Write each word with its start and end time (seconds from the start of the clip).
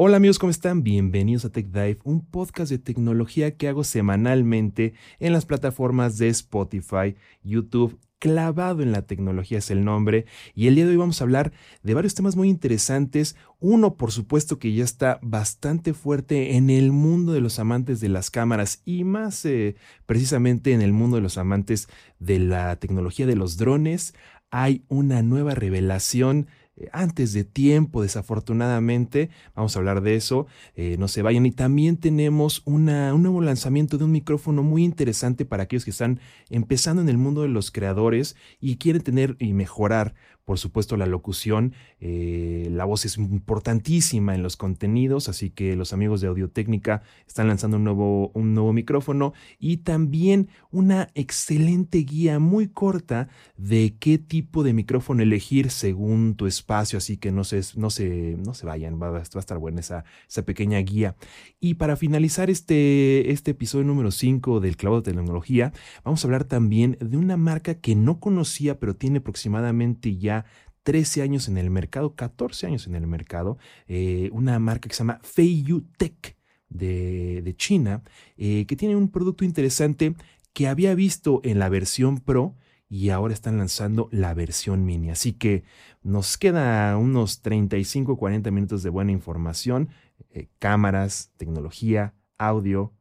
Hola 0.00 0.18
amigos, 0.18 0.38
¿cómo 0.38 0.50
están? 0.50 0.84
Bienvenidos 0.84 1.44
a 1.44 1.50
Tech 1.50 1.66
Dive, 1.72 1.98
un 2.04 2.24
podcast 2.24 2.70
de 2.70 2.78
tecnología 2.78 3.56
que 3.56 3.66
hago 3.66 3.82
semanalmente 3.82 4.94
en 5.18 5.32
las 5.32 5.44
plataformas 5.44 6.18
de 6.18 6.28
Spotify, 6.28 7.16
YouTube. 7.42 7.98
Clavado 8.20 8.82
en 8.82 8.92
la 8.92 9.02
tecnología 9.02 9.58
es 9.58 9.72
el 9.72 9.84
nombre 9.84 10.24
y 10.54 10.68
el 10.68 10.76
día 10.76 10.84
de 10.84 10.92
hoy 10.92 10.96
vamos 10.96 11.20
a 11.20 11.24
hablar 11.24 11.52
de 11.82 11.94
varios 11.94 12.14
temas 12.14 12.36
muy 12.36 12.48
interesantes. 12.48 13.34
Uno, 13.58 13.96
por 13.96 14.12
supuesto, 14.12 14.60
que 14.60 14.72
ya 14.72 14.84
está 14.84 15.18
bastante 15.20 15.94
fuerte 15.94 16.54
en 16.54 16.70
el 16.70 16.92
mundo 16.92 17.32
de 17.32 17.40
los 17.40 17.58
amantes 17.58 17.98
de 17.98 18.08
las 18.08 18.30
cámaras 18.30 18.82
y 18.84 19.02
más 19.02 19.44
eh, 19.44 19.74
precisamente 20.06 20.74
en 20.74 20.82
el 20.82 20.92
mundo 20.92 21.16
de 21.16 21.22
los 21.22 21.38
amantes 21.38 21.88
de 22.20 22.38
la 22.38 22.76
tecnología 22.76 23.26
de 23.26 23.34
los 23.34 23.56
drones. 23.56 24.14
Hay 24.50 24.84
una 24.88 25.22
nueva 25.22 25.56
revelación 25.56 26.46
antes 26.92 27.32
de 27.32 27.44
tiempo, 27.44 28.02
desafortunadamente. 28.02 29.30
Vamos 29.54 29.74
a 29.74 29.78
hablar 29.78 30.00
de 30.02 30.16
eso, 30.16 30.46
eh, 30.74 30.96
no 30.98 31.08
se 31.08 31.22
vayan. 31.22 31.46
Y 31.46 31.50
también 31.50 31.96
tenemos 31.96 32.62
una, 32.64 33.14
un 33.14 33.22
nuevo 33.22 33.40
lanzamiento 33.40 33.98
de 33.98 34.04
un 34.04 34.12
micrófono 34.12 34.62
muy 34.62 34.84
interesante 34.84 35.44
para 35.44 35.64
aquellos 35.64 35.84
que 35.84 35.90
están 35.90 36.20
empezando 36.50 37.02
en 37.02 37.08
el 37.08 37.18
mundo 37.18 37.42
de 37.42 37.48
los 37.48 37.70
creadores 37.70 38.36
y 38.60 38.76
quieren 38.76 39.02
tener 39.02 39.36
y 39.38 39.52
mejorar 39.52 40.14
por 40.48 40.58
supuesto, 40.58 40.96
la 40.96 41.04
locución, 41.04 41.74
eh, 42.00 42.68
la 42.70 42.86
voz 42.86 43.04
es 43.04 43.18
importantísima 43.18 44.34
en 44.34 44.42
los 44.42 44.56
contenidos, 44.56 45.28
así 45.28 45.50
que 45.50 45.76
los 45.76 45.92
amigos 45.92 46.22
de 46.22 46.28
Audiotécnica 46.28 47.02
están 47.26 47.48
lanzando 47.48 47.76
un 47.76 47.84
nuevo, 47.84 48.30
un 48.32 48.54
nuevo 48.54 48.72
micrófono 48.72 49.34
y 49.58 49.76
también 49.76 50.48
una 50.70 51.10
excelente 51.14 51.98
guía 51.98 52.38
muy 52.38 52.66
corta 52.66 53.28
de 53.58 53.96
qué 54.00 54.16
tipo 54.16 54.62
de 54.62 54.72
micrófono 54.72 55.22
elegir 55.22 55.70
según 55.70 56.34
tu 56.34 56.46
espacio, 56.46 56.96
así 56.96 57.18
que 57.18 57.30
no 57.30 57.44
se, 57.44 57.60
no 57.76 57.90
se, 57.90 58.38
no 58.42 58.54
se 58.54 58.64
vayan, 58.64 58.98
va, 58.98 59.18
a 59.18 59.20
estar 59.20 59.58
buena 59.58 59.80
esa, 59.80 60.06
esa 60.26 60.46
pequeña 60.46 60.78
guía. 60.78 61.14
Y 61.60 61.74
para 61.74 61.94
finalizar 61.94 62.48
este, 62.48 63.32
este 63.32 63.50
episodio 63.50 63.84
número 63.84 64.10
5 64.10 64.60
del 64.60 64.78
Clavo 64.78 65.02
de 65.02 65.12
Tecnología, 65.12 65.74
vamos 66.04 66.24
a 66.24 66.26
hablar 66.26 66.44
también 66.44 66.96
de 67.02 67.18
una 67.18 67.36
marca 67.36 67.74
que 67.74 67.94
no 67.94 68.18
conocía, 68.18 68.78
pero 68.78 68.96
tiene 68.96 69.18
aproximadamente 69.18 70.16
ya 70.16 70.37
13 70.82 71.22
años 71.22 71.48
en 71.48 71.58
el 71.58 71.70
mercado, 71.70 72.14
14 72.14 72.66
años 72.66 72.86
en 72.86 72.94
el 72.94 73.06
mercado, 73.06 73.58
eh, 73.88 74.30
una 74.32 74.58
marca 74.58 74.88
que 74.88 74.94
se 74.94 75.00
llama 75.00 75.20
Feiyu 75.22 75.82
Tech 75.96 76.36
de, 76.70 77.54
China, 77.56 78.02
eh, 78.36 78.66
que 78.66 78.76
tiene 78.76 78.96
un 78.96 79.10
producto 79.10 79.44
interesante 79.44 80.14
que 80.52 80.66
había 80.66 80.94
visto 80.94 81.40
en 81.44 81.58
la 81.58 81.68
versión 81.68 82.18
Pro 82.18 82.56
y 82.88 83.10
ahora 83.10 83.34
están 83.34 83.58
lanzando 83.58 84.08
la 84.12 84.34
versión 84.34 84.84
mini. 84.84 85.10
Así 85.10 85.32
que 85.32 85.64
nos 86.02 86.38
queda 86.38 86.96
unos 86.96 87.42
35, 87.42 88.16
40 88.16 88.50
minutos 88.50 88.82
de 88.82 88.90
buena 88.90 89.12
información, 89.12 89.90
eh, 90.30 90.48
cámaras, 90.58 91.32
tecnología, 91.36 92.14
audio, 92.38 92.92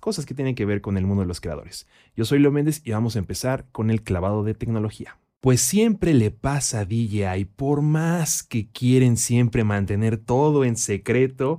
cosas 0.00 0.26
que 0.26 0.34
tienen 0.34 0.54
que 0.54 0.64
ver 0.64 0.80
con 0.80 0.96
el 0.96 1.06
mundo 1.06 1.22
de 1.22 1.28
los 1.28 1.40
creadores. 1.40 1.86
Yo 2.16 2.24
soy 2.24 2.38
Leo 2.38 2.52
Méndez 2.52 2.82
y 2.84 2.92
vamos 2.92 3.16
a 3.16 3.18
empezar 3.18 3.66
con 3.72 3.90
el 3.90 4.02
clavado 4.02 4.44
de 4.44 4.54
tecnología. 4.54 5.18
Pues 5.42 5.60
siempre 5.60 6.14
le 6.14 6.30
pasa 6.30 6.80
a 6.80 6.84
DJI, 6.84 7.46
por 7.56 7.82
más 7.82 8.44
que 8.44 8.70
quieren 8.70 9.16
siempre 9.16 9.64
mantener 9.64 10.16
todo 10.16 10.64
en 10.64 10.76
secreto, 10.76 11.58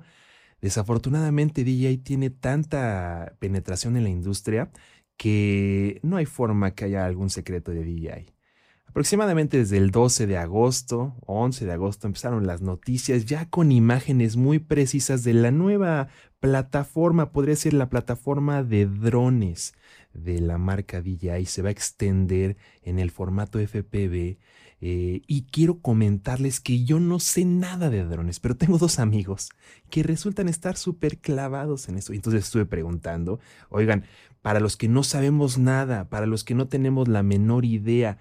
desafortunadamente 0.62 1.66
DJI 1.66 1.98
tiene 1.98 2.30
tanta 2.30 3.36
penetración 3.40 3.98
en 3.98 4.04
la 4.06 4.10
industria 4.10 4.72
que 5.18 6.00
no 6.02 6.16
hay 6.16 6.26
forma 6.26 6.72
que 6.72 6.86
haya 6.86 7.06
algún 7.06 7.30
secreto 7.30 7.72
de 7.72 7.84
DJI. 7.84 8.34
Aproximadamente 8.86 9.58
desde 9.58 9.80
el 9.80 9.92
12 9.92 10.28
de 10.28 10.38
agosto, 10.38 11.18
11 11.26 11.66
de 11.66 11.74
agosto, 11.74 12.08
empezaron 12.08 12.48
las 12.48 12.62
noticias 12.62 13.26
ya 13.26 13.50
con 13.50 13.74
imágenes 13.74 14.38
muy 14.38 14.60
precisas 14.60 15.26
de 15.26 15.34
la 15.34 15.52
nueva 15.52 16.08
plataforma, 16.40 17.34
podría 17.34 17.58
ser 17.58 17.74
la 17.74 17.90
plataforma 17.90 18.64
de 18.64 18.86
drones 18.86 19.74
de 20.14 20.40
la 20.40 20.58
marca 20.58 21.02
DJI. 21.02 21.46
Se 21.46 21.62
va 21.62 21.70
a 21.70 21.72
extender 21.72 22.58
en 22.84 23.00
el 23.00 23.12
formato 23.12 23.60
FPV. 23.60 24.38
Eh, 24.86 25.22
y 25.28 25.44
quiero 25.44 25.80
comentarles 25.80 26.60
que 26.60 26.84
yo 26.84 27.00
no 27.00 27.22
sé 27.22 27.46
nada 27.46 27.90
de 27.90 28.04
drones, 28.04 28.42
pero 28.42 28.58
tengo 28.58 28.78
dos 28.78 29.00
amigos 29.00 29.50
que 29.90 30.04
resultan 30.04 30.50
estar 30.50 30.76
súper 30.76 31.20
clavados 31.20 31.88
en 31.88 31.98
eso. 31.98 32.12
Entonces 32.12 32.44
estuve 32.44 32.66
preguntando, 32.66 33.40
oigan, 33.70 34.04
para 34.42 34.60
los 34.60 34.76
que 34.76 34.90
no 34.90 35.04
sabemos 35.04 35.58
nada, 35.58 36.10
para 36.10 36.26
los 36.26 36.44
que 36.44 36.54
no 36.54 36.68
tenemos 36.68 37.08
la 37.08 37.24
menor 37.24 37.64
idea, 37.64 38.18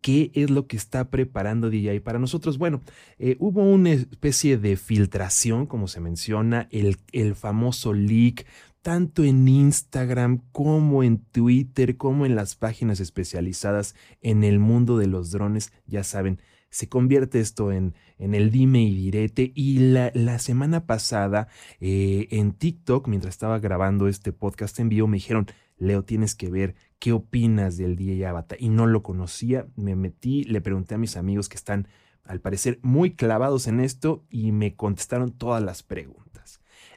qué 0.00 0.30
es 0.34 0.50
lo 0.50 0.66
que 0.66 0.76
está 0.76 1.10
preparando 1.10 1.68
DJI 1.68 2.00
para 2.00 2.18
nosotros. 2.18 2.58
Bueno, 2.58 2.80
eh, 3.18 3.36
hubo 3.38 3.62
una 3.62 3.90
especie 3.90 4.56
de 4.56 4.76
filtración, 4.76 5.66
como 5.66 5.88
se 5.88 6.00
menciona, 6.00 6.68
el, 6.70 6.96
el 7.12 7.34
famoso 7.34 7.92
leak 7.92 8.46
tanto 8.86 9.24
en 9.24 9.48
Instagram 9.48 10.42
como 10.52 11.02
en 11.02 11.18
Twitter, 11.18 11.96
como 11.96 12.24
en 12.24 12.36
las 12.36 12.54
páginas 12.54 13.00
especializadas 13.00 13.96
en 14.20 14.44
el 14.44 14.60
mundo 14.60 14.96
de 14.96 15.08
los 15.08 15.32
drones, 15.32 15.72
ya 15.86 16.04
saben, 16.04 16.40
se 16.70 16.88
convierte 16.88 17.40
esto 17.40 17.72
en, 17.72 17.96
en 18.16 18.32
el 18.36 18.52
dime 18.52 18.84
y 18.84 18.94
direte. 18.94 19.50
Y 19.56 19.80
la, 19.90 20.12
la 20.14 20.38
semana 20.38 20.86
pasada 20.86 21.48
eh, 21.80 22.28
en 22.30 22.52
TikTok, 22.52 23.08
mientras 23.08 23.34
estaba 23.34 23.58
grabando 23.58 24.06
este 24.06 24.32
podcast 24.32 24.78
en 24.78 24.88
vivo, 24.88 25.08
me 25.08 25.16
dijeron, 25.16 25.48
Leo, 25.78 26.04
tienes 26.04 26.36
que 26.36 26.48
ver 26.48 26.76
qué 27.00 27.10
opinas 27.10 27.76
del 27.76 27.96
DJ 27.96 28.24
Avatar. 28.24 28.56
Y 28.60 28.68
no 28.68 28.86
lo 28.86 29.02
conocía, 29.02 29.66
me 29.74 29.96
metí, 29.96 30.44
le 30.44 30.60
pregunté 30.60 30.94
a 30.94 30.98
mis 30.98 31.16
amigos 31.16 31.48
que 31.48 31.56
están 31.56 31.88
al 32.22 32.40
parecer 32.40 32.78
muy 32.82 33.16
clavados 33.16 33.66
en 33.66 33.80
esto 33.80 34.24
y 34.30 34.52
me 34.52 34.76
contestaron 34.76 35.32
todas 35.32 35.60
las 35.60 35.82
preguntas. 35.82 36.26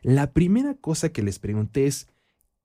La 0.01 0.31
primera 0.33 0.75
cosa 0.75 1.09
que 1.09 1.23
les 1.23 1.39
pregunté 1.39 1.85
es, 1.85 2.07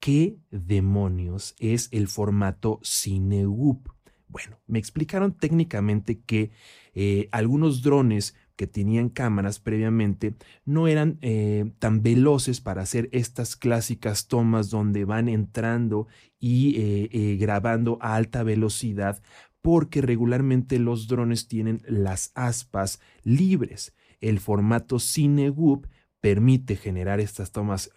¿qué 0.01 0.37
demonios 0.51 1.55
es 1.59 1.89
el 1.93 2.09
formato 2.09 2.81
CineWhoop? 2.85 3.89
Bueno, 4.29 4.59
me 4.67 4.79
explicaron 4.79 5.33
técnicamente 5.33 6.21
que 6.21 6.51
eh, 6.95 7.29
algunos 7.31 7.83
drones 7.83 8.35
que 8.57 8.67
tenían 8.67 9.09
cámaras 9.09 9.59
previamente 9.59 10.35
no 10.65 10.89
eran 10.89 11.19
eh, 11.23 11.73
tan 11.79 12.03
veloces 12.03 12.61
para 12.61 12.83
hacer 12.83 13.09
estas 13.13 13.57
clásicas 13.57 14.27
tomas 14.29 14.71
donde 14.71 15.05
van 15.05 15.29
entrando 15.29 16.07
y 16.39 16.75
eh, 16.77 17.37
grabando 17.39 17.99
a 18.01 18.15
alta 18.17 18.43
velocidad 18.43 19.23
porque 19.61 20.03
regularmente 20.03 20.79
los 20.79 21.09
drones 21.09 21.49
tienen 21.49 21.81
las 21.89 22.33
aspas 22.35 23.01
libres. 23.23 23.95
El 24.21 24.39
formato 24.39 24.99
CineWhoop 24.99 25.87
permite 26.25 26.77
generar 26.77 27.21
estas 27.21 27.53
tomas 27.53 27.91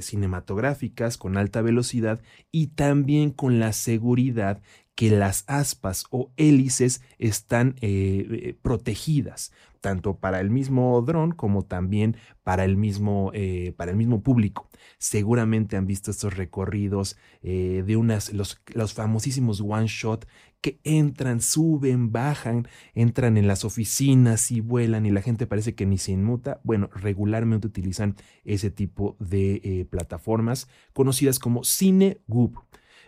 cinematográficas 0.00 1.18
con 1.18 1.36
alta 1.36 1.60
velocidad 1.60 2.22
y 2.50 2.68
también 2.68 3.30
con 3.30 3.58
la 3.60 3.74
seguridad 3.74 4.62
que 4.94 5.10
las 5.10 5.44
aspas 5.48 6.06
o 6.08 6.30
hélices 6.38 7.02
están 7.18 7.74
eh, 7.82 8.26
eh, 8.30 8.56
protegidas, 8.62 9.52
tanto 9.82 10.16
para 10.16 10.40
el 10.40 10.48
mismo 10.48 10.98
dron 11.02 11.32
como 11.32 11.66
también 11.66 12.16
para 12.42 12.64
el 12.64 12.78
mismo, 12.78 13.32
eh, 13.34 13.74
para 13.76 13.90
el 13.90 13.98
mismo 13.98 14.22
público. 14.22 14.70
Seguramente 14.96 15.76
han 15.76 15.86
visto 15.86 16.10
estos 16.10 16.38
recorridos 16.38 17.18
de 17.42 17.96
unas, 17.98 18.32
los, 18.32 18.62
los 18.72 18.94
famosísimos 18.94 19.60
one 19.60 19.88
shot 19.88 20.26
que 20.64 20.80
entran, 20.82 21.42
suben, 21.42 22.10
bajan, 22.10 22.66
entran 22.94 23.36
en 23.36 23.46
las 23.46 23.66
oficinas 23.66 24.50
y 24.50 24.60
vuelan 24.60 25.04
y 25.04 25.10
la 25.10 25.20
gente 25.20 25.46
parece 25.46 25.74
que 25.74 25.84
ni 25.84 25.98
se 25.98 26.12
inmuta. 26.12 26.62
Bueno, 26.64 26.88
regularmente 26.94 27.66
utilizan 27.66 28.16
ese 28.46 28.70
tipo 28.70 29.14
de 29.20 29.86
plataformas 29.90 30.68
conocidas 30.94 31.38
como 31.38 31.64
Cine 31.64 32.22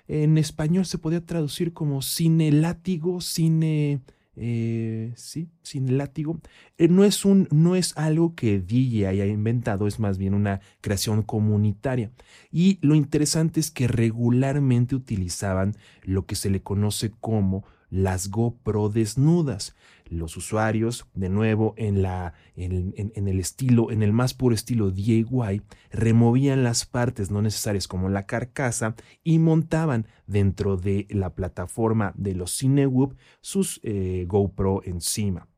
en 0.09 0.37
español 0.37 0.84
se 0.84 0.99
podía 0.99 1.25
traducir 1.25 1.72
como 1.72 2.03
cine 2.03 2.53
látigo, 2.53 3.22
cine... 3.22 4.03
Eh, 4.37 5.13
sí, 5.17 5.49
cine 5.63 5.93
látigo. 5.93 6.39
Eh, 6.77 6.89
no, 6.89 7.05
es 7.05 7.25
un, 7.25 7.49
no 7.51 7.75
es 7.75 7.97
algo 7.97 8.35
que 8.35 8.61
DJ 8.61 9.09
haya 9.09 9.27
inventado, 9.27 9.87
es 9.87 9.99
más 9.99 10.19
bien 10.19 10.35
una 10.35 10.61
creación 10.83 11.23
comunitaria. 11.23 12.11
Y 12.53 12.79
lo 12.83 12.94
interesante 12.94 13.61
es 13.61 13.71
que 13.71 13.88
regularmente 13.88 14.94
utilizaban 14.94 15.75
lo 16.03 16.27
que 16.27 16.35
se 16.35 16.50
le 16.50 16.62
conoce 16.62 17.11
como 17.21 17.65
las 17.91 18.31
GoPro 18.31 18.91
desnudas. 18.91 19.75
Los 20.08 20.37
usuarios, 20.37 21.06
de 21.14 21.29
nuevo, 21.29 21.75
en, 21.76 22.03
la, 22.03 22.35
en, 22.55 22.94
el 23.14 23.41
estilo, 23.41 23.91
en 23.91 24.03
el 24.03 24.12
más 24.12 24.35
puro 24.35 24.55
estilo 24.55 24.91
DIY, 24.91 25.62
removían 25.91 26.62
las 26.62 26.87
partes 26.87 27.31
no 27.31 27.43
necesarias 27.43 27.88
como 27.88 28.08
la 28.08 28.26
carcasa 28.26 28.94
y 29.25 29.38
montaban 29.38 30.06
dentro 30.26 30.76
de 30.76 31.06
la 31.11 31.35
plataforma 31.35 32.12
de 32.17 32.35
los 32.35 32.56
Cinewhoop 32.56 33.17
sus 33.41 33.81
eh, 33.82 34.25
GoPro 34.29 34.82
encima. 34.85 35.49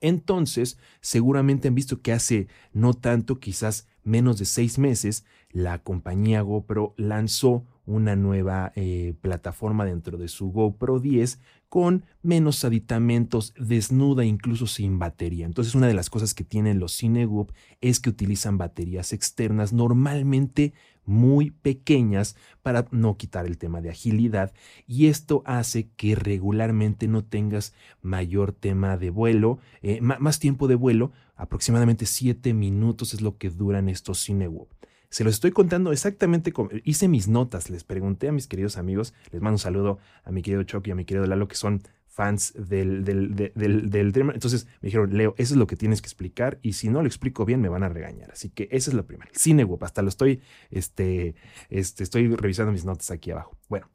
Entonces, 0.00 0.78
seguramente 1.00 1.68
han 1.68 1.74
visto 1.74 2.02
que 2.02 2.12
hace 2.12 2.48
no 2.72 2.94
tanto, 2.94 3.40
quizás 3.40 3.88
menos 4.02 4.38
de 4.38 4.44
seis 4.44 4.78
meses, 4.78 5.24
la 5.50 5.78
compañía 5.78 6.42
GoPro 6.42 6.94
lanzó 6.96 7.64
una 7.86 8.16
nueva 8.16 8.72
eh, 8.76 9.14
plataforma 9.20 9.84
dentro 9.84 10.18
de 10.18 10.28
su 10.28 10.50
GoPro 10.50 11.00
10 11.00 11.40
con 11.74 12.04
menos 12.22 12.64
aditamentos, 12.64 13.52
desnuda 13.58 14.24
incluso 14.24 14.68
sin 14.68 15.00
batería. 15.00 15.44
Entonces 15.44 15.74
una 15.74 15.88
de 15.88 15.94
las 15.94 16.08
cosas 16.08 16.32
que 16.32 16.44
tienen 16.44 16.78
los 16.78 16.96
Cinegoop 16.96 17.50
es 17.80 17.98
que 17.98 18.10
utilizan 18.10 18.58
baterías 18.58 19.12
externas 19.12 19.72
normalmente 19.72 20.72
muy 21.04 21.50
pequeñas 21.50 22.36
para 22.62 22.86
no 22.92 23.16
quitar 23.16 23.44
el 23.44 23.58
tema 23.58 23.80
de 23.80 23.90
agilidad 23.90 24.52
y 24.86 25.06
esto 25.06 25.42
hace 25.46 25.88
que 25.96 26.14
regularmente 26.14 27.08
no 27.08 27.24
tengas 27.24 27.74
mayor 28.02 28.52
tema 28.52 28.96
de 28.96 29.10
vuelo, 29.10 29.58
eh, 29.82 30.00
más 30.00 30.38
tiempo 30.38 30.68
de 30.68 30.76
vuelo, 30.76 31.10
aproximadamente 31.34 32.06
7 32.06 32.54
minutos 32.54 33.14
es 33.14 33.20
lo 33.20 33.36
que 33.36 33.50
duran 33.50 33.88
estos 33.88 34.24
Cinewoop. 34.24 34.68
Se 35.14 35.22
los 35.22 35.34
estoy 35.34 35.52
contando 35.52 35.92
exactamente 35.92 36.52
como 36.52 36.70
hice 36.82 37.06
mis 37.06 37.28
notas, 37.28 37.70
les 37.70 37.84
pregunté 37.84 38.30
a 38.30 38.32
mis 38.32 38.48
queridos 38.48 38.76
amigos, 38.76 39.14
les 39.30 39.40
mando 39.40 39.54
un 39.54 39.58
saludo 39.60 40.00
a 40.24 40.32
mi 40.32 40.42
querido 40.42 40.64
Chuck 40.64 40.88
y 40.88 40.90
a 40.90 40.96
mi 40.96 41.04
querido 41.04 41.24
Lalo, 41.24 41.46
que 41.46 41.54
son 41.54 41.84
fans 42.08 42.52
del, 42.56 43.04
del, 43.04 44.12
tema. 44.12 44.32
Entonces 44.32 44.66
me 44.82 44.88
dijeron, 44.88 45.16
Leo, 45.16 45.36
eso 45.38 45.54
es 45.54 45.56
lo 45.56 45.68
que 45.68 45.76
tienes 45.76 46.02
que 46.02 46.08
explicar 46.08 46.58
y 46.62 46.72
si 46.72 46.88
no 46.88 47.00
lo 47.00 47.06
explico 47.06 47.44
bien 47.44 47.60
me 47.60 47.68
van 47.68 47.84
a 47.84 47.88
regañar. 47.88 48.32
Así 48.32 48.50
que 48.50 48.66
esa 48.72 48.90
es 48.90 48.96
la 48.96 49.04
primera. 49.04 49.30
Cineweb, 49.38 49.84
hasta 49.84 50.02
lo 50.02 50.08
estoy, 50.08 50.42
este, 50.72 51.36
este, 51.70 52.02
estoy 52.02 52.34
revisando 52.34 52.72
mis 52.72 52.84
notas 52.84 53.12
aquí 53.12 53.30
abajo. 53.30 53.56
Bueno, 53.68 53.88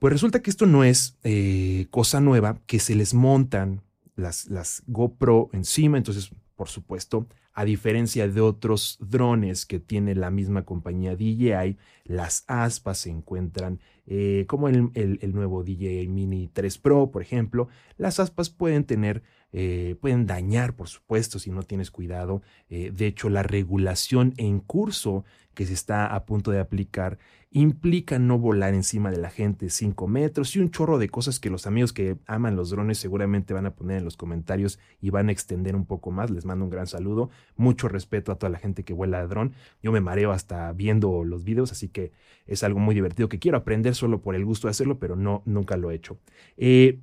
pues 0.00 0.12
resulta 0.12 0.42
que 0.42 0.50
esto 0.50 0.66
no 0.66 0.82
es 0.82 1.18
eh, 1.22 1.86
cosa 1.90 2.20
nueva, 2.20 2.60
que 2.66 2.80
se 2.80 2.96
les 2.96 3.14
montan 3.14 3.82
las, 4.16 4.46
las 4.46 4.82
GoPro 4.88 5.50
encima, 5.52 5.98
entonces, 5.98 6.32
por 6.56 6.68
supuesto, 6.68 7.28
a 7.56 7.64
diferencia 7.64 8.28
de 8.28 8.42
otros 8.42 8.98
drones 9.00 9.64
que 9.64 9.80
tiene 9.80 10.14
la 10.14 10.30
misma 10.30 10.66
compañía 10.66 11.16
DJI, 11.16 11.78
las 12.04 12.44
aspas 12.48 12.98
se 12.98 13.10
encuentran 13.10 13.80
eh, 14.06 14.44
como 14.46 14.68
el, 14.68 14.90
el, 14.94 15.34
nuevo 15.34 15.64
DJI 15.64 16.06
Mini 16.08 16.50
3 16.52 16.76
Pro, 16.76 17.10
por 17.10 17.22
ejemplo. 17.22 17.68
Las 17.96 18.20
aspas 18.20 18.50
pueden 18.50 18.84
tener, 18.84 19.22
eh, 19.52 19.96
pueden 20.00 20.26
dañar, 20.26 20.74
por 20.74 20.88
supuesto, 20.88 21.38
si 21.38 21.50
no 21.50 21.62
tienes 21.62 21.90
cuidado. 21.90 22.42
Eh, 22.68 22.90
de 22.94 23.06
hecho, 23.06 23.28
la 23.28 23.42
regulación 23.42 24.34
en 24.36 24.60
curso 24.60 25.24
que 25.54 25.66
se 25.66 25.72
está 25.72 26.14
a 26.14 26.26
punto 26.26 26.50
de 26.50 26.60
aplicar 26.60 27.18
implica 27.50 28.18
no 28.18 28.38
volar 28.38 28.74
encima 28.74 29.10
de 29.10 29.16
la 29.16 29.30
gente 29.30 29.70
5 29.70 30.06
metros 30.06 30.54
y 30.54 30.58
un 30.58 30.70
chorro 30.70 30.98
de 30.98 31.08
cosas 31.08 31.40
que 31.40 31.48
los 31.48 31.66
amigos 31.66 31.94
que 31.94 32.18
aman 32.26 32.54
los 32.54 32.68
drones 32.68 32.98
seguramente 32.98 33.54
van 33.54 33.64
a 33.64 33.74
poner 33.74 33.96
en 33.96 34.04
los 34.04 34.18
comentarios 34.18 34.78
y 35.00 35.08
van 35.08 35.30
a 35.30 35.32
extender 35.32 35.74
un 35.74 35.86
poco 35.86 36.10
más. 36.10 36.30
Les 36.30 36.44
mando 36.44 36.66
un 36.66 36.70
gran 36.70 36.86
saludo, 36.86 37.30
mucho 37.56 37.88
respeto 37.88 38.30
a 38.30 38.34
toda 38.34 38.50
la 38.50 38.58
gente 38.58 38.82
que 38.82 38.92
vuela 38.92 39.22
de 39.22 39.28
dron. 39.28 39.54
Yo 39.82 39.90
me 39.90 40.02
mareo 40.02 40.32
hasta 40.32 40.70
viendo 40.72 41.24
los 41.24 41.44
videos, 41.44 41.72
así 41.72 41.88
que 41.88 42.12
es 42.46 42.62
algo 42.62 42.78
muy 42.78 42.94
divertido 42.94 43.30
que 43.30 43.38
quiero 43.38 43.56
aprender 43.56 43.94
solo 43.94 44.20
por 44.20 44.34
el 44.34 44.44
gusto 44.44 44.66
de 44.66 44.72
hacerlo, 44.72 44.98
pero 44.98 45.16
no, 45.16 45.42
nunca 45.46 45.78
lo 45.78 45.90
he 45.90 45.94
hecho. 45.94 46.18
Eh, 46.58 47.00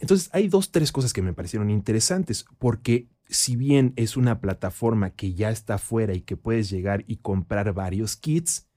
entonces 0.00 0.30
hay 0.32 0.48
dos, 0.48 0.70
tres 0.70 0.92
cosas 0.92 1.12
que 1.12 1.22
me 1.22 1.32
parecieron 1.32 1.70
interesantes, 1.70 2.44
porque 2.58 3.08
si 3.28 3.56
bien 3.56 3.92
es 3.96 4.16
una 4.16 4.40
plataforma 4.40 5.10
que 5.10 5.34
ya 5.34 5.50
está 5.50 5.78
fuera 5.78 6.14
y 6.14 6.20
que 6.20 6.36
puedes 6.36 6.70
llegar 6.70 7.04
y 7.06 7.16
comprar 7.16 7.72
varios 7.72 8.16
kits, 8.16 8.68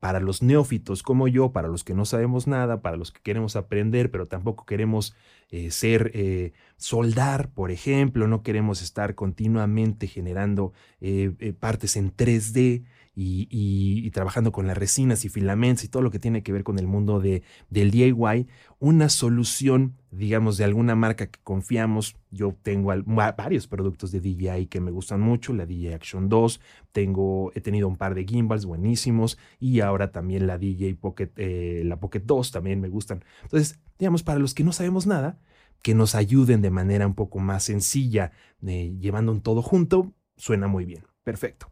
para 0.00 0.20
los 0.20 0.42
neófitos 0.42 1.02
como 1.02 1.26
yo, 1.26 1.52
para 1.52 1.68
los 1.68 1.82
que 1.82 1.94
no 1.94 2.04
sabemos 2.04 2.46
nada, 2.46 2.82
para 2.82 2.96
los 2.96 3.10
que 3.10 3.20
queremos 3.20 3.56
aprender, 3.56 4.10
pero 4.10 4.28
tampoco 4.28 4.64
queremos 4.64 5.14
eh, 5.50 5.70
ser 5.70 6.12
eh, 6.14 6.52
soldar, 6.76 7.50
por 7.50 7.70
ejemplo, 7.70 8.28
no 8.28 8.42
queremos 8.42 8.80
estar 8.80 9.14
continuamente 9.14 10.06
generando 10.06 10.72
eh, 11.00 11.54
partes 11.58 11.96
en 11.96 12.14
3D 12.14 12.84
y, 13.20 14.10
trabajando 14.10 14.52
con 14.52 14.66
las 14.66 14.78
resinas 14.78 15.24
y 15.24 15.28
filamentos 15.28 15.84
y 15.84 15.88
todo 15.88 16.02
lo 16.02 16.10
que 16.10 16.18
tiene 16.18 16.42
que 16.42 16.52
ver 16.52 16.62
con 16.62 16.78
el 16.78 16.86
mundo 16.86 17.20
de, 17.20 17.42
del 17.68 17.90
DIY, 17.90 18.46
una 18.78 19.08
solución, 19.08 19.96
digamos, 20.10 20.56
de 20.56 20.64
alguna 20.64 20.94
marca 20.94 21.26
que 21.26 21.40
confiamos. 21.42 22.16
Yo 22.30 22.54
tengo 22.62 22.92
varios 23.04 23.66
productos 23.66 24.12
de 24.12 24.20
DJI 24.20 24.66
que 24.66 24.80
me 24.80 24.90
gustan 24.90 25.20
mucho, 25.20 25.52
la 25.52 25.66
DJI 25.66 25.94
Action 25.94 26.28
2, 26.28 26.60
tengo, 26.92 27.50
he 27.54 27.60
tenido 27.60 27.88
un 27.88 27.96
par 27.96 28.14
de 28.14 28.24
gimbals 28.24 28.64
buenísimos 28.64 29.38
y 29.58 29.80
ahora 29.80 30.12
también 30.12 30.46
la 30.46 30.58
DJI 30.58 30.94
Pocket, 30.94 31.30
eh, 31.36 31.82
la 31.84 31.98
Pocket 31.98 32.22
2 32.24 32.52
también 32.52 32.80
me 32.80 32.88
gustan. 32.88 33.24
Entonces, 33.42 33.80
digamos, 33.98 34.22
para 34.22 34.38
los 34.38 34.54
que 34.54 34.62
no 34.64 34.72
sabemos 34.72 35.06
nada, 35.06 35.40
que 35.82 35.94
nos 35.94 36.14
ayuden 36.14 36.62
de 36.62 36.70
manera 36.70 37.06
un 37.06 37.14
poco 37.14 37.40
más 37.40 37.64
sencilla, 37.64 38.32
eh, 38.64 38.96
llevando 39.00 39.32
un 39.32 39.40
todo 39.40 39.62
junto, 39.62 40.12
suena 40.36 40.68
muy 40.68 40.84
bien. 40.84 41.04
Perfecto. 41.24 41.70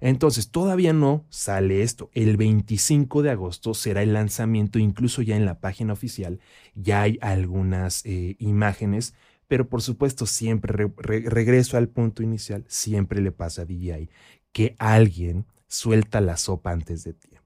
Entonces, 0.00 0.50
todavía 0.50 0.92
no 0.92 1.24
sale 1.28 1.82
esto. 1.82 2.10
El 2.12 2.36
25 2.36 3.22
de 3.22 3.30
agosto 3.30 3.74
será 3.74 4.02
el 4.02 4.12
lanzamiento, 4.12 4.78
incluso 4.78 5.22
ya 5.22 5.36
en 5.36 5.46
la 5.46 5.60
página 5.60 5.92
oficial 5.92 6.40
ya 6.74 7.02
hay 7.02 7.18
algunas 7.20 8.04
eh, 8.04 8.36
imágenes, 8.38 9.14
pero 9.48 9.68
por 9.68 9.82
supuesto 9.82 10.26
siempre 10.26 10.90
regreso 10.96 11.76
al 11.76 11.88
punto 11.88 12.22
inicial, 12.22 12.64
siempre 12.68 13.20
le 13.20 13.32
pasa 13.32 13.62
a 13.62 13.64
DJI 13.64 14.10
que 14.52 14.76
alguien 14.78 15.46
suelta 15.66 16.20
la 16.20 16.36
sopa 16.36 16.70
antes 16.70 17.04
de 17.04 17.12
tiempo. 17.12 17.44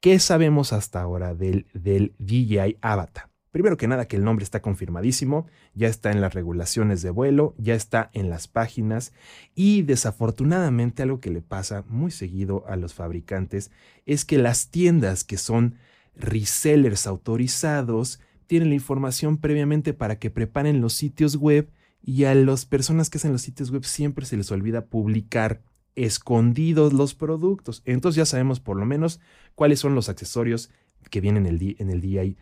¿Qué 0.00 0.18
sabemos 0.20 0.72
hasta 0.72 1.00
ahora 1.00 1.34
del, 1.34 1.66
del 1.74 2.14
DJI 2.18 2.78
Avatar? 2.80 3.30
Primero 3.50 3.78
que 3.78 3.88
nada 3.88 4.06
que 4.06 4.16
el 4.16 4.24
nombre 4.24 4.44
está 4.44 4.60
confirmadísimo, 4.60 5.46
ya 5.74 5.88
está 5.88 6.12
en 6.12 6.20
las 6.20 6.34
regulaciones 6.34 7.00
de 7.00 7.10
vuelo, 7.10 7.54
ya 7.56 7.74
está 7.74 8.10
en 8.12 8.28
las 8.28 8.46
páginas 8.46 9.12
y 9.54 9.82
desafortunadamente 9.82 11.02
algo 11.02 11.20
que 11.20 11.30
le 11.30 11.40
pasa 11.40 11.82
muy 11.88 12.10
seguido 12.10 12.64
a 12.68 12.76
los 12.76 12.92
fabricantes 12.92 13.70
es 14.04 14.26
que 14.26 14.36
las 14.36 14.68
tiendas 14.68 15.24
que 15.24 15.38
son 15.38 15.76
resellers 16.14 17.06
autorizados 17.06 18.20
tienen 18.46 18.68
la 18.68 18.74
información 18.74 19.38
previamente 19.38 19.94
para 19.94 20.18
que 20.18 20.30
preparen 20.30 20.82
los 20.82 20.92
sitios 20.92 21.36
web 21.36 21.70
y 22.02 22.24
a 22.24 22.34
las 22.34 22.66
personas 22.66 23.08
que 23.08 23.16
hacen 23.16 23.32
los 23.32 23.42
sitios 23.42 23.70
web 23.70 23.84
siempre 23.84 24.26
se 24.26 24.36
les 24.36 24.52
olvida 24.52 24.86
publicar 24.86 25.62
escondidos 25.94 26.92
los 26.92 27.14
productos. 27.14 27.82
Entonces 27.86 28.16
ya 28.16 28.26
sabemos 28.26 28.60
por 28.60 28.76
lo 28.76 28.84
menos 28.84 29.20
cuáles 29.54 29.80
son 29.80 29.94
los 29.94 30.08
accesorios 30.10 30.70
que 31.10 31.20
vienen 31.20 31.46
en 31.46 31.54
el, 31.56 31.76
en 31.78 31.90
el 31.90 32.00
DI 32.00 32.36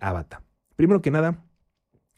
Avatar. 0.00 0.47
Primero 0.78 1.02
que 1.02 1.10
nada, 1.10 1.44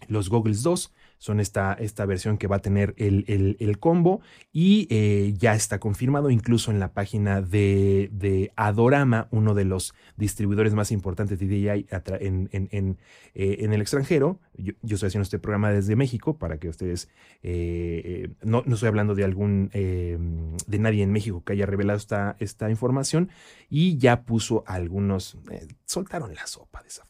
los 0.09 0.29
Goggles 0.29 0.63
2 0.63 0.93
son 1.17 1.41
esta, 1.41 1.73
esta 1.73 2.05
versión 2.05 2.37
que 2.37 2.47
va 2.47 2.57
a 2.57 2.59
tener 2.59 2.95
el, 2.99 3.79
combo 3.79 4.21
y 4.53 4.87
eh, 4.91 5.33
ya 5.39 5.55
está 5.55 5.81
confirmado 5.81 6.29
incluso 6.29 6.71
en 6.71 6.79
la 6.79 6.93
página 6.93 7.41
de, 7.41 8.53
Adorama, 8.57 9.29
uno 9.31 9.55
de 9.55 9.65
los 9.65 9.95
distribuidores 10.19 10.75
más 10.75 10.93
importantes 10.93 11.39
de 11.39 11.47
DJI 11.47 11.87
en, 12.21 12.51
en, 12.53 12.99
eh, 13.35 13.57
en, 13.61 13.73
el 13.73 13.81
extranjero. 13.81 14.41
Yo, 14.59 14.75
estoy 14.83 15.07
haciendo 15.07 15.23
este 15.23 15.39
programa 15.39 15.73
desde 15.73 15.97
México 15.97 16.37
para 16.37 16.59
que 16.59 16.69
ustedes, 16.69 17.09
eh, 17.43 18.29
no, 18.43 18.63
no, 18.67 18.75
estoy 18.75 18.89
hablando 18.89 19.15
de 19.15 19.25
algún, 19.25 19.71
de 19.73 20.79
nadie 20.79 21.03
en 21.03 21.13
México 21.13 21.43
que 21.45 21.55
haya 21.55 21.65
revelado 21.65 21.97
esta, 21.97 22.37
esta 22.41 22.69
información 22.69 23.31
y 23.71 23.97
ya 23.97 24.25
puso 24.27 24.65
algunos, 24.67 25.39
soltaron 25.87 26.35
la 26.35 26.47
sopa 26.47 26.83
de 26.83 26.89
esa 26.89 27.10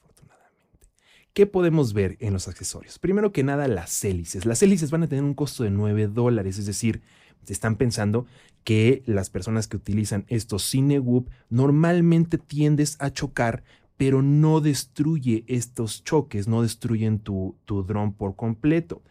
¿Qué 1.32 1.46
podemos 1.46 1.92
ver 1.92 2.16
en 2.20 2.32
los 2.32 2.48
accesorios? 2.48 2.98
Primero 2.98 3.32
que 3.32 3.44
nada, 3.44 3.68
las 3.68 4.04
hélices. 4.04 4.46
Las 4.46 4.62
hélices 4.62 4.90
van 4.90 5.04
a 5.04 5.08
tener 5.08 5.24
un 5.24 5.34
costo 5.34 5.62
de 5.62 5.70
9 5.70 6.08
dólares, 6.08 6.58
es 6.58 6.66
decir, 6.66 7.02
están 7.48 7.76
pensando 7.76 8.26
que 8.64 9.02
las 9.06 9.30
personas 9.30 9.66
que 9.66 9.76
utilizan 9.76 10.24
estos 10.28 10.70
Cinewoop 10.70 11.28
normalmente 11.48 12.38
tiendes 12.38 12.96
a 13.00 13.10
chocar, 13.10 13.64
pero 13.96 14.22
no 14.22 14.60
destruye 14.60 15.44
estos 15.46 16.04
choques, 16.04 16.48
no 16.48 16.62
destruyen 16.62 17.18
tu, 17.18 17.56
tu 17.64 17.82
dron 17.82 18.12
por 18.12 18.36
completo 18.36 19.02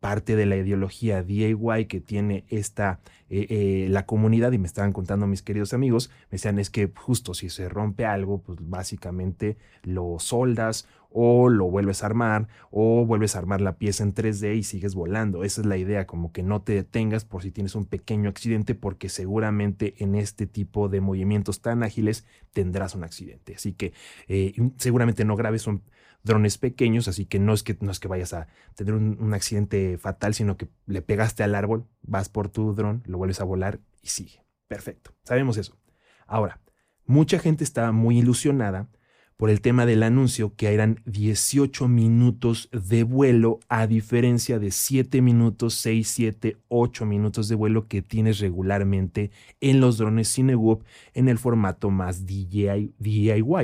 parte 0.00 0.36
de 0.36 0.46
la 0.46 0.56
ideología 0.56 1.22
DIY 1.22 1.86
que 1.88 2.00
tiene 2.00 2.44
esta 2.48 3.00
eh, 3.30 3.46
eh, 3.50 3.86
la 3.90 4.06
comunidad 4.06 4.52
y 4.52 4.58
me 4.58 4.66
estaban 4.66 4.92
contando 4.92 5.26
mis 5.26 5.42
queridos 5.42 5.74
amigos, 5.74 6.10
me 6.30 6.36
decían 6.36 6.58
es 6.58 6.70
que 6.70 6.90
justo 6.94 7.34
si 7.34 7.50
se 7.50 7.68
rompe 7.68 8.06
algo, 8.06 8.40
pues 8.40 8.58
básicamente 8.62 9.56
lo 9.82 10.18
soldas 10.18 10.86
o 11.10 11.48
lo 11.48 11.70
vuelves 11.70 12.02
a 12.02 12.06
armar 12.06 12.48
o 12.70 13.04
vuelves 13.06 13.34
a 13.34 13.38
armar 13.38 13.60
la 13.60 13.78
pieza 13.78 14.02
en 14.04 14.14
3D 14.14 14.56
y 14.56 14.62
sigues 14.62 14.94
volando. 14.94 15.44
Esa 15.44 15.62
es 15.62 15.66
la 15.66 15.76
idea, 15.76 16.06
como 16.06 16.32
que 16.32 16.42
no 16.42 16.62
te 16.62 16.74
detengas 16.74 17.24
por 17.24 17.42
si 17.42 17.50
tienes 17.50 17.74
un 17.74 17.86
pequeño 17.86 18.28
accidente 18.28 18.74
porque 18.74 19.08
seguramente 19.08 19.94
en 19.98 20.14
este 20.14 20.46
tipo 20.46 20.88
de 20.88 21.00
movimientos 21.00 21.60
tan 21.60 21.82
ágiles 21.82 22.26
tendrás 22.52 22.94
un 22.94 23.04
accidente. 23.04 23.54
Así 23.54 23.72
que 23.72 23.92
eh, 24.28 24.54
seguramente 24.76 25.24
no 25.24 25.36
grabes 25.36 25.66
un 25.66 25.82
drones 26.22 26.58
pequeños, 26.58 27.08
así 27.08 27.26
que 27.26 27.38
no 27.38 27.52
es 27.54 27.62
que, 27.62 27.76
no 27.80 27.90
es 27.90 28.00
que 28.00 28.08
vayas 28.08 28.32
a 28.32 28.48
tener 28.74 28.94
un, 28.94 29.32
accidente 29.34 29.98
fatal, 29.98 30.34
sino 30.34 30.56
que 30.56 30.68
le 30.86 31.00
pegaste 31.00 31.42
al 31.42 31.54
árbol, 31.54 31.86
vas 32.02 32.28
por 32.28 32.48
tu 32.48 32.74
dron, 32.74 33.02
lo 33.06 33.18
vuelves 33.18 33.40
a 33.40 33.44
volar 33.44 33.80
y 34.02 34.08
sigue. 34.08 34.44
Perfecto, 34.66 35.12
sabemos 35.24 35.56
eso. 35.56 35.78
Ahora, 36.26 36.60
mucha 37.06 37.38
gente 37.38 37.64
estaba 37.64 37.92
muy 37.92 38.18
ilusionada 38.18 38.88
por 39.38 39.50
el 39.50 39.60
tema 39.60 39.86
del 39.86 40.02
anuncio 40.02 40.56
que 40.56 40.74
eran 40.74 41.00
18 41.06 41.86
minutos 41.86 42.68
de 42.72 43.04
vuelo 43.04 43.60
a 43.68 43.86
diferencia 43.86 44.58
de 44.58 44.72
7 44.72 45.22
minutos, 45.22 45.74
6, 45.74 46.08
7, 46.08 46.56
8 46.66 47.06
minutos 47.06 47.48
de 47.48 47.54
vuelo 47.54 47.86
que 47.86 48.02
tienes 48.02 48.40
regularmente 48.40 49.30
en 49.60 49.80
los 49.80 49.96
drones 49.96 50.34
Cinewoop 50.34 50.82
en 51.14 51.28
el 51.28 51.38
formato 51.38 51.88
más 51.88 52.26
DIY, 52.26 52.92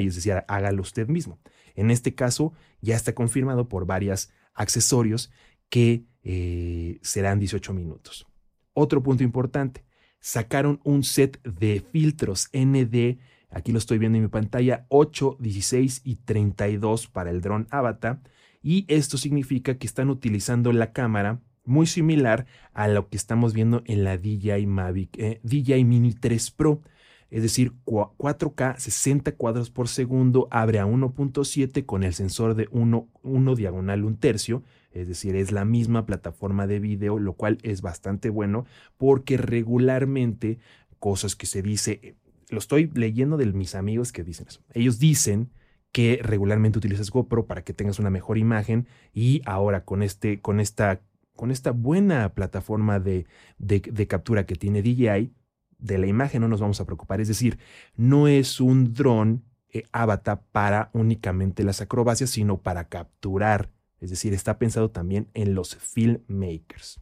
es 0.06 0.14
decir, 0.14 0.44
hágalo 0.46 0.80
usted 0.80 1.08
mismo. 1.08 1.40
En 1.74 1.90
este 1.90 2.14
caso 2.14 2.52
ya 2.80 2.94
está 2.94 3.12
confirmado 3.12 3.68
por 3.68 3.84
varios 3.84 4.30
accesorios 4.54 5.32
que 5.70 6.04
eh, 6.22 7.00
serán 7.02 7.40
18 7.40 7.74
minutos. 7.74 8.28
Otro 8.74 9.02
punto 9.02 9.24
importante, 9.24 9.84
sacaron 10.20 10.80
un 10.84 11.02
set 11.02 11.42
de 11.42 11.84
filtros 11.90 12.48
ND 12.52 13.18
Aquí 13.54 13.70
lo 13.70 13.78
estoy 13.78 13.98
viendo 13.98 14.18
en 14.18 14.24
mi 14.24 14.28
pantalla, 14.28 14.84
8, 14.88 15.36
16 15.38 16.00
y 16.02 16.16
32 16.16 17.06
para 17.06 17.30
el 17.30 17.40
dron 17.40 17.68
Avatar. 17.70 18.20
Y 18.64 18.84
esto 18.88 19.16
significa 19.16 19.78
que 19.78 19.86
están 19.86 20.10
utilizando 20.10 20.72
la 20.72 20.92
cámara 20.92 21.40
muy 21.64 21.86
similar 21.86 22.46
a 22.72 22.88
lo 22.88 23.08
que 23.08 23.16
estamos 23.16 23.54
viendo 23.54 23.82
en 23.86 24.02
la 24.02 24.18
DJI 24.18 24.66
Mavic, 24.66 25.16
eh, 25.18 25.40
DJI 25.44 25.84
Mini 25.84 26.12
3 26.14 26.50
Pro. 26.50 26.82
Es 27.30 27.42
decir, 27.42 27.72
4K 27.84 28.76
60 28.76 29.32
cuadros 29.32 29.70
por 29.70 29.86
segundo, 29.86 30.48
abre 30.50 30.80
a 30.80 30.86
1.7 30.86 31.86
con 31.86 32.02
el 32.02 32.12
sensor 32.12 32.56
de 32.56 32.68
1, 32.72 33.08
1 33.22 33.54
diagonal 33.54 34.04
un 34.04 34.16
tercio. 34.16 34.64
Es 34.90 35.06
decir, 35.06 35.36
es 35.36 35.52
la 35.52 35.64
misma 35.64 36.06
plataforma 36.06 36.66
de 36.66 36.80
video, 36.80 37.20
lo 37.20 37.34
cual 37.34 37.58
es 37.62 37.82
bastante 37.82 38.30
bueno 38.30 38.66
porque 38.98 39.36
regularmente 39.36 40.58
cosas 40.98 41.36
que 41.36 41.46
se 41.46 41.62
dice 41.62 42.16
lo 42.50 42.58
estoy 42.58 42.90
leyendo 42.94 43.36
de 43.36 43.46
mis 43.46 43.74
amigos 43.74 44.12
que 44.12 44.24
dicen 44.24 44.46
eso. 44.48 44.60
Ellos 44.72 44.98
dicen 44.98 45.50
que 45.92 46.18
regularmente 46.22 46.78
utilizas 46.78 47.10
GoPro 47.10 47.46
para 47.46 47.62
que 47.62 47.72
tengas 47.72 47.98
una 47.98 48.10
mejor 48.10 48.36
imagen 48.36 48.88
y 49.12 49.42
ahora 49.46 49.84
con, 49.84 50.02
este, 50.02 50.40
con, 50.40 50.58
esta, 50.58 51.00
con 51.36 51.50
esta 51.50 51.70
buena 51.70 52.34
plataforma 52.34 52.98
de, 52.98 53.26
de, 53.58 54.06
captura 54.08 54.44
que 54.44 54.56
tiene 54.56 54.82
DJI, 54.82 55.32
de 55.78 55.98
la 55.98 56.06
imagen 56.06 56.40
no 56.40 56.48
nos 56.48 56.60
vamos 56.60 56.80
a 56.80 56.84
preocupar. 56.84 57.20
Es 57.20 57.28
decir, 57.28 57.58
no 57.94 58.26
es 58.26 58.60
un 58.60 58.92
dron 58.92 59.44
eh, 59.68 59.84
avatar 59.92 60.42
para 60.50 60.90
únicamente 60.94 61.62
las 61.62 61.80
acrobacias, 61.80 62.30
sino 62.30 62.58
para 62.58 62.88
capturar. 62.88 63.70
Es 64.00 64.10
decir, 64.10 64.34
está 64.34 64.58
pensado 64.58 64.90
también 64.90 65.28
en 65.32 65.54
los 65.54 65.76
filmmakers. 65.76 67.00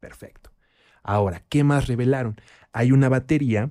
Perfecto. 0.00 0.50
Ahora, 1.04 1.44
¿qué 1.48 1.62
más 1.62 1.86
revelaron? 1.86 2.40
Hay 2.72 2.90
una 2.90 3.08
batería 3.08 3.70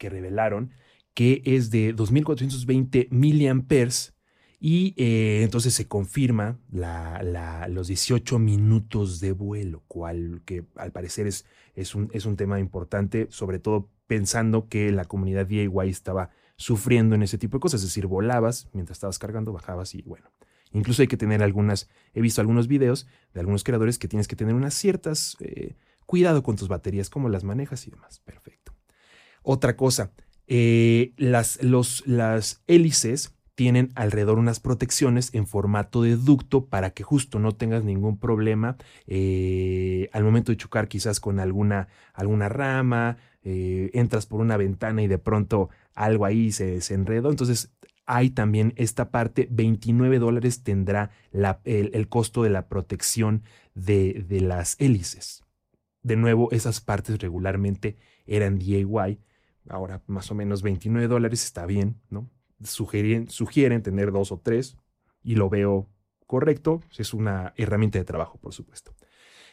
que 0.00 0.08
revelaron 0.08 0.72
que 1.14 1.42
es 1.44 1.70
de 1.70 1.92
2420 1.92 3.08
miliamperes 3.10 4.14
y 4.58 4.94
eh, 4.96 5.42
entonces 5.42 5.74
se 5.74 5.86
confirma 5.86 6.58
los 6.70 7.88
18 7.88 8.38
minutos 8.38 9.20
de 9.20 9.32
vuelo, 9.32 9.82
cual 9.86 10.42
que 10.46 10.64
al 10.76 10.92
parecer 10.92 11.26
es, 11.26 11.46
es, 11.74 11.94
un, 11.94 12.10
es 12.12 12.26
un 12.26 12.36
tema 12.36 12.58
importante, 12.58 13.26
sobre 13.30 13.58
todo 13.58 13.90
pensando 14.06 14.68
que 14.68 14.90
la 14.92 15.04
comunidad 15.04 15.46
DIY 15.46 15.88
estaba 15.88 16.30
sufriendo 16.56 17.14
en 17.14 17.22
ese 17.22 17.38
tipo 17.38 17.56
de 17.56 17.60
cosas, 17.60 17.80
es 17.80 17.88
decir, 17.88 18.06
volabas 18.06 18.68
mientras 18.72 18.96
estabas 18.96 19.18
cargando, 19.18 19.52
bajabas 19.52 19.94
y 19.94 20.02
bueno. 20.02 20.30
Incluso 20.72 21.02
hay 21.02 21.08
que 21.08 21.16
tener 21.16 21.42
algunas, 21.42 21.88
he 22.14 22.20
visto 22.20 22.40
algunos 22.40 22.68
videos 22.68 23.06
de 23.34 23.40
algunos 23.40 23.64
creadores 23.64 23.98
que 23.98 24.08
tienes 24.08 24.28
que 24.28 24.36
tener 24.36 24.54
unas 24.54 24.74
ciertas, 24.74 25.36
eh, 25.40 25.76
cuidado 26.06 26.42
con 26.42 26.56
tus 26.56 26.68
baterías, 26.68 27.10
cómo 27.10 27.28
las 27.28 27.44
manejas 27.44 27.86
y 27.86 27.90
demás. 27.90 28.20
Perfecto. 28.20 28.74
Otra 29.42 29.76
cosa, 29.76 30.12
eh, 30.46 31.12
las, 31.16 31.60
las 32.06 32.62
hélices 32.66 33.34
tienen 33.54 33.92
alrededor 33.94 34.38
unas 34.38 34.58
protecciones 34.58 35.34
en 35.34 35.46
formato 35.46 36.02
de 36.02 36.16
ducto 36.16 36.66
para 36.66 36.90
que 36.90 37.02
justo 37.02 37.38
no 37.38 37.52
tengas 37.52 37.84
ningún 37.84 38.18
problema 38.18 38.76
eh, 39.06 40.08
al 40.12 40.24
momento 40.24 40.50
de 40.50 40.56
chocar 40.56 40.88
quizás 40.88 41.20
con 41.20 41.38
alguna, 41.38 41.88
alguna 42.14 42.48
rama, 42.48 43.18
eh, 43.42 43.90
entras 43.92 44.26
por 44.26 44.40
una 44.40 44.56
ventana 44.56 45.02
y 45.02 45.08
de 45.08 45.18
pronto 45.18 45.68
algo 45.94 46.24
ahí 46.24 46.52
se, 46.52 46.80
se 46.80 46.94
enredó. 46.94 47.30
Entonces 47.30 47.70
hay 48.06 48.30
también 48.30 48.72
esta 48.76 49.10
parte, 49.10 49.46
29 49.50 50.18
dólares 50.18 50.62
tendrá 50.64 51.10
el, 51.64 52.08
costo 52.08 52.42
de 52.42 52.50
la 52.50 52.66
protección 52.66 53.42
de, 53.74 54.24
de 54.26 54.40
las 54.40 54.74
hélices. 54.80 55.44
De 56.02 56.16
nuevo, 56.16 56.50
esas 56.50 56.80
partes 56.80 57.18
regularmente 57.20 57.98
eran 58.26 58.58
DIY 58.58 59.20
ahora 59.68 60.02
más 60.06 60.30
o 60.30 60.34
menos 60.34 60.62
29 60.62 61.08
dólares 61.08 61.44
está 61.44 61.66
bien, 61.66 62.00
¿no? 62.10 62.28
Sugieren, 62.62 63.28
sugieren 63.28 63.82
tener 63.82 64.12
dos 64.12 64.32
o 64.32 64.38
tres 64.38 64.76
y 65.22 65.34
lo 65.34 65.48
veo 65.48 65.88
correcto, 66.26 66.82
es 66.96 67.12
una 67.14 67.54
herramienta 67.56 67.98
de 67.98 68.04
trabajo, 68.04 68.38
por 68.38 68.52
supuesto. 68.52 68.94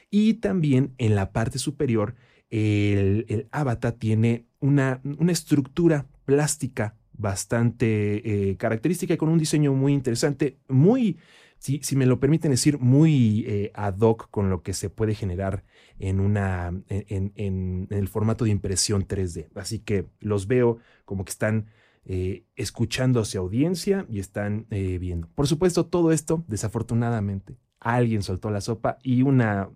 Y 0.10 0.36
también 0.36 0.94
en 0.98 1.16
la 1.16 1.32
parte 1.32 1.60
superior, 1.60 2.16
el, 2.50 3.48
avatar 3.52 3.94
tiene 3.94 4.46
una, 4.60 5.02
una, 5.04 5.32
estructura 5.32 6.06
plástica 6.26 6.96
bastante 7.14 8.52
eh, 8.52 8.58
característica 8.58 9.18
con 9.18 9.30
un 9.30 9.38
diseño 9.38 9.74
muy 9.74 9.94
interesante, 9.94 10.60
muy 10.70 11.18
si, 11.60 11.96
me 11.96 12.06
lo 12.06 12.20
permiten 12.20 12.52
decir, 12.52 12.80
muy 12.80 13.44
eh, 13.48 13.72
ad 13.74 14.00
hoc 14.00 14.30
con 14.30 14.50
lo 14.50 14.62
que 14.62 14.74
se 14.74 14.90
puede 14.90 15.16
generar 15.16 15.64
en, 16.00 16.20
una, 16.20 16.74
en, 16.90 17.88
el 17.90 18.08
formato 18.08 18.46
de 18.46 18.52
impresión 18.52 19.08
3D. 19.08 19.50
Así 19.56 19.80
que 19.80 20.08
los 20.20 20.48
veo 20.48 20.78
como 21.06 21.26
que 21.26 21.32
están 21.32 21.68
eh, 22.06 22.46
escuchando 22.56 23.22
a 23.22 23.38
audiencia 23.38 24.06
y 24.10 24.20
están 24.20 24.68
eh, 24.70 24.98
viendo. 24.98 25.28
Por 25.36 25.48
supuesto, 25.48 25.88
todo 25.88 26.12
esto, 26.12 26.46
desafortunadamente, 26.48 27.58
alguien 27.80 28.24
soltó 28.24 28.50
la 28.50 28.62
sopa 28.62 28.98
y 29.04 29.24
una, 29.24 29.70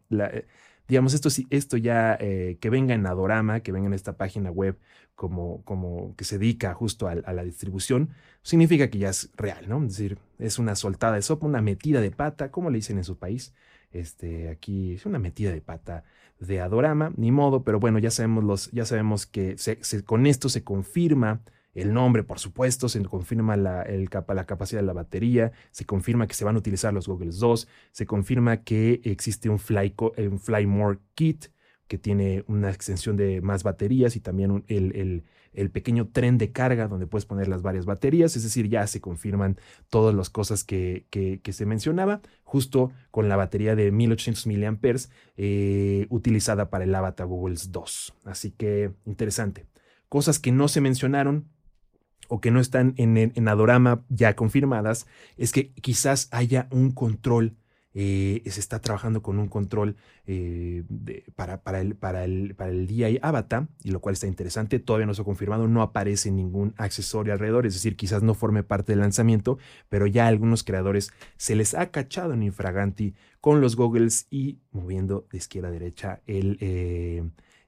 digamos, 0.91 1.13
esto, 1.13 1.29
esto 1.51 1.77
ya 1.77 2.17
eh, 2.19 2.57
que 2.60 2.69
venga 2.69 2.93
en 2.93 3.05
Adorama, 3.05 3.62
que 3.62 3.71
venga 3.71 3.88
en 3.88 3.93
esta 3.93 4.17
página 4.17 4.51
web 4.51 4.77
como, 5.15 5.63
como 5.63 6.13
que 6.17 6.25
se 6.25 6.38
dedica 6.38 6.74
justo 6.74 7.07
a, 7.07 7.15
la 7.15 7.43
distribución, 7.45 8.10
significa 8.41 8.89
que 8.89 8.98
ya 8.98 9.10
es 9.10 9.31
real, 9.38 9.69
¿no? 9.69 9.81
Es 9.86 9.95
decir, 9.95 10.17
es 10.38 10.60
una 10.60 10.75
soltada 10.75 11.15
de 11.15 11.21
sopa, 11.21 11.48
una 11.48 11.62
metida 11.62 12.01
de 12.01 12.12
pata, 12.12 12.51
como 12.51 12.69
le 12.69 12.79
dicen 12.79 12.98
en 12.98 13.05
su 13.05 13.17
país. 13.17 13.53
Este, 13.93 14.50
aquí 14.50 14.95
es 14.95 15.05
una 15.05 15.17
metida 15.17 15.53
de 15.53 15.62
pata 15.62 16.03
de 16.41 16.60
Adorama, 16.60 17.13
ni 17.15 17.31
modo, 17.31 17.63
pero 17.63 17.79
bueno, 17.79 17.98
ya 17.98 18.12
sabemos, 18.12 18.43
los, 18.43 18.69
ya 18.71 18.83
sabemos 18.83 19.25
que 19.25 19.55
con 20.03 20.27
esto 20.27 20.50
se 20.50 20.65
confirma 20.65 21.39
el 21.74 21.94
nombre, 21.94 22.24
por 22.24 22.40
supuesto, 22.40 22.90
se 22.90 23.01
confirma 23.04 23.56
la, 23.56 23.82
el, 23.84 24.10
la, 24.28 24.46
capacidad 24.46 24.82
de 24.82 24.88
la 24.88 24.94
batería, 24.94 25.51
se 25.72 25.86
confirma 25.86 26.28
que 26.28 26.34
se 26.34 26.44
van 26.44 26.56
a 26.56 26.60
utilizar 26.60 26.94
los 26.94 27.08
Google 27.08 27.32
2, 27.32 27.68
se 27.92 28.06
confirma 28.06 28.63
que 28.63 29.01
existe 29.04 29.50
un, 29.50 29.60
Fly, 29.60 29.96
un 30.18 30.40
Fly 30.40 30.66
More 30.66 31.00
Kit 31.16 31.48
que 31.92 31.98
tiene 31.98 32.46
una 32.48 32.70
extensión 32.70 33.18
de 33.18 33.42
más 33.42 33.63
baterías 33.63 34.16
y 34.16 34.22
también 34.22 34.63
el, 34.70 35.25
el, 35.51 35.72
pequeño 35.72 36.08
tren 36.08 36.38
de 36.38 36.54
carga 36.54 36.88
donde 36.88 37.06
puedes 37.06 37.25
poner 37.25 37.50
las 37.50 37.63
varias 37.63 37.86
baterías, 37.86 38.38
es 38.38 38.44
decir, 38.44 38.70
ya 38.70 38.88
se 38.88 39.01
confirman 39.01 39.58
todas 39.90 40.16
las 40.16 40.30
cosas 40.30 40.63
que, 40.63 41.06
que, 41.10 41.51
se 41.51 41.66
mencionaba, 41.66 42.22
justo 42.46 42.94
con 43.12 43.28
la 43.28 43.36
batería 43.36 43.75
de 43.75 43.92
1800 43.92 44.48
mAh 44.48 44.80
eh, 45.36 46.08
utilizada 46.10 46.70
para 46.70 46.86
el 46.86 46.96
Avatar 46.96 47.28
Google 47.28 47.58
2. 47.70 48.13
Así 48.24 48.51
que 48.51 48.94
interesante. 49.06 49.66
Cosas 50.08 50.40
que 50.40 50.54
no 50.54 50.70
se 50.70 50.80
mencionaron, 50.80 51.50
o 52.31 52.39
que 52.39 52.50
no 52.50 52.61
están 52.61 52.93
en, 52.95 53.47
Adorama 53.50 54.05
ya 54.07 54.38
confirmadas, 54.38 55.05
es 55.35 55.51
que 55.51 55.73
quizás 55.73 56.29
haya 56.31 56.69
un 56.71 56.91
control 56.91 57.57
eh, 57.93 58.41
se 58.45 58.61
está 58.61 58.79
trabajando 58.79 59.21
con 59.21 59.38
un 59.38 59.50
control 59.50 59.97
eh, 60.25 60.85
para, 61.35 61.61
para, 61.61 61.81
el, 61.81 61.95
para, 61.95 62.23
el, 62.23 62.55
para 62.55 62.71
el 62.71 62.88
DI 62.88 63.19
Avatar, 63.21 63.67
y 63.83 63.91
lo 63.91 64.00
cual 64.00 64.13
está 64.13 64.27
interesante. 64.27 64.79
Todavía 64.79 65.07
no 65.07 65.13
se 65.13 65.23
ha 65.23 65.25
confirmado, 65.25 65.67
no 65.67 65.81
aparece 65.81 66.31
ningún 66.31 66.73
accesorio 66.77 67.33
alrededor, 67.33 67.65
es 67.65 67.73
decir, 67.73 67.97
quizás 67.97 68.23
no 68.23 68.33
forme 68.33 68.63
parte 68.63 68.93
del 68.93 69.01
lanzamiento, 69.01 69.57
pero 69.89 70.07
ya 70.07 70.23
a 70.23 70.27
algunos 70.29 70.63
creadores 70.63 71.11
se 71.35 71.57
les 71.57 71.73
ha 71.73 71.91
cachado 71.91 72.31
en 72.31 72.43
infraganti 72.43 73.13
con 73.41 73.59
los 73.59 73.75
goggles 73.75 74.27
y 74.29 74.59
moviendo 74.71 75.27
de 75.29 75.38
izquierda 75.38 75.67
a 75.67 75.71
derecha 75.71 76.21
el, 76.27 76.57
eh, 76.61 77.23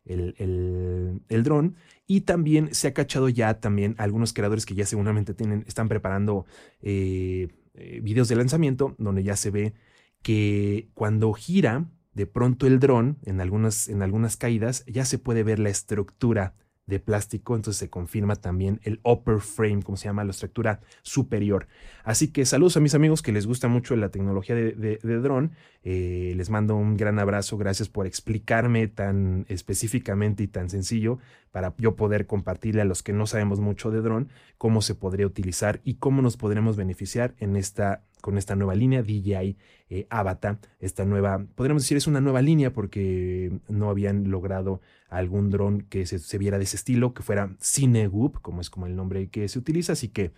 el, 0.06 0.36
el, 0.38 1.22
el 1.30 1.44
dron. 1.44 1.76
Y 2.08 2.22
también 2.22 2.74
se 2.74 2.88
ha 2.88 2.94
cachado 2.94 3.30
ya 3.30 3.60
también 3.60 3.96
algunos 3.98 4.34
creadores 4.34 4.66
que 4.66 4.76
ya 4.76 4.86
seguramente 4.86 5.34
tienen, 5.34 5.64
están 5.68 5.88
preparando 5.88 6.46
eh, 6.82 7.48
eh, 7.76 8.00
videos 8.04 8.28
de 8.28 8.36
lanzamiento 8.36 8.96
donde 8.98 9.24
ya 9.24 9.36
se 9.36 9.52
ve 9.52 9.74
que 10.22 10.90
cuando 10.94 11.34
gira 11.34 11.90
de 12.14 12.28
pronto 12.28 12.68
el 12.68 12.80
dron 12.80 13.18
en 13.24 13.42
algunas, 13.42 13.88
en 13.88 14.02
algunas 14.02 14.38
caídas 14.38 14.86
ya 14.86 15.06
se 15.06 15.18
puede 15.18 15.44
ver 15.44 15.60
la 15.60 15.70
estructura 15.70 16.56
de 16.86 17.00
plástico, 17.00 17.56
entonces 17.56 17.80
se 17.80 17.90
confirma 17.90 18.36
también 18.36 18.80
el 18.84 19.00
upper 19.04 19.40
frame, 19.40 19.84
como 19.84 19.98
se 19.98 20.06
llama, 20.06 20.24
la 20.24 20.32
estructura 20.32 20.82
superior. 21.02 21.68
Así 22.04 22.28
que 22.28 22.46
saludos 22.46 22.76
a 22.76 22.82
mis 22.82 22.94
amigos 22.94 23.22
que 23.22 23.32
les 23.32 23.48
gusta 23.48 23.70
mucho 23.70 23.96
la 23.96 24.10
tecnología 24.10 24.56
de, 24.56 24.74
de. 24.74 25.50
Eh, 25.86 26.34
les 26.36 26.50
mando 26.50 26.76
un 26.76 26.98
gran 26.98 27.20
abrazo, 27.20 27.58
gracias 27.58 27.90
por 27.90 28.06
explicarme 28.08 28.88
tan 28.88 29.46
específicamente 29.50 30.44
y 30.44 30.48
tan 30.48 30.70
sencillo 30.70 31.20
para 31.52 31.74
yo 31.78 31.96
poder 31.96 32.26
compartirle 32.26 32.82
a 32.82 32.86
los 32.86 33.04
que 33.04 33.14
no 33.14 33.28
sabemos 33.28 33.60
mucho 33.60 33.92
de 33.92 34.02
dron 34.02 34.30
cómo 34.58 34.82
se 34.82 34.96
podría 34.96 35.28
utilizar 35.28 35.82
y 35.84 35.96
cómo 35.96 36.22
nos 36.22 36.38
podremos 36.38 36.78
beneficiar 36.78 37.34
en 37.40 37.56
esta 37.56 38.02
con 38.24 38.38
esta 38.38 38.56
nueva 38.56 38.74
línea 38.74 39.04
DJI 39.04 39.58
eh, 39.90 40.08
Avatar, 40.10 40.58
esta 40.80 41.04
nueva, 41.04 41.46
podríamos 41.56 41.84
decir 41.84 41.98
es 41.98 42.08
una 42.08 42.22
nueva 42.22 42.42
línea 42.42 42.72
porque 42.72 43.52
no 43.68 43.90
habían 43.90 44.32
logrado 44.32 44.80
algún 45.10 45.50
dron 45.50 45.82
que 45.82 46.06
se, 46.06 46.38
viera 46.38 46.58
de 46.58 46.64
ese 46.64 46.78
estilo, 46.78 47.14
que 47.14 47.22
fuera 47.22 47.54
Cinegoop, 47.62 48.40
como 48.40 48.62
es 48.62 48.70
como 48.70 48.88
el 48.88 48.96
nombre 48.96 49.28
que 49.28 49.50
se 49.50 49.60
utiliza, 49.60 49.92
así 49.92 50.08
que 50.08 50.32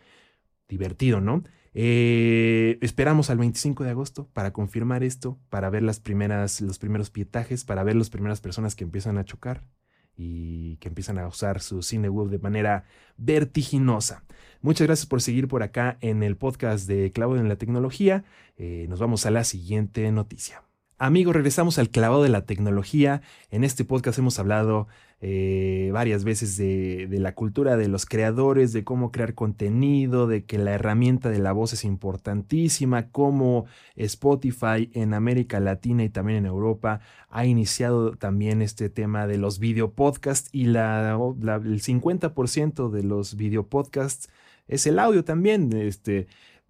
divertido, 0.67 1.21
¿no? 1.21 1.43
Eh, 1.75 2.79
esperamos 2.81 3.29
al 3.29 3.37
25 3.37 3.83
de 3.83 3.91
agosto 3.91 4.29
para 4.33 4.51
confirmar 4.51 5.03
esto, 5.03 5.37
para 5.49 5.69
ver 5.69 5.83
las 5.83 5.99
primeras, 5.99 6.61
los 6.61 6.79
primeros 6.79 7.11
pietajes, 7.11 7.65
para 7.65 7.83
ver 7.83 7.95
las 7.97 8.09
primeras 8.09 8.41
personas 8.41 8.73
que 8.75 8.83
empiezan 8.83 9.19
a 9.19 9.25
chocar 9.25 9.61
y 10.17 10.77
que 10.77 10.87
empiezan 10.87 11.17
a 11.17 11.27
usar 11.27 11.61
su 11.61 11.81
cine 11.81 12.09
web 12.09 12.29
de 12.29 12.39
manera 12.39 12.85
vertiginosa. 13.17 14.23
Muchas 14.61 14.87
gracias 14.87 15.05
por 15.05 15.21
seguir 15.21 15.47
por 15.47 15.63
acá 15.63 15.97
en 16.01 16.23
el 16.23 16.37
podcast 16.37 16.87
de 16.87 17.11
Clavo 17.11 17.37
en 17.37 17.49
la 17.49 17.57
Tecnología. 17.57 18.23
Eh, 18.57 18.85
nos 18.89 18.99
vamos 18.99 19.25
a 19.25 19.31
la 19.31 19.43
siguiente 19.43 20.11
noticia. 20.11 20.63
Amigos, 20.97 21.35
regresamos 21.35 21.77
al 21.77 21.89
clavado 21.89 22.23
de 22.23 22.29
la 22.29 22.45
tecnología. 22.45 23.21
En 23.51 23.65
este 23.65 23.83
podcast 23.83 24.17
hemos 24.17 24.39
hablado 24.39 24.87
eh, 25.21 25.89
varias 25.93 26.23
veces 26.23 26.57
de, 26.57 27.07
la 27.09 27.33
cultura 27.33 27.77
de 27.77 27.87
los 27.87 28.05
creadores, 28.05 28.73
de 28.73 28.83
cómo 28.83 29.11
crear 29.11 29.33
contenido, 29.33 30.27
de 30.27 30.45
que 30.45 30.57
la 30.57 30.73
herramienta 30.73 31.29
de 31.29 31.39
la 31.39 31.51
voz 31.51 31.73
es 31.73 31.85
importantísima, 31.85 33.09
cómo 33.09 33.65
Spotify 33.95 34.89
en 34.93 35.13
América 35.13 35.59
Latina 35.59 36.03
y 36.03 36.09
también 36.09 36.39
en 36.39 36.45
Europa 36.45 36.99
ha 37.29 37.45
iniciado 37.45 38.11
también 38.15 38.61
este 38.61 38.89
tema 38.89 39.25
de 39.25 39.37
los 39.37 39.59
videopodcasts 39.59 40.49
y 40.51 40.65
la, 40.65 41.11
el 41.13 41.81
50% 41.81 42.89
de 42.89 43.03
los 43.03 43.35
videopodcasts 43.35 44.29
es 44.67 44.85
el 44.85 44.99
audio 44.99 45.23
también. 45.23 45.71
Este, 45.73 46.27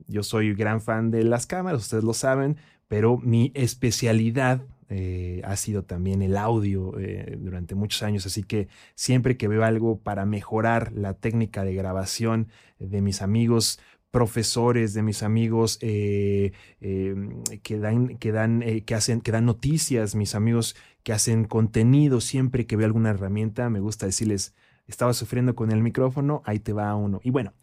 yo 0.07 0.23
soy 0.23 0.53
gran 0.53 0.81
fan 0.81 1.11
de 1.11 1.23
las 1.23 1.47
cámaras, 1.47 1.81
ustedes 1.81 2.03
lo 2.03 2.13
saben 2.13 2.57
pero 2.87 3.17
mi 3.17 3.51
especialidad 3.55 4.61
eh, 4.89 5.41
ha 5.43 5.55
sido 5.55 5.83
también 5.83 6.21
el 6.21 6.37
audio 6.37 6.97
eh, 6.99 7.37
durante 7.39 7.75
muchos 7.75 8.03
años, 8.03 8.25
así 8.25 8.43
que 8.43 8.67
siempre 8.95 9.37
que 9.37 9.47
veo 9.47 9.63
algo 9.63 9.99
para 9.99 10.25
mejorar 10.25 10.91
la 10.93 11.13
técnica 11.13 11.63
de 11.63 11.73
grabación 11.73 12.49
de 12.79 13.01
mis 13.01 13.21
amigos 13.21 13.79
profesores, 14.11 14.93
de 14.93 15.01
mis 15.01 15.23
amigos 15.23 15.77
eh, 15.81 16.53
que 16.79 17.79
dan, 17.79 18.17
que, 18.17 18.31
dan, 18.31 18.63
que, 18.85 18.95
hacen, 18.95 19.21
que 19.21 19.31
dan 19.31 19.45
noticias, 19.45 20.15
mis 20.15 20.35
amigos 20.35 20.75
que 21.03 21.13
hacen 21.13 21.45
contenido, 21.45 22.21
siempre 22.21 22.65
que 22.65 22.75
veo 22.77 22.85
alguna 22.85 23.09
herramienta, 23.09 23.69
me 23.69 23.79
gusta 23.79 24.05
decirles, 24.05 24.53
estaba 24.87 25.13
sufriendo 25.13 25.55
con 25.55 25.71
el 25.71 25.81
micrófono, 25.81 26.41
ahí 26.45 26.59
te 26.59 26.73
va 26.73 26.95
uno. 26.95 27.19
Y 27.23 27.31
bueno, 27.31 27.53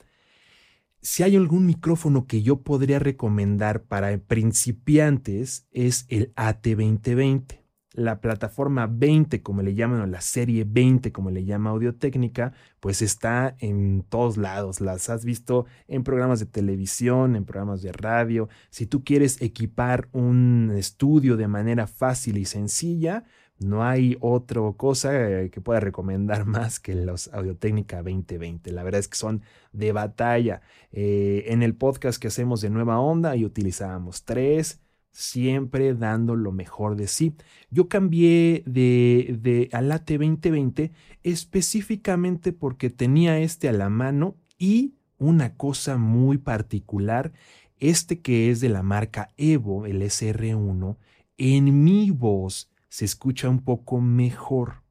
si 1.02 1.24
hay 1.24 1.34
algún 1.34 1.66
micrófono 1.66 2.26
que 2.26 2.42
yo 2.42 2.62
podría 2.62 3.00
recomendar 3.00 3.82
para 3.82 4.16
principiantes 4.18 5.66
es 5.72 6.06
el 6.08 6.32
AT2020. 6.36 7.58
La 7.94 8.20
plataforma 8.20 8.86
20, 8.86 9.42
como 9.42 9.60
le 9.60 9.74
llaman, 9.74 10.00
o 10.00 10.06
la 10.06 10.22
serie 10.22 10.64
20, 10.66 11.12
como 11.12 11.30
le 11.30 11.44
llama 11.44 11.70
Audiotécnica, 11.70 12.54
pues 12.80 13.02
está 13.02 13.54
en 13.58 14.02
todos 14.08 14.38
lados. 14.38 14.80
Las 14.80 15.10
has 15.10 15.26
visto 15.26 15.66
en 15.88 16.02
programas 16.02 16.40
de 16.40 16.46
televisión, 16.46 17.36
en 17.36 17.44
programas 17.44 17.82
de 17.82 17.92
radio. 17.92 18.48
Si 18.70 18.86
tú 18.86 19.04
quieres 19.04 19.42
equipar 19.42 20.08
un 20.12 20.72
estudio 20.74 21.36
de 21.36 21.48
manera 21.48 21.86
fácil 21.86 22.38
y 22.38 22.46
sencilla, 22.46 23.24
no 23.58 23.84
hay 23.84 24.16
otra 24.20 24.60
cosa 24.76 25.42
eh, 25.42 25.50
que 25.50 25.60
pueda 25.60 25.80
recomendar 25.80 26.44
más 26.46 26.80
que 26.80 26.94
los 26.94 27.32
Audiotécnica 27.32 27.98
2020. 28.02 28.72
La 28.72 28.82
verdad 28.82 29.00
es 29.00 29.08
que 29.08 29.16
son 29.16 29.42
de 29.72 29.92
batalla. 29.92 30.62
Eh, 30.92 31.44
en 31.48 31.62
el 31.62 31.74
podcast 31.74 32.20
que 32.20 32.28
hacemos 32.28 32.60
de 32.60 32.70
Nueva 32.70 33.00
Onda 33.00 33.36
y 33.36 33.44
utilizábamos 33.44 34.24
tres, 34.24 34.80
siempre 35.10 35.94
dando 35.94 36.36
lo 36.36 36.52
mejor 36.52 36.96
de 36.96 37.06
sí. 37.06 37.34
Yo 37.70 37.88
cambié 37.88 38.62
de, 38.66 39.36
de 39.40 39.68
al 39.72 39.92
AT 39.92 40.10
2020 40.10 40.92
específicamente 41.22 42.52
porque 42.52 42.90
tenía 42.90 43.38
este 43.38 43.68
a 43.68 43.72
la 43.72 43.88
mano 43.88 44.36
y 44.58 44.94
una 45.18 45.54
cosa 45.54 45.98
muy 45.98 46.38
particular, 46.38 47.32
este 47.78 48.20
que 48.20 48.50
es 48.50 48.60
de 48.60 48.68
la 48.68 48.82
marca 48.82 49.28
Evo, 49.36 49.86
el 49.86 50.02
SR1, 50.02 50.96
en 51.36 51.84
mi 51.84 52.10
voz 52.10 52.71
se 52.92 53.06
escucha 53.06 53.48
un 53.48 53.60
poco 53.60 54.02
mejor. 54.02 54.82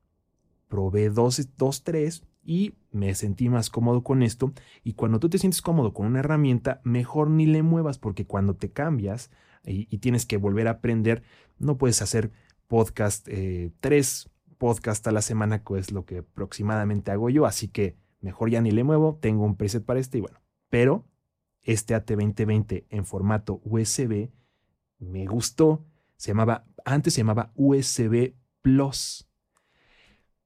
Probé 0.68 1.12
dos, 1.12 1.48
dos, 1.56 1.84
tres 1.84 2.24
y 2.44 2.74
me 2.90 3.14
sentí 3.14 3.48
más 3.48 3.70
cómodo 3.70 4.02
con 4.02 4.24
esto. 4.24 4.54
Y 4.84 4.94
cuando 4.94 5.20
tú 5.20 5.30
te 5.30 5.38
sientes 5.38 5.62
cómodo 5.62 5.94
con 5.94 6.08
una 6.08 6.18
herramienta, 6.18 6.82
mejor 6.84 7.30
ni 7.30 7.46
le 7.46 7.62
muevas 7.62 8.00
porque 8.00 8.26
cuando 8.26 8.56
te 8.56 8.72
cambias 8.72 9.30
y, 9.64 9.86
tienes 10.00 10.26
que 10.26 10.38
volver 10.38 10.68
a 10.68 10.72
aprender, 10.72 11.22
no 11.60 11.78
puedes 11.78 12.02
hacer 12.02 12.32
podcast, 12.66 13.28
eh, 13.30 13.72
tres 13.82 14.32
podcasts 14.58 15.06
a 15.08 15.12
la 15.12 15.22
semana, 15.22 15.64
que 15.64 15.78
es 15.78 15.92
lo 15.92 16.04
que 16.04 16.18
aproximadamente 16.18 17.12
hago 17.12 17.30
yo. 17.30 17.46
Así 17.46 17.68
que 17.68 17.98
mejor 18.20 18.50
ya 18.50 18.62
ni 18.62 18.72
le 18.72 18.84
muevo. 18.84 19.20
Tengo 19.22 19.46
un 19.46 19.58
preset 19.58 19.86
para 19.86 20.00
este 20.00 20.18
y 20.18 20.22
bueno, 20.22 20.42
pero 20.72 21.06
este 21.62 21.96
AT2020 21.96 22.86
en 22.90 23.06
formato 23.06 23.62
USB 23.64 24.32
me 24.98 25.28
gustó. 25.28 25.86
Se 26.22 26.28
llamaba 26.28 26.66
antes 26.86 27.16
se 27.16 27.22
llamaba 27.22 27.52
USB 27.56 28.36
Plus. 28.62 29.28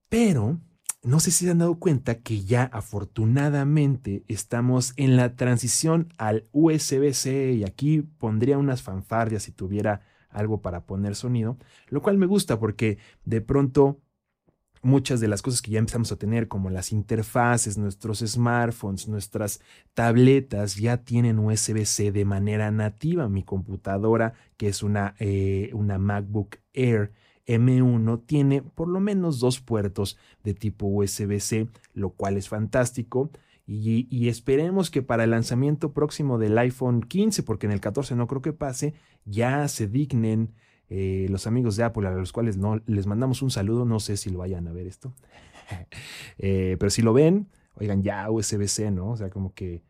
Pero 0.07 0.61
no 1.03 1.19
sé 1.19 1.31
si 1.31 1.43
se 1.43 1.51
han 1.51 1.57
dado 1.57 1.79
cuenta 1.79 2.19
que 2.19 2.45
ya 2.45 2.63
afortunadamente 2.63 4.23
estamos 4.29 4.93
en 4.95 5.17
la 5.17 5.35
transición 5.35 6.13
al 6.17 6.47
USB-C 6.53 7.51
y 7.51 7.65
aquí 7.65 8.03
pondría 8.03 8.57
unas 8.57 8.83
fanfarrias 8.83 9.43
si 9.43 9.51
tuviera 9.51 9.99
algo 10.29 10.61
para 10.61 10.85
poner 10.85 11.13
sonido, 11.13 11.57
lo 11.89 12.01
cual 12.01 12.17
me 12.17 12.25
gusta 12.25 12.57
porque 12.57 12.97
de 13.25 13.41
pronto 13.41 13.99
muchas 14.85 15.19
de 15.19 15.27
las 15.27 15.41
cosas 15.41 15.61
que 15.61 15.71
ya 15.71 15.79
empezamos 15.79 16.11
a 16.11 16.15
tener, 16.15 16.47
como 16.47 16.69
las 16.69 16.91
interfaces, 16.91 17.77
nuestros 17.77 18.19
smartphones, 18.19 19.07
nuestras 19.07 19.59
tabletas, 19.95 20.75
ya 20.75 20.97
tienen 20.97 21.39
USB-C 21.39 22.11
de 22.11 22.23
manera 22.23 22.69
nativa. 22.69 23.27
Mi 23.27 23.43
computadora, 23.43 24.35
que 24.57 24.67
es 24.67 24.83
una, 24.83 25.15
eh, 25.19 25.71
una 25.73 25.97
MacBook 25.97 26.57
Air 26.73 27.11
M1, 27.47 28.25
tiene 28.27 28.61
por 28.61 28.87
lo 28.87 28.99
menos 28.99 29.39
dos 29.39 29.59
puertos 29.59 30.17
de 30.43 30.53
tipo 30.53 30.85
USB-C, 30.85 31.67
lo 31.93 32.11
cual 32.11 32.37
es 32.37 32.47
fantástico. 32.47 33.31
Y, 33.67 34.07
y, 34.15 34.29
esperemos 34.29 34.91
que 34.91 35.01
para 35.01 35.23
el 35.23 35.31
lanzamiento 35.31 35.93
próximo 35.93 36.37
del 36.37 36.55
iPhone 36.59 37.01
15, 37.01 37.41
porque 37.41 37.65
en 37.65 37.71
el 37.71 37.81
14 37.81 38.15
no 38.15 38.27
creo 38.27 38.43
que 38.43 38.53
pase, 38.53 38.93
ya 39.25 39.67
se 39.67 39.87
dignen 39.87 40.53
eh, 40.89 41.25
los 41.29 41.47
amigos 41.47 41.75
de 41.75 41.83
Apple, 41.83 42.07
a 42.07 42.11
los 42.11 42.31
cuales 42.31 42.57
no, 42.57 42.81
les 42.85 43.07
mandamos 43.07 43.41
un 43.41 43.49
saludo, 43.49 43.85
no 43.85 43.99
sé 43.99 44.17
si 44.17 44.29
lo 44.29 44.39
vayan 44.39 44.67
a 44.67 44.71
ver 44.71 44.85
esto, 44.87 45.13
eh, 46.37 46.77
pero 46.79 46.89
si 46.89 47.01
lo 47.01 47.13
ven, 47.13 47.47
oigan, 47.75 48.03
ya 48.03 48.29
USB-C, 48.29 48.91
¿no? 48.91 49.11
O 49.11 49.17
sea, 49.17 49.29
como 49.29 49.53
que 49.53 49.83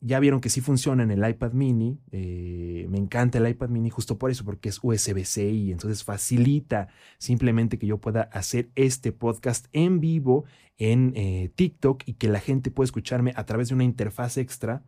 ya 0.00 0.20
vieron 0.20 0.40
que 0.40 0.48
sí 0.48 0.60
funciona 0.60 1.02
en 1.02 1.10
el 1.10 1.28
iPad 1.28 1.52
mini, 1.52 1.98
eh, 2.12 2.86
me 2.88 2.98
encanta 2.98 3.38
el 3.38 3.48
iPad 3.48 3.68
mini 3.70 3.90
justo 3.90 4.18
por 4.18 4.30
eso, 4.30 4.44
porque 4.44 4.68
es 4.68 4.78
USB-C 4.82 5.50
y 5.50 5.72
entonces 5.72 6.04
facilita 6.04 6.88
simplemente 7.18 7.78
que 7.78 7.86
yo 7.86 7.98
pueda 7.98 8.22
hacer 8.22 8.70
este 8.76 9.12
podcast 9.12 9.66
en 9.72 10.00
vivo 10.00 10.44
en 10.78 11.12
TikTok 11.54 12.04
y 12.06 12.14
que 12.14 12.28
la 12.28 12.40
gente 12.40 12.70
pueda 12.70 12.86
escucharme 12.86 13.34
a 13.36 13.44
través 13.44 13.68
de 13.68 13.74
una 13.74 13.84
interfaz 13.84 14.38
extra. 14.38 14.82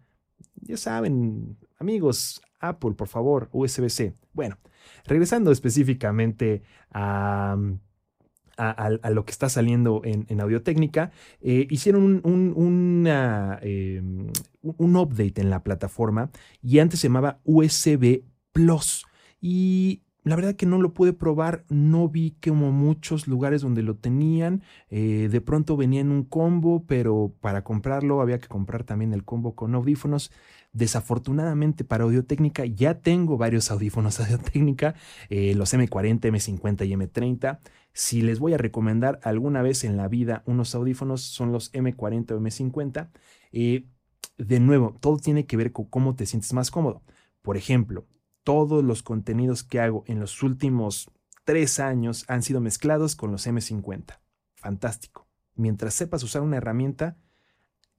Ya 0.62 0.78
saben, 0.78 1.58
amigos, 1.78 2.40
Apple, 2.62 2.92
por 2.92 3.08
favor, 3.08 3.50
USB-C. 3.52 4.14
Bueno, 4.32 4.56
Regresando 5.04 5.52
específicamente 5.52 6.62
a, 6.90 7.56
lo 9.10 9.24
que 9.24 9.30
está 9.30 9.48
saliendo 9.48 10.02
en, 10.04 10.26
en 10.28 10.40
Audiotécnica, 10.40 11.10
eh, 11.40 11.66
hicieron 11.70 12.20
un, 12.24 13.06
em, 13.62 14.32
un, 14.62 14.96
update 14.96 15.40
en 15.40 15.50
la 15.50 15.62
plataforma 15.62 16.30
y 16.62 16.78
antes 16.78 17.00
se 17.00 17.08
llamaba 17.08 17.40
USB 17.44 18.24
Plus. 18.52 19.04
Y 19.40 20.02
la 20.24 20.36
verdad 20.36 20.54
que 20.54 20.66
no 20.66 20.80
lo 20.80 20.94
pude 20.94 21.12
probar, 21.12 21.64
no 21.68 22.08
vi 22.08 22.36
como 22.42 22.70
muchos 22.70 23.26
lugares 23.26 23.62
donde 23.62 23.82
lo 23.82 23.96
tenían, 23.96 24.62
eh, 24.88 25.28
de 25.30 25.40
pronto 25.40 25.76
venía 25.76 26.00
en 26.00 26.12
un 26.12 26.22
combo, 26.22 26.84
pero 26.86 27.34
para 27.40 27.64
comprarlo 27.64 28.20
había 28.20 28.38
que 28.38 28.46
comprar 28.46 28.84
también 28.84 29.12
el 29.14 29.24
combo 29.24 29.56
con 29.56 29.74
audífonos. 29.74 30.30
Desafortunadamente 30.72 31.84
para 31.84 32.04
Audio 32.04 32.24
Técnica 32.24 32.64
ya 32.64 33.00
tengo 33.00 33.36
varios 33.36 33.70
audífonos 33.70 34.20
Audio 34.20 34.38
Técnica, 34.38 34.94
eh, 35.28 35.54
los 35.54 35.74
M40, 35.74 36.20
M50 36.20 36.86
y 36.86 36.92
M30. 36.92 37.60
Si 37.92 38.22
les 38.22 38.38
voy 38.38 38.54
a 38.54 38.58
recomendar 38.58 39.20
alguna 39.22 39.60
vez 39.60 39.84
en 39.84 39.98
la 39.98 40.08
vida 40.08 40.42
unos 40.46 40.74
audífonos 40.74 41.20
son 41.20 41.52
los 41.52 41.72
M40 41.72 42.32
o 42.32 42.40
M50. 42.40 43.10
Eh, 43.52 43.86
de 44.38 44.60
nuevo, 44.60 44.96
todo 45.00 45.18
tiene 45.18 45.44
que 45.46 45.58
ver 45.58 45.72
con 45.72 45.84
cómo 45.84 46.14
te 46.14 46.24
sientes 46.24 46.52
más 46.54 46.70
cómodo. 46.70 47.02
Por 47.42 47.58
ejemplo, 47.58 48.06
todos 48.42 48.82
los 48.82 49.02
contenidos 49.02 49.62
que 49.62 49.80
hago 49.80 50.04
en 50.06 50.20
los 50.20 50.42
últimos 50.42 51.10
tres 51.44 51.80
años 51.80 52.24
han 52.28 52.42
sido 52.42 52.60
mezclados 52.60 53.14
con 53.14 53.30
los 53.30 53.46
M50. 53.46 54.20
Fantástico. 54.54 55.28
Mientras 55.54 55.92
sepas 55.92 56.22
usar 56.22 56.40
una 56.40 56.56
herramienta, 56.56 57.18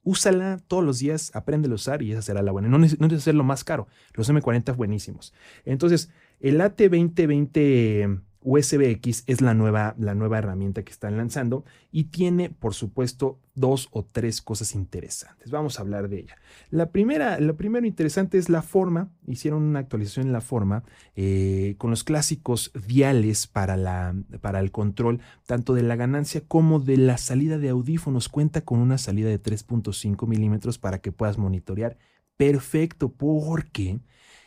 úsala 0.03 0.59
todos 0.67 0.83
los 0.83 0.99
días, 0.99 1.31
aprende 1.33 1.69
a 1.69 1.73
usar 1.73 2.01
y 2.01 2.11
esa 2.11 2.21
será 2.21 2.41
la 2.41 2.51
buena. 2.51 2.67
No 2.67 2.77
necesitas 2.77 3.13
hacerlo 3.13 3.43
más 3.43 3.63
caro. 3.63 3.87
Los 4.13 4.29
M40 4.29 4.75
buenísimos. 4.75 5.33
Entonces, 5.65 6.09
el 6.39 6.59
AT2020 6.59 8.21
USBX 8.43 9.23
es 9.27 9.41
la 9.41 9.53
nueva, 9.53 9.95
la 9.97 10.15
nueva 10.15 10.37
herramienta 10.37 10.83
que 10.83 10.91
están 10.91 11.17
lanzando 11.17 11.63
y 11.91 12.05
tiene, 12.05 12.49
por 12.49 12.73
supuesto, 12.73 13.39
dos 13.55 13.89
o 13.91 14.03
tres 14.03 14.41
cosas 14.41 14.75
interesantes. 14.75 15.51
Vamos 15.51 15.77
a 15.77 15.81
hablar 15.81 16.09
de 16.09 16.19
ella. 16.19 16.37
La 16.69 16.91
primera, 16.91 17.39
lo 17.39 17.55
primero 17.55 17.85
interesante 17.85 18.37
es 18.37 18.49
la 18.49 18.61
forma. 18.61 19.11
Hicieron 19.27 19.63
una 19.63 19.79
actualización 19.79 20.27
en 20.27 20.33
la 20.33 20.41
forma 20.41 20.83
eh, 21.15 21.75
con 21.77 21.89
los 21.89 22.03
clásicos 22.03 22.71
diales 22.87 23.47
para, 23.47 23.77
la, 23.77 24.15
para 24.41 24.59
el 24.59 24.71
control, 24.71 25.21
tanto 25.45 25.73
de 25.73 25.83
la 25.83 25.95
ganancia 25.95 26.41
como 26.47 26.79
de 26.79 26.97
la 26.97 27.17
salida 27.17 27.57
de 27.57 27.69
audífonos. 27.69 28.29
Cuenta 28.29 28.61
con 28.61 28.79
una 28.79 28.97
salida 28.97 29.29
de 29.29 29.41
3.5 29.41 30.27
milímetros 30.27 30.77
para 30.77 30.99
que 30.99 31.11
puedas 31.11 31.37
monitorear. 31.37 31.97
Perfecto, 32.37 33.11
porque 33.11 33.99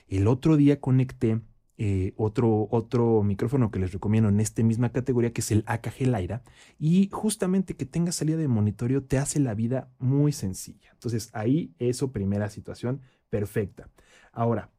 el 0.09 0.27
otro 0.27 0.57
día 0.57 0.81
conecté 0.81 1.41
eh, 1.79 2.15
otro, 2.17 2.69
otro 2.71 3.23
micrófono 3.23 3.71
que 3.71 3.79
les 3.79 3.93
recomiendo 3.93 4.31
en 4.31 4.41
esta 4.41 4.63
misma 4.63 4.91
categoría, 4.93 5.33
que 5.33 5.43
es 5.43 5.51
el 5.51 5.63
AKG 5.67 6.07
Lyra. 6.07 6.43
Y 6.79 7.09
justamente 7.13 7.77
que 7.77 7.87
tenga 7.87 8.13
salida 8.13 8.39
de 8.39 8.49
monitoreo 8.49 9.03
te 9.03 9.19
hace 9.19 9.41
la 9.41 9.55
vida 9.55 9.91
muy 9.99 10.33
sencilla. 10.33 10.91
Entonces 10.93 11.31
ahí 11.33 11.75
eso, 11.79 12.13
primera 12.13 12.49
situación, 12.51 13.03
perfecta. 13.29 13.91
Ahora, 14.33 14.71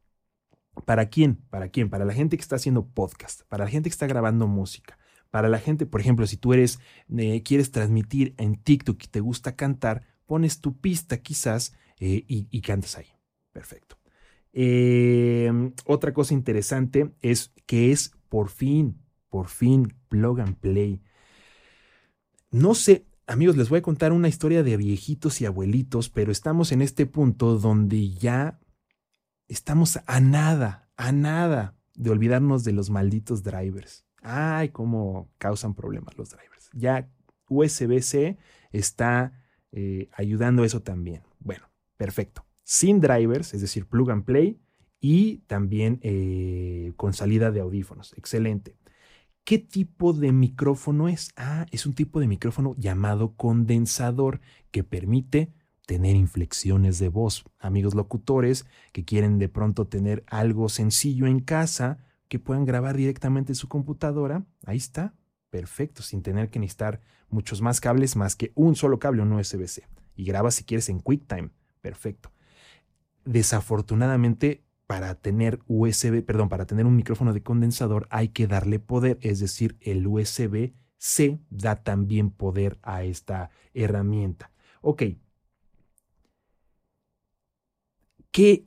¿para 0.84 1.08
quién? 1.08 1.36
¿Para 1.50 1.68
quién? 1.68 1.90
Para 1.90 2.04
la 2.04 2.14
gente 2.14 2.36
que 2.36 2.42
está 2.42 2.56
haciendo 2.56 2.86
podcast, 2.86 3.42
para 3.48 3.64
la 3.64 3.70
gente 3.70 3.88
que 3.88 3.94
está 3.94 4.06
grabando 4.06 4.46
música. 4.46 4.98
Para 5.30 5.48
la 5.48 5.58
gente, 5.58 5.86
por 5.86 6.00
ejemplo, 6.00 6.26
si 6.26 6.36
tú 6.36 6.54
eres, 6.54 6.80
eh, 7.16 7.42
quieres 7.42 7.70
transmitir 7.70 8.34
en 8.38 8.56
TikTok 8.56 9.04
y 9.04 9.08
te 9.08 9.20
gusta 9.20 9.56
cantar, 9.56 10.02
pones 10.26 10.60
tu 10.60 10.78
pista 10.78 11.18
quizás 11.18 11.74
eh, 12.00 12.24
y, 12.26 12.48
y 12.50 12.60
cantas 12.62 12.96
ahí. 12.96 13.06
Perfecto. 13.52 13.97
Em, 14.52 15.72
otra 15.84 16.12
cosa 16.12 16.34
interesante 16.34 17.12
es 17.20 17.52
que 17.66 17.92
es 17.92 18.12
por 18.28 18.48
fin, 18.48 19.00
por 19.28 19.48
fin, 19.48 19.94
plug 20.08 20.40
and 20.40 20.56
play. 20.56 21.02
No 22.50 22.74
sé, 22.74 23.06
amigos, 23.26 23.56
les 23.56 23.68
voy 23.68 23.80
a 23.80 23.82
contar 23.82 24.12
una 24.12 24.28
historia 24.28 24.62
de 24.62 24.76
viejitos 24.76 25.40
y 25.40 25.46
abuelitos, 25.46 26.08
pero 26.08 26.32
estamos 26.32 26.72
en 26.72 26.82
este 26.82 27.06
punto 27.06 27.58
donde 27.58 28.10
ya 28.10 28.58
estamos 29.48 29.98
a 30.06 30.20
nada, 30.20 30.88
a 30.96 31.12
nada 31.12 31.76
de 31.94 32.10
olvidarnos 32.10 32.64
de 32.64 32.72
los 32.72 32.90
malditos 32.90 33.42
drivers. 33.42 34.06
Ay, 34.22 34.70
cómo 34.70 35.30
causan 35.38 35.74
problemas 35.74 36.16
los 36.16 36.30
drivers. 36.30 36.70
Ya 36.72 37.08
USB-C 37.48 38.38
está 38.72 39.32
eh, 39.72 40.08
ayudando 40.12 40.64
eso 40.64 40.82
también. 40.82 41.22
Bueno, 41.40 41.70
perfecto 41.96 42.47
sin 42.68 43.00
drivers, 43.00 43.54
es 43.54 43.62
decir, 43.62 43.86
plug 43.86 44.10
and 44.10 44.24
play, 44.24 44.60
y 45.00 45.38
también 45.46 46.00
eh, 46.02 46.92
con 46.96 47.14
salida 47.14 47.50
de 47.50 47.60
audífonos. 47.60 48.12
Excelente. 48.18 48.76
¿Qué 49.42 49.58
tipo 49.58 50.12
de 50.12 50.32
micrófono 50.32 51.08
es? 51.08 51.30
Ah, 51.38 51.64
es 51.70 51.86
un 51.86 51.94
tipo 51.94 52.20
de 52.20 52.26
micrófono 52.26 52.74
llamado 52.76 53.34
condensador 53.36 54.42
que 54.70 54.84
permite 54.84 55.50
tener 55.86 56.14
inflexiones 56.14 56.98
de 56.98 57.08
voz. 57.08 57.46
Amigos 57.58 57.94
locutores 57.94 58.66
que 58.92 59.06
quieren 59.06 59.38
de 59.38 59.48
pronto 59.48 59.86
tener 59.86 60.22
algo 60.26 60.68
sencillo 60.68 61.26
en 61.26 61.40
casa, 61.40 62.04
que 62.28 62.38
puedan 62.38 62.66
grabar 62.66 62.98
directamente 62.98 63.52
en 63.52 63.56
su 63.56 63.68
computadora, 63.68 64.44
ahí 64.66 64.76
está, 64.76 65.14
perfecto, 65.48 66.02
sin 66.02 66.20
tener 66.20 66.50
que 66.50 66.58
necesitar 66.58 67.00
muchos 67.30 67.62
más 67.62 67.80
cables 67.80 68.14
más 68.14 68.36
que 68.36 68.52
un 68.54 68.76
solo 68.76 68.98
cable, 68.98 69.22
un 69.22 69.32
USB-C. 69.32 69.88
Y 70.16 70.24
graba 70.24 70.50
si 70.50 70.64
quieres 70.64 70.90
en 70.90 71.00
QuickTime, 71.00 71.48
perfecto 71.80 72.30
desafortunadamente 73.28 74.64
para 74.86 75.14
tener 75.14 75.60
USB, 75.66 76.24
perdón, 76.24 76.48
para 76.48 76.66
tener 76.66 76.86
un 76.86 76.96
micrófono 76.96 77.34
de 77.34 77.42
condensador 77.42 78.08
hay 78.10 78.28
que 78.28 78.46
darle 78.46 78.78
poder, 78.78 79.18
es 79.20 79.38
decir, 79.38 79.76
el 79.80 80.06
USB 80.06 80.72
C 80.96 81.38
da 81.50 81.82
también 81.82 82.30
poder 82.30 82.78
a 82.82 83.04
esta 83.04 83.50
herramienta. 83.74 84.50
Ok. 84.80 85.02
¿Qué, 88.30 88.66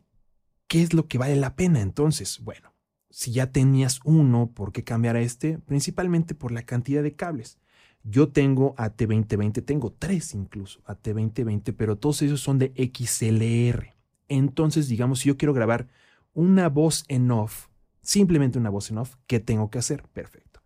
¿Qué 0.68 0.84
es 0.84 0.94
lo 0.94 1.08
que 1.08 1.18
vale 1.18 1.36
la 1.36 1.56
pena 1.56 1.82
entonces? 1.82 2.40
Bueno, 2.44 2.74
si 3.10 3.32
ya 3.32 3.52
tenías 3.52 4.00
uno, 4.04 4.52
¿por 4.54 4.72
qué 4.72 4.84
cambiar 4.84 5.16
a 5.16 5.22
este? 5.22 5.58
Principalmente 5.58 6.36
por 6.36 6.52
la 6.52 6.64
cantidad 6.64 7.02
de 7.02 7.16
cables. 7.16 7.58
Yo 8.04 8.30
tengo 8.30 8.76
AT2020, 8.76 9.66
tengo 9.66 9.92
tres 9.92 10.36
incluso 10.36 10.82
AT2020, 10.84 11.76
pero 11.76 11.98
todos 11.98 12.22
esos 12.22 12.42
son 12.42 12.60
de 12.60 12.74
XLR. 12.76 14.01
Entonces, 14.32 14.88
digamos, 14.88 15.20
si 15.20 15.28
yo 15.28 15.38
quiero 15.38 15.54
grabar 15.54 15.90
una 16.34 16.70
voz 16.70 17.04
en 17.10 17.30
off, 17.32 17.68
simplemente 18.02 18.58
una 18.58 18.70
voz 18.70 18.90
en 18.90 18.98
off, 18.98 19.16
¿qué 19.28 19.42
tengo 19.42 19.70
que 19.70 19.78
hacer? 19.78 20.04
Perfecto. 20.14 20.62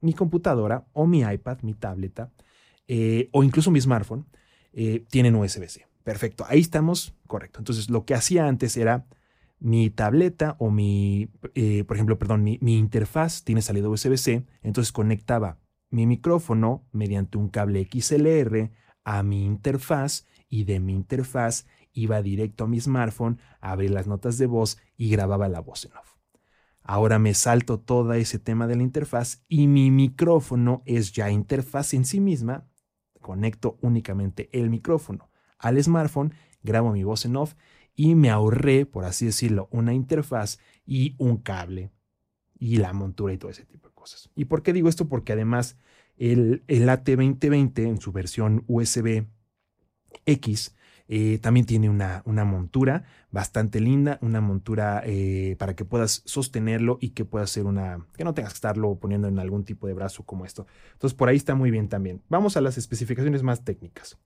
Mi 0.00 0.14
computadora 0.14 0.84
o 0.92 1.06
mi 1.06 1.20
iPad, 1.20 1.58
mi 1.62 1.74
tableta, 1.74 2.32
eh, 2.88 3.28
o 3.32 3.44
incluso 3.44 3.70
mi 3.70 3.80
smartphone, 3.80 4.26
eh, 4.72 5.04
tienen 5.08 5.36
USB-C. 5.36 5.86
Perfecto, 6.02 6.44
ahí 6.48 6.58
estamos, 6.58 7.14
correcto. 7.28 7.60
Entonces, 7.60 7.88
lo 7.88 8.04
que 8.04 8.14
hacía 8.14 8.48
antes 8.48 8.76
era 8.76 9.06
mi 9.60 9.90
tableta 9.90 10.56
o 10.58 10.70
mi, 10.70 11.28
eh, 11.54 11.84
por 11.84 11.96
ejemplo, 11.96 12.18
perdón, 12.18 12.42
mi, 12.42 12.58
mi 12.60 12.78
interfaz 12.78 13.44
tiene 13.44 13.62
salida 13.62 13.88
USB-C, 13.88 14.44
entonces 14.62 14.90
conectaba 14.90 15.58
mi 15.90 16.04
micrófono 16.06 16.84
mediante 16.90 17.38
un 17.38 17.48
cable 17.48 17.86
XLR 17.88 18.72
a 19.04 19.22
mi 19.22 19.44
interfaz 19.44 20.26
y 20.48 20.64
de 20.64 20.80
mi 20.80 20.94
interfaz 20.94 21.66
iba 21.92 22.22
directo 22.22 22.64
a 22.64 22.68
mi 22.68 22.80
smartphone, 22.80 23.38
abría 23.60 23.90
las 23.90 24.06
notas 24.06 24.38
de 24.38 24.46
voz 24.46 24.78
y 24.96 25.10
grababa 25.10 25.48
la 25.48 25.60
voz 25.60 25.84
en 25.84 25.92
off. 25.92 26.16
Ahora 26.82 27.18
me 27.18 27.34
salto 27.34 27.78
todo 27.78 28.12
ese 28.14 28.38
tema 28.38 28.66
de 28.66 28.76
la 28.76 28.82
interfaz 28.82 29.44
y 29.48 29.66
mi 29.66 29.90
micrófono 29.90 30.82
es 30.86 31.12
ya 31.12 31.30
interfaz 31.30 31.94
en 31.94 32.04
sí 32.04 32.20
misma. 32.20 32.66
Conecto 33.20 33.78
únicamente 33.82 34.48
el 34.52 34.70
micrófono 34.70 35.30
al 35.58 35.82
smartphone, 35.82 36.32
grabo 36.62 36.92
mi 36.92 37.04
voz 37.04 37.26
en 37.26 37.36
off 37.36 37.54
y 37.94 38.14
me 38.14 38.30
ahorré, 38.30 38.86
por 38.86 39.04
así 39.04 39.26
decirlo, 39.26 39.68
una 39.70 39.92
interfaz 39.92 40.58
y 40.86 41.14
un 41.18 41.36
cable 41.36 41.92
y 42.58 42.76
la 42.76 42.92
montura 42.92 43.32
y 43.32 43.38
todo 43.38 43.50
ese 43.50 43.64
tipo 43.64 43.88
de 43.88 43.94
cosas. 43.94 44.30
¿Y 44.34 44.46
por 44.46 44.62
qué 44.62 44.72
digo 44.72 44.88
esto? 44.88 45.06
Porque 45.06 45.32
además 45.32 45.76
el, 46.16 46.64
el 46.66 46.88
AT2020 46.88 47.86
en 47.86 48.00
su 48.00 48.12
versión 48.12 48.64
USB 48.68 49.26
X 50.24 50.74
eh, 51.12 51.40
también 51.42 51.66
tiene 51.66 51.90
una, 51.90 52.22
una, 52.24 52.44
montura 52.44 53.02
bastante 53.32 53.80
linda, 53.80 54.20
una 54.22 54.40
montura 54.40 55.02
eh, 55.04 55.56
para 55.58 55.74
que 55.74 55.84
puedas 55.84 56.22
sostenerlo 56.24 56.98
y 57.00 57.10
que 57.10 57.24
pueda 57.24 57.48
ser 57.48 57.66
una, 57.66 58.06
que 58.16 58.22
no 58.22 58.32
tengas 58.32 58.52
que 58.52 58.58
estarlo 58.58 58.94
poniendo 58.94 59.26
en 59.26 59.40
algún 59.40 59.64
tipo 59.64 59.88
de 59.88 59.94
brazo 59.94 60.22
como 60.22 60.46
esto. 60.46 60.68
Entonces 60.92 61.16
por 61.16 61.28
ahí 61.28 61.36
está 61.36 61.56
muy 61.56 61.72
bien 61.72 61.88
también. 61.88 62.22
Vamos 62.28 62.56
a 62.56 62.60
las 62.60 62.78
especificaciones 62.78 63.42
más 63.42 63.64
técnicas. 63.64 64.18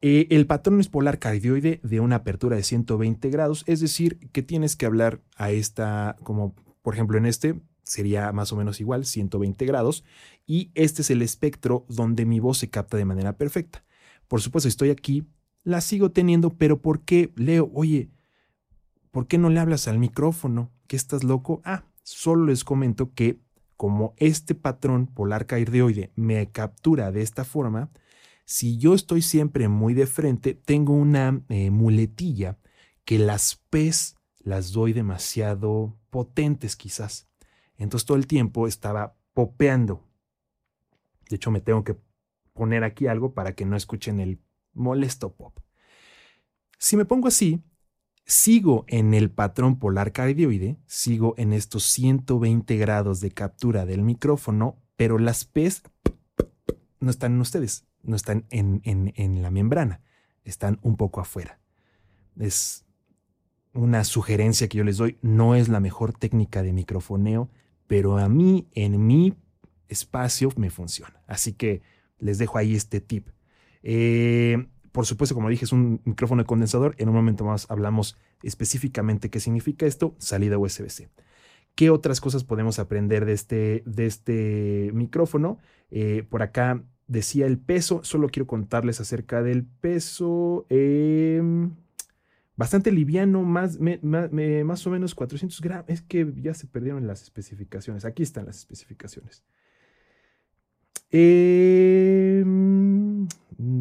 Eh, 0.00 0.26
el 0.30 0.48
patrón 0.48 0.80
es 0.80 0.88
polar 0.88 1.20
cardioide 1.20 1.78
de 1.84 2.00
una 2.00 2.16
apertura 2.16 2.56
de 2.56 2.64
120 2.64 3.30
grados, 3.30 3.62
es 3.68 3.78
decir, 3.78 4.18
que 4.32 4.42
tienes 4.42 4.74
que 4.74 4.86
hablar 4.86 5.20
a 5.36 5.52
esta, 5.52 6.16
como 6.24 6.56
por 6.82 6.94
ejemplo 6.94 7.16
en 7.16 7.26
este, 7.26 7.60
sería 7.84 8.32
más 8.32 8.52
o 8.52 8.56
menos 8.56 8.80
igual, 8.80 9.04
120 9.04 9.64
grados, 9.66 10.02
y 10.48 10.72
este 10.74 11.02
es 11.02 11.10
el 11.10 11.22
espectro 11.22 11.86
donde 11.88 12.26
mi 12.26 12.40
voz 12.40 12.58
se 12.58 12.70
capta 12.70 12.96
de 12.96 13.04
manera 13.04 13.36
perfecta. 13.36 13.84
Por 14.26 14.40
supuesto, 14.40 14.68
estoy 14.68 14.90
aquí 14.90 15.28
la 15.64 15.80
sigo 15.80 16.10
teniendo, 16.12 16.50
pero 16.50 16.80
¿por 16.80 17.00
qué, 17.00 17.32
Leo? 17.36 17.70
Oye, 17.74 18.10
¿por 19.10 19.26
qué 19.26 19.38
no 19.38 19.50
le 19.50 19.60
hablas 19.60 19.88
al 19.88 19.98
micrófono? 19.98 20.70
¿Que 20.86 20.96
estás 20.96 21.24
loco? 21.24 21.62
Ah, 21.64 21.84
solo 22.02 22.46
les 22.46 22.64
comento 22.64 23.12
que 23.14 23.40
como 23.76 24.14
este 24.18 24.54
patrón 24.54 25.06
polar 25.06 25.46
cardioide 25.46 26.12
me 26.14 26.50
captura 26.52 27.10
de 27.10 27.22
esta 27.22 27.44
forma, 27.44 27.90
si 28.44 28.76
yo 28.76 28.94
estoy 28.94 29.22
siempre 29.22 29.68
muy 29.68 29.94
de 29.94 30.06
frente, 30.06 30.54
tengo 30.54 30.92
una 30.92 31.42
eh, 31.48 31.70
muletilla 31.70 32.58
que 33.04 33.18
las 33.18 33.56
P's 33.70 34.16
las 34.38 34.72
doy 34.72 34.92
demasiado 34.92 35.96
potentes 36.10 36.76
quizás. 36.76 37.26
Entonces 37.76 38.06
todo 38.06 38.18
el 38.18 38.26
tiempo 38.26 38.68
estaba 38.68 39.16
popeando. 39.32 40.06
De 41.28 41.36
hecho, 41.36 41.50
me 41.50 41.60
tengo 41.60 41.82
que 41.84 41.96
poner 42.52 42.84
aquí 42.84 43.06
algo 43.06 43.32
para 43.32 43.54
que 43.54 43.64
no 43.64 43.76
escuchen 43.76 44.20
el 44.20 44.38
molesto 44.74 45.34
pop. 45.34 45.58
Si 46.78 46.96
me 46.96 47.04
pongo 47.04 47.28
así, 47.28 47.62
sigo 48.26 48.84
en 48.88 49.14
el 49.14 49.30
patrón 49.30 49.78
polar 49.78 50.12
cardioide, 50.12 50.78
sigo 50.86 51.34
en 51.36 51.52
estos 51.52 51.84
120 51.84 52.76
grados 52.76 53.20
de 53.20 53.30
captura 53.30 53.86
del 53.86 54.02
micrófono, 54.02 54.82
pero 54.96 55.18
las 55.18 55.44
P's 55.44 55.82
no 57.00 57.10
están 57.10 57.34
en 57.34 57.40
ustedes, 57.40 57.86
no 58.02 58.16
están 58.16 58.46
en, 58.50 58.80
en 58.84 59.42
la 59.42 59.50
membrana, 59.50 60.02
están 60.44 60.78
un 60.82 60.96
poco 60.96 61.20
afuera. 61.20 61.60
Es 62.38 62.84
una 63.74 64.04
sugerencia 64.04 64.68
que 64.68 64.78
yo 64.78 64.84
les 64.84 64.96
doy, 64.96 65.18
no 65.20 65.54
es 65.54 65.68
la 65.68 65.80
mejor 65.80 66.12
técnica 66.12 66.62
de 66.62 66.72
microfoneo, 66.72 67.50
pero 67.86 68.18
a 68.18 68.28
mí 68.28 68.68
en 68.72 69.06
mi 69.06 69.34
espacio 69.88 70.50
me 70.56 70.70
funciona. 70.70 71.22
Así 71.26 71.52
que 71.52 71.82
les 72.18 72.38
dejo 72.38 72.56
ahí 72.56 72.74
este 72.74 73.00
tip. 73.00 73.28
Eh, 73.84 74.66
por 74.90 75.06
supuesto, 75.06 75.34
como 75.34 75.50
dije, 75.50 75.64
es 75.64 75.72
un 75.72 76.00
micrófono 76.04 76.42
de 76.42 76.46
condensador. 76.46 76.94
En 76.98 77.08
un 77.08 77.14
momento 77.14 77.44
más 77.44 77.70
hablamos 77.70 78.16
específicamente 78.42 79.30
qué 79.30 79.38
significa 79.38 79.86
esto, 79.86 80.16
salida 80.18 80.58
USB-C. 80.58 81.08
¿Qué 81.74 81.90
otras 81.90 82.20
cosas 82.20 82.44
podemos 82.44 82.78
aprender 82.78 83.24
de 83.24 83.32
este, 83.32 83.82
de 83.86 84.06
este 84.06 84.90
micrófono? 84.94 85.58
Eh, 85.90 86.24
por 86.28 86.42
acá 86.42 86.82
decía 87.06 87.46
el 87.46 87.58
peso, 87.58 88.02
solo 88.04 88.28
quiero 88.28 88.46
contarles 88.46 89.00
acerca 89.00 89.42
del 89.42 89.64
peso. 89.64 90.64
Em, 90.70 91.72
bastante 92.56 92.92
liviano, 92.92 93.42
más, 93.42 93.78
más 93.80 94.86
o 94.86 94.90
menos 94.90 95.14
400 95.14 95.60
gramos. 95.60 95.86
Es 95.88 96.02
que 96.02 96.32
ya 96.36 96.54
se 96.54 96.66
perdieron 96.68 97.06
las 97.06 97.22
especificaciones. 97.22 98.04
Aquí 98.04 98.22
están 98.22 98.46
las 98.46 98.58
especificaciones. 98.58 99.42
Em, 101.10 101.93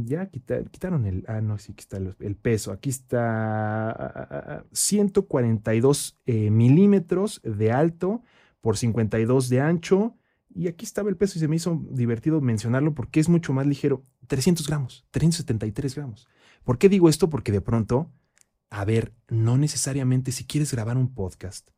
ya 0.05 0.29
quitaron 0.29 1.05
el. 1.05 1.23
Ah, 1.27 1.41
no, 1.41 1.57
sí, 1.57 1.71
aquí 1.73 1.81
está 1.81 1.97
el, 1.97 2.35
peso. 2.35 2.71
Aquí 2.71 2.89
está 2.89 4.65
142 4.71 6.19
eh, 6.25 6.49
milímetros 6.51 7.41
de 7.43 7.71
alto 7.71 8.21
por 8.61 8.77
52 8.77 9.49
de 9.49 9.61
ancho. 9.61 10.17
Y 10.55 10.67
aquí 10.67 10.85
estaba 10.85 11.09
el 11.09 11.17
peso 11.17 11.37
y 11.37 11.41
se 11.41 11.47
me 11.47 11.55
hizo 11.55 11.83
divertido 11.89 12.39
mencionarlo 12.39 12.93
porque 12.93 13.19
es 13.19 13.29
mucho 13.29 13.53
más 13.53 13.65
ligero. 13.65 14.03
300 14.27 14.67
gramos, 14.67 15.05
373 15.11 15.95
gramos. 15.95 16.27
¿Por 16.63 16.77
qué 16.77 16.89
digo 16.89 17.09
esto? 17.09 17.29
Porque 17.29 17.51
de 17.51 17.61
pronto, 17.61 18.11
a 18.69 18.85
ver, 18.85 19.13
no 19.29 19.57
necesariamente 19.57 20.31
si 20.31 20.45
quieres 20.45 20.71
grabar 20.71 20.97
un 20.97 21.13
podcast, 21.13 21.69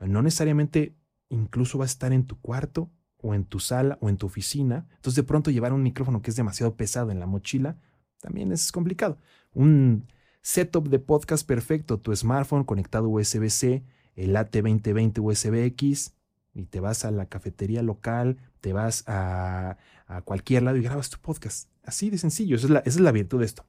no 0.00 0.22
necesariamente 0.22 0.96
incluso 1.28 1.78
va 1.78 1.84
a 1.84 1.86
estar 1.86 2.12
en 2.12 2.26
tu 2.26 2.40
cuarto 2.40 2.90
o 3.22 3.34
en 3.34 3.44
tu 3.44 3.60
sala 3.60 3.98
o 4.00 4.08
en 4.08 4.16
tu 4.16 4.26
oficina. 4.26 4.86
Entonces 4.96 5.16
de 5.16 5.22
pronto 5.22 5.50
llevar 5.50 5.72
un 5.72 5.82
micrófono 5.82 6.22
que 6.22 6.30
es 6.30 6.36
demasiado 6.36 6.76
pesado 6.76 7.10
en 7.10 7.20
la 7.20 7.26
mochila 7.26 7.76
también 8.20 8.52
es 8.52 8.72
complicado. 8.72 9.18
Un 9.52 10.06
setup 10.42 10.88
de 10.88 10.98
podcast 10.98 11.46
perfecto, 11.46 11.98
tu 11.98 12.14
smartphone 12.14 12.64
conectado 12.64 13.08
USB-C, 13.08 13.84
el 14.14 14.36
AT2020 14.36 15.18
USB-X 15.22 16.14
y 16.54 16.64
te 16.64 16.80
vas 16.80 17.04
a 17.04 17.10
la 17.10 17.26
cafetería 17.26 17.82
local, 17.82 18.38
te 18.60 18.72
vas 18.72 19.04
a, 19.06 19.76
cualquier 20.24 20.62
lado 20.62 20.76
y 20.76 20.82
grabas 20.82 21.10
tu 21.10 21.18
podcast. 21.18 21.68
Así 21.84 22.10
de 22.10 22.18
sencillo, 22.18 22.56
esa 22.56 22.78
es 22.84 22.98
la 23.00 23.12
virtud 23.12 23.40
de 23.40 23.46
esto. 23.46 23.64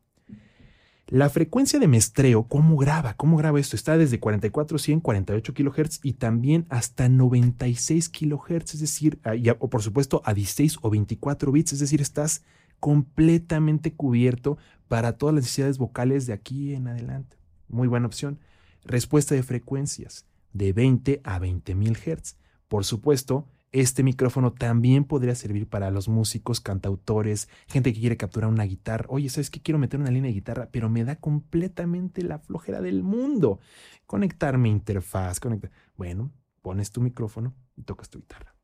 La 1.10 1.30
frecuencia 1.30 1.80
de 1.80 1.88
mestreo, 1.88 2.50
¿cómo 2.50 2.76
graba? 2.76 3.14
¿Cómo 3.14 3.38
graba 3.38 3.62
esto? 3.62 3.78
Está 3.78 3.98
desde 3.98 4.20
44, 4.20 4.78
100, 4.78 5.00
48 5.00 5.54
kHz 5.54 6.00
y 6.04 6.14
también 6.14 6.66
hasta 6.68 7.08
96 7.08 8.10
kHz, 8.10 8.74
es 8.74 8.80
decir, 8.82 9.18
ah, 9.24 9.32
o 9.60 9.70
por 9.70 9.82
supuesto 9.82 10.22
a 10.26 10.34
16 10.34 10.80
o 10.82 10.90
24 10.90 11.52
bits, 11.54 11.72
es 11.72 11.80
decir, 11.80 12.02
estás 12.02 12.44
completamente 12.82 13.94
cubierto 13.94 14.58
para 14.90 15.14
todas 15.14 15.34
las 15.34 15.46
necesidades 15.46 15.78
vocales 15.78 16.28
de 16.28 16.34
aquí 16.34 16.74
en 16.74 16.90
adelante. 16.90 17.38
Muy 17.70 17.88
buena 17.88 18.08
opción. 18.08 18.40
Respuesta 18.84 19.34
de 19.34 19.44
frecuencias 19.44 20.26
de 20.52 20.74
20 20.74 21.22
a 21.24 21.40
20 21.40 21.74
mil 21.76 21.96
Hz. 21.96 22.36
Por 22.68 22.84
supuesto, 22.84 23.48
este 23.72 24.04
micrófono 24.04 24.54
también 24.54 25.04
podría 25.04 25.36
servir 25.36 25.68
para 25.68 25.92
los 25.92 26.08
músicos, 26.08 26.62
cantautores, 26.62 27.50
gente 27.68 27.94
que 27.94 28.00
quiere 28.00 28.18
capturar 28.18 28.50
una 28.50 28.64
guitarra. 28.64 29.06
Oye, 29.10 29.30
¿sabes 29.30 29.50
qué? 29.50 29.62
Quiero 29.62 29.78
meter 29.78 30.00
una 30.00 30.12
línea 30.12 30.30
de 30.30 30.36
guitarra, 30.36 30.70
pero 30.72 30.90
me 30.90 31.04
da 31.04 31.18
completamente 31.18 32.24
la 32.24 32.40
flojera 32.40 32.82
del 32.82 33.04
mundo. 33.04 33.60
Conectar 34.06 34.58
mi 34.58 34.70
interfaz, 34.70 35.40
conectar. 35.40 35.72
Bueno, 35.96 36.32
pones 36.62 36.92
tu 36.92 37.02
micrófono 37.02 37.54
y 37.76 37.84
tocas 37.84 38.10
tu 38.10 38.20
guitarra. 38.20 38.56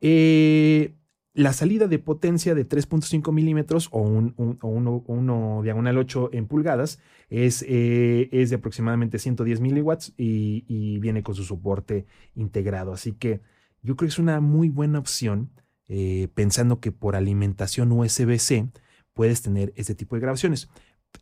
Eh, 0.00 0.94
la 1.36 1.52
salida 1.52 1.86
de 1.86 1.98
potencia 1.98 2.54
de 2.54 2.66
3.5 2.66 3.30
milímetros 3.30 3.88
o 3.92 4.00
un, 4.00 4.34
uno, 4.62 5.60
diagonal 5.62 5.98
8 5.98 6.30
en 6.32 6.46
pulgadas 6.46 6.98
es, 7.28 7.62
eh, 7.68 8.30
es 8.32 8.48
de 8.48 8.56
aproximadamente 8.56 9.18
110 9.18 9.60
miliwatts 9.60 10.14
y, 10.16 10.98
viene 10.98 11.22
con 11.22 11.34
su 11.34 11.44
soporte 11.44 12.06
integrado. 12.34 12.94
Así 12.94 13.12
que 13.12 13.42
yo 13.82 13.96
creo 13.96 14.08
que 14.08 14.12
es 14.12 14.18
una 14.18 14.40
muy 14.40 14.70
buena 14.70 14.98
opción 14.98 15.50
eh, 15.88 16.28
pensando 16.34 16.80
que 16.80 16.90
por 16.90 17.16
alimentación 17.16 17.92
USB-C 17.92 18.70
puedes 19.12 19.42
tener 19.42 19.74
este 19.76 19.94
tipo 19.94 20.16
de 20.16 20.22
grabaciones. 20.22 20.70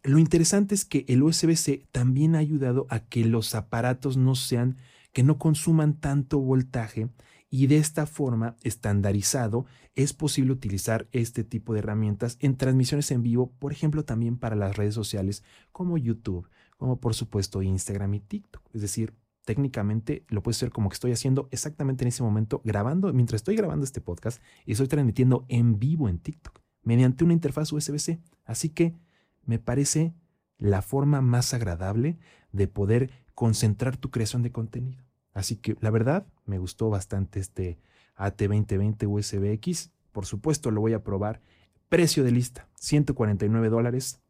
Lo 0.04 0.18
interesante 0.18 0.76
es 0.76 0.84
que 0.84 1.04
el 1.08 1.24
USB-C 1.24 1.88
también 1.90 2.36
ha 2.36 2.38
ayudado 2.38 2.86
a 2.88 3.00
que 3.00 3.24
los 3.24 3.56
aparatos 3.56 4.16
no 4.16 4.36
sean, 4.36 4.76
que 5.12 5.24
no 5.24 5.38
consuman 5.38 5.98
tanto 5.98 6.38
voltaje 6.38 7.08
y 7.56 7.68
de 7.68 7.76
esta 7.76 8.04
forma, 8.04 8.56
estandarizado, 8.64 9.64
es 9.94 10.12
posible 10.12 10.50
utilizar 10.50 11.06
este 11.12 11.44
tipo 11.44 11.72
de 11.72 11.78
herramientas 11.78 12.36
en 12.40 12.56
transmisiones 12.56 13.12
en 13.12 13.22
vivo, 13.22 13.52
por 13.60 13.70
ejemplo, 13.70 14.04
también 14.04 14.38
para 14.38 14.56
las 14.56 14.76
redes 14.76 14.92
sociales 14.92 15.44
como 15.70 15.96
YouTube, 15.96 16.48
como 16.78 16.98
por 16.98 17.14
supuesto 17.14 17.62
Instagram 17.62 18.14
y 18.14 18.18
TikTok. 18.18 18.60
Es 18.74 18.80
decir, 18.80 19.14
técnicamente 19.44 20.24
lo 20.26 20.42
puedes 20.42 20.56
hacer 20.56 20.72
como 20.72 20.88
que 20.88 20.94
estoy 20.94 21.12
haciendo 21.12 21.48
exactamente 21.52 22.02
en 22.02 22.08
ese 22.08 22.24
momento, 22.24 22.60
grabando, 22.64 23.12
mientras 23.12 23.38
estoy 23.38 23.54
grabando 23.54 23.84
este 23.84 24.00
podcast 24.00 24.42
y 24.66 24.72
estoy 24.72 24.88
transmitiendo 24.88 25.44
en 25.46 25.78
vivo 25.78 26.08
en 26.08 26.18
TikTok 26.18 26.60
mediante 26.82 27.22
una 27.22 27.34
interfaz 27.34 27.72
USB-C. 27.72 28.20
Así 28.44 28.70
que 28.70 28.96
me 29.44 29.60
parece 29.60 30.12
la 30.58 30.82
forma 30.82 31.20
más 31.20 31.54
agradable 31.54 32.18
de 32.50 32.66
poder 32.66 33.12
concentrar 33.36 33.96
tu 33.96 34.10
creación 34.10 34.42
de 34.42 34.50
contenido. 34.50 35.03
Así 35.34 35.56
que 35.56 35.76
la 35.80 35.90
verdad 35.90 36.26
me 36.46 36.58
gustó 36.58 36.88
bastante 36.88 37.40
este 37.40 37.78
AT2020 38.16 39.06
USB-X. 39.06 39.90
Por 40.12 40.26
supuesto 40.26 40.70
lo 40.70 40.80
voy 40.80 40.94
a 40.94 41.02
probar. 41.02 41.40
Precio 41.88 42.24
de 42.24 42.30
lista, 42.30 42.68
149 42.76 43.68
dólares. 43.68 44.20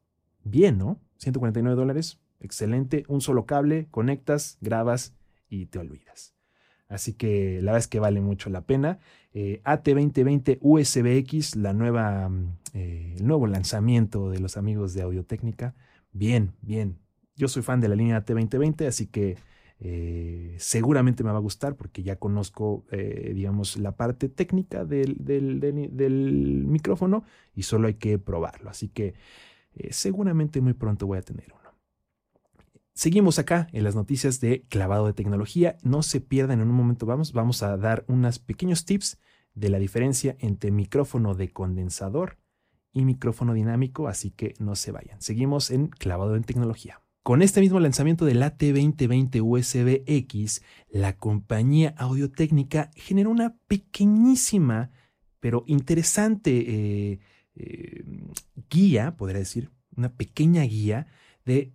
Bien, 0.42 0.78
¿no? 0.78 0.98
149 1.18 1.76
dólares. 1.76 2.18
Excelente. 2.40 3.04
Un 3.08 3.20
solo 3.20 3.46
cable, 3.46 3.86
conectas, 3.90 4.58
grabas 4.60 5.14
y 5.48 5.66
te 5.66 5.78
olvidas. 5.78 6.34
Así 6.88 7.12
que 7.14 7.60
la 7.62 7.72
verdad 7.72 7.78
es 7.78 7.88
que 7.88 8.00
vale 8.00 8.20
mucho 8.20 8.50
la 8.50 8.62
pena. 8.62 8.98
Eh, 9.32 9.60
AT2020 9.64 10.58
USB-X, 10.60 11.56
la 11.56 11.72
nueva, 11.72 12.28
mm, 12.28 12.56
eh, 12.74 13.14
el 13.16 13.26
nuevo 13.26 13.46
lanzamiento 13.46 14.30
de 14.30 14.40
los 14.40 14.56
amigos 14.56 14.94
de 14.94 15.02
Audio 15.02 15.24
Técnica. 15.24 15.74
Bien, 16.12 16.52
bien. 16.62 16.98
Yo 17.36 17.48
soy 17.48 17.62
fan 17.62 17.80
de 17.80 17.88
la 17.88 17.96
línea 17.96 18.24
AT2020, 18.24 18.86
así 18.86 19.06
que 19.06 19.36
eh, 19.86 20.56
seguramente 20.58 21.22
me 21.22 21.30
va 21.30 21.36
a 21.36 21.42
gustar 21.42 21.76
porque 21.76 22.02
ya 22.02 22.16
conozco, 22.16 22.86
eh, 22.90 23.32
digamos, 23.34 23.76
la 23.76 23.94
parte 23.94 24.30
técnica 24.30 24.86
del, 24.86 25.16
del, 25.18 26.64
micrófono 26.66 27.24
y 27.54 27.64
solo 27.64 27.88
hay 27.88 27.94
que 27.94 28.18
probarlo. 28.18 28.70
Así 28.70 28.88
que 28.88 29.12
eh, 29.74 29.92
seguramente 29.92 30.62
muy 30.62 30.72
pronto 30.72 31.06
voy 31.06 31.18
a 31.18 31.22
tener 31.22 31.52
uno. 31.52 31.70
Seguimos 32.94 33.38
acá 33.38 33.68
en 33.72 33.84
las 33.84 33.94
noticias 33.94 34.40
de 34.40 34.64
clavado 34.70 35.06
de 35.06 35.12
tecnología. 35.12 35.76
No 35.82 36.02
se 36.02 36.22
pierdan 36.22 36.62
en 36.62 36.68
un 36.70 36.76
momento, 36.76 37.04
vamos, 37.04 37.34
vamos 37.34 37.62
a 37.62 37.76
dar 37.76 38.06
unos 38.08 38.38
pequeños 38.38 38.86
tips 38.86 39.18
de 39.52 39.68
la 39.68 39.78
diferencia 39.78 40.34
entre 40.38 40.70
micrófono 40.70 41.34
de 41.34 41.52
condensador 41.52 42.38
y 42.90 43.04
micrófono 43.04 43.52
dinámico, 43.52 44.08
así 44.08 44.30
que 44.30 44.54
no 44.58 44.76
se 44.76 44.92
vayan. 44.92 45.20
Seguimos 45.20 45.70
en 45.70 45.88
clavado 45.88 46.36
en 46.36 46.44
tecnología. 46.44 47.03
Con 47.24 47.40
este 47.40 47.62
mismo 47.62 47.80
lanzamiento 47.80 48.26
del 48.26 48.42
AT2020 48.42 49.40
USB-X, 49.42 50.62
la 50.90 51.16
compañía 51.16 51.94
Audio-Técnica 51.96 52.90
generó 52.94 53.30
una 53.30 53.56
pequeñísima 53.66 54.90
pero 55.40 55.64
interesante 55.66 56.50
eh, 56.50 57.20
eh, 57.54 58.04
guía, 58.68 59.16
podría 59.16 59.38
decir, 59.38 59.70
una 59.96 60.12
pequeña 60.12 60.64
guía 60.64 61.06
de 61.46 61.72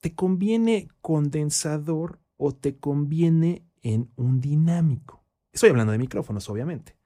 ¿te 0.00 0.14
conviene 0.14 0.88
condensador 1.02 2.22
o 2.38 2.54
te 2.54 2.78
conviene 2.78 3.66
en 3.82 4.10
un 4.16 4.40
dinámico? 4.40 5.26
Estoy 5.52 5.68
hablando 5.68 5.92
de 5.92 5.98
micrófonos, 5.98 6.48
obviamente. 6.48 6.96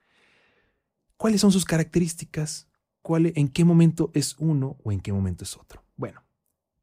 ¿Cuáles 1.17 1.41
son 1.41 1.51
sus 1.51 1.65
características? 1.65 2.69
¿Cuál, 3.03 3.33
¿En 3.35 3.49
qué 3.49 3.65
momento 3.65 4.13
es 4.15 4.37
uno 4.39 4.79
o 4.85 4.93
en 4.93 5.01
qué 5.01 5.13
momento 5.13 5.43
es 5.43 5.57
otro? 5.57 5.83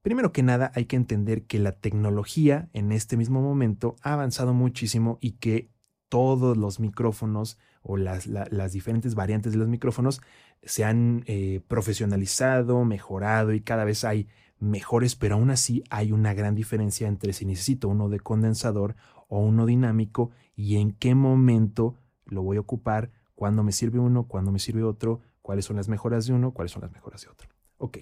Primero 0.07 0.31
que 0.31 0.41
nada, 0.41 0.71
hay 0.73 0.85
que 0.85 0.95
entender 0.95 1.47
que 1.47 1.59
la 1.59 1.73
tecnología 1.73 2.69
en 2.71 2.93
este 2.93 3.17
mismo 3.17 3.41
momento 3.41 3.97
ha 4.01 4.13
avanzado 4.13 4.53
muchísimo 4.53 5.17
y 5.19 5.31
que 5.31 5.69
todos 6.07 6.55
los 6.55 6.79
micrófonos 6.79 7.57
o 7.81 7.97
las, 7.97 8.23
diferentes 8.71 9.15
variantes 9.15 9.51
de 9.51 9.57
los 9.57 9.67
micrófonos 9.67 10.21
se 10.63 10.85
han 10.85 11.25
eh, 11.25 11.59
profesionalizado, 11.67 12.85
mejorado 12.85 13.51
y 13.51 13.59
cada 13.59 13.83
vez 13.83 14.05
hay 14.05 14.29
mejores, 14.59 15.17
pero 15.17 15.35
aún 15.35 15.49
así 15.49 15.83
hay 15.89 16.13
una 16.13 16.33
gran 16.33 16.55
diferencia 16.55 17.09
entre 17.09 17.33
si 17.33 17.43
necesito 17.43 17.89
uno 17.89 18.07
de 18.07 18.21
condensador 18.21 18.95
o 19.27 19.41
uno 19.41 19.65
dinámico 19.65 20.31
y 20.55 20.77
en 20.77 20.93
qué 20.93 21.15
momento 21.15 21.95
lo 22.27 22.43
voy 22.43 22.55
a 22.55 22.61
ocupar, 22.61 23.11
cuándo 23.35 23.61
me 23.61 23.73
sirve 23.73 23.99
uno, 23.99 24.23
cuándo 24.23 24.53
me 24.53 24.59
sirve 24.59 24.83
otro, 24.83 25.19
cuáles 25.41 25.65
son 25.65 25.75
las 25.75 25.89
mejoras 25.89 26.27
de 26.27 26.31
uno, 26.33 26.53
cuáles 26.53 26.71
son 26.71 26.83
las 26.83 26.93
mejoras 26.93 27.23
de 27.23 27.27
otro. 27.27 27.49
Ok. 27.77 27.97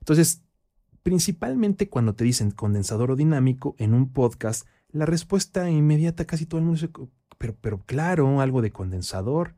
Entonces, 0.00 0.42
principalmente 1.02 1.88
cuando 1.88 2.14
te 2.14 2.24
dicen 2.24 2.50
condensador 2.50 3.10
o 3.10 3.16
dinámico 3.16 3.74
en 3.78 3.94
un 3.94 4.12
podcast, 4.12 4.66
la 4.90 5.06
respuesta 5.06 5.70
inmediata 5.70 6.24
casi 6.24 6.46
todo 6.46 6.58
el 6.58 6.66
mundo 6.66 6.80
dice, 6.80 6.92
pero, 7.60 7.82
claro, 7.86 8.40
algo 8.40 8.60
de 8.60 8.70
condensador, 8.70 9.54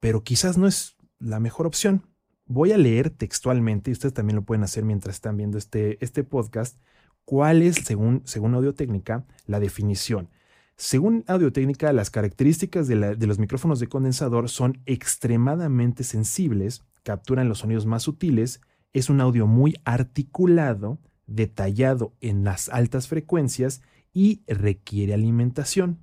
pero 0.00 0.22
quizás 0.22 0.58
no 0.58 0.66
es 0.66 0.96
la 1.18 1.40
mejor 1.40 1.66
opción. 1.66 2.06
Voy 2.46 2.72
a 2.72 2.78
leer 2.78 3.10
textualmente, 3.10 3.90
y 3.90 3.92
ustedes 3.92 4.14
también 4.14 4.36
lo 4.36 4.42
pueden 4.42 4.62
hacer 4.62 4.84
mientras 4.84 5.16
están 5.16 5.36
viendo 5.36 5.58
este, 5.58 6.02
este 6.04 6.24
podcast, 6.24 6.78
cuál 7.24 7.62
es, 7.62 7.76
según, 7.76 8.22
según 8.24 8.54
Audiotécnica, 8.54 9.26
la 9.46 9.60
definición. 9.60 10.30
Según 10.76 11.24
Audiotécnica, 11.26 11.92
las 11.92 12.08
características 12.08 12.86
de, 12.86 13.16
los 13.16 13.38
micrófonos 13.40 13.80
de 13.80 13.88
condensador 13.88 14.48
son 14.48 14.80
extremadamente 14.86 16.04
sensibles, 16.04 16.84
capturan 17.02 17.48
los 17.48 17.58
sonidos 17.58 17.84
más 17.84 18.04
sutiles, 18.04 18.60
es 18.92 19.10
un 19.10 19.20
audio 19.20 19.46
muy 19.46 19.76
articulado, 19.84 20.98
detallado 21.26 22.14
en 22.20 22.44
las 22.44 22.68
altas 22.68 23.08
frecuencias 23.08 23.82
y 24.12 24.42
requiere 24.46 25.14
alimentación. 25.14 25.98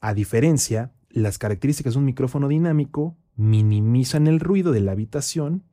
A 0.00 0.14
diferencia, 0.14 0.92
las 1.08 1.38
características 1.38 1.94
de 1.94 2.00
un 2.00 2.04
micrófono 2.04 2.48
dinámico 2.48 3.16
minimizan 3.36 4.26
el 4.26 4.40
ruido 4.40 4.72
de 4.72 4.80
la 4.80 4.92
habitación, 4.92 5.64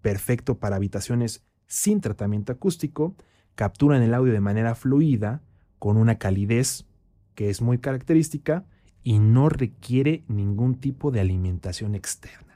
perfecto 0.00 0.58
para 0.58 0.76
habitaciones 0.76 1.44
sin 1.66 2.00
tratamiento 2.00 2.52
acústico, 2.52 3.14
capturan 3.54 4.02
el 4.02 4.14
audio 4.14 4.32
de 4.32 4.40
manera 4.40 4.74
fluida, 4.74 5.42
con 5.78 5.96
una 5.96 6.16
calidez 6.16 6.86
que 7.34 7.50
es 7.50 7.60
muy 7.60 7.78
característica 7.78 8.64
y 9.02 9.18
no 9.18 9.48
requiere 9.48 10.24
ningún 10.28 10.76
tipo 10.76 11.10
de 11.10 11.20
alimentación 11.20 11.94
externa. 11.94 12.53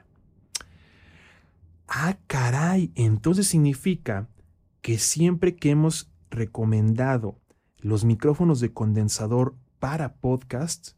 Ah, 1.89 2.19
caray, 2.27 2.93
entonces 2.95 3.49
significa 3.49 4.29
que 4.83 4.99
siempre 4.99 5.57
que 5.57 5.71
hemos 5.71 6.11
recomendado 6.31 7.41
los 7.79 8.05
micrófonos 8.05 8.61
de 8.61 8.73
condensador 8.73 9.57
para 9.79 10.17
podcast, 10.17 10.91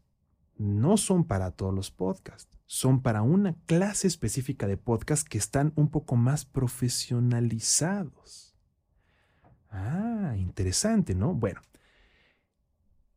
no 0.57 0.97
son 0.97 1.23
para 1.23 1.51
todos 1.51 1.73
los 1.73 1.91
podcasts 1.91 2.61
son 2.71 3.01
para 3.01 3.21
una 3.21 3.57
clase 3.65 4.07
específica 4.07 4.65
de 4.65 4.77
podcast 4.77 5.27
que 5.27 5.37
están 5.37 5.73
un 5.75 5.89
poco 5.89 6.15
más 6.15 6.45
profesionalizados. 6.45 8.55
Ah, 9.69 10.35
interesante, 10.37 11.13
¿no? 11.13 11.33
Bueno, 11.33 11.59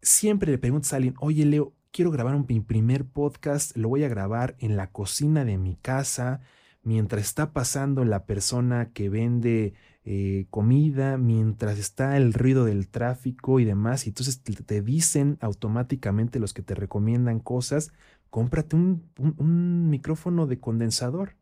siempre 0.03 0.51
le 0.51 0.59
preguntas 0.59 0.93
a 0.93 0.97
alguien, 0.97 1.15
oye 1.21 1.45
Leo, 1.45 1.73
quiero 1.93 2.11
grabar 2.11 2.35
un, 2.35 2.47
primer 2.67 3.05
podcast, 3.05 3.77
lo 3.77 3.91
voy 3.91 4.03
a 4.03 4.09
grabar 4.09 4.57
en 4.59 4.77
la 4.77 4.91
cocina 4.91 5.45
de 5.45 5.57
mi 5.57 5.77
casa, 5.77 6.41
mientras 6.85 7.25
está 7.25 7.53
pasando 7.53 8.05
la 8.05 8.27
persona 8.27 8.93
que 8.93 9.09
vende 9.09 9.75
eh, 10.05 10.47
comida, 10.51 11.17
mientras 11.17 11.79
está 11.79 12.17
el 12.19 12.35
ruido 12.35 12.65
del 12.67 12.89
tráfico 12.89 13.59
y 13.59 13.65
demás, 13.65 14.07
y 14.07 14.11
entonces 14.11 14.43
te 14.43 14.83
dicen 14.83 15.39
automáticamente 15.41 16.39
los 16.39 16.53
que 16.53 16.63
te 16.63 16.75
recomiendan 16.75 17.41
cosas, 17.41 17.93
cómprate 18.31 18.77
un, 18.77 19.91
micrófono 19.91 20.47
de 20.47 20.61
condensador 20.61 21.37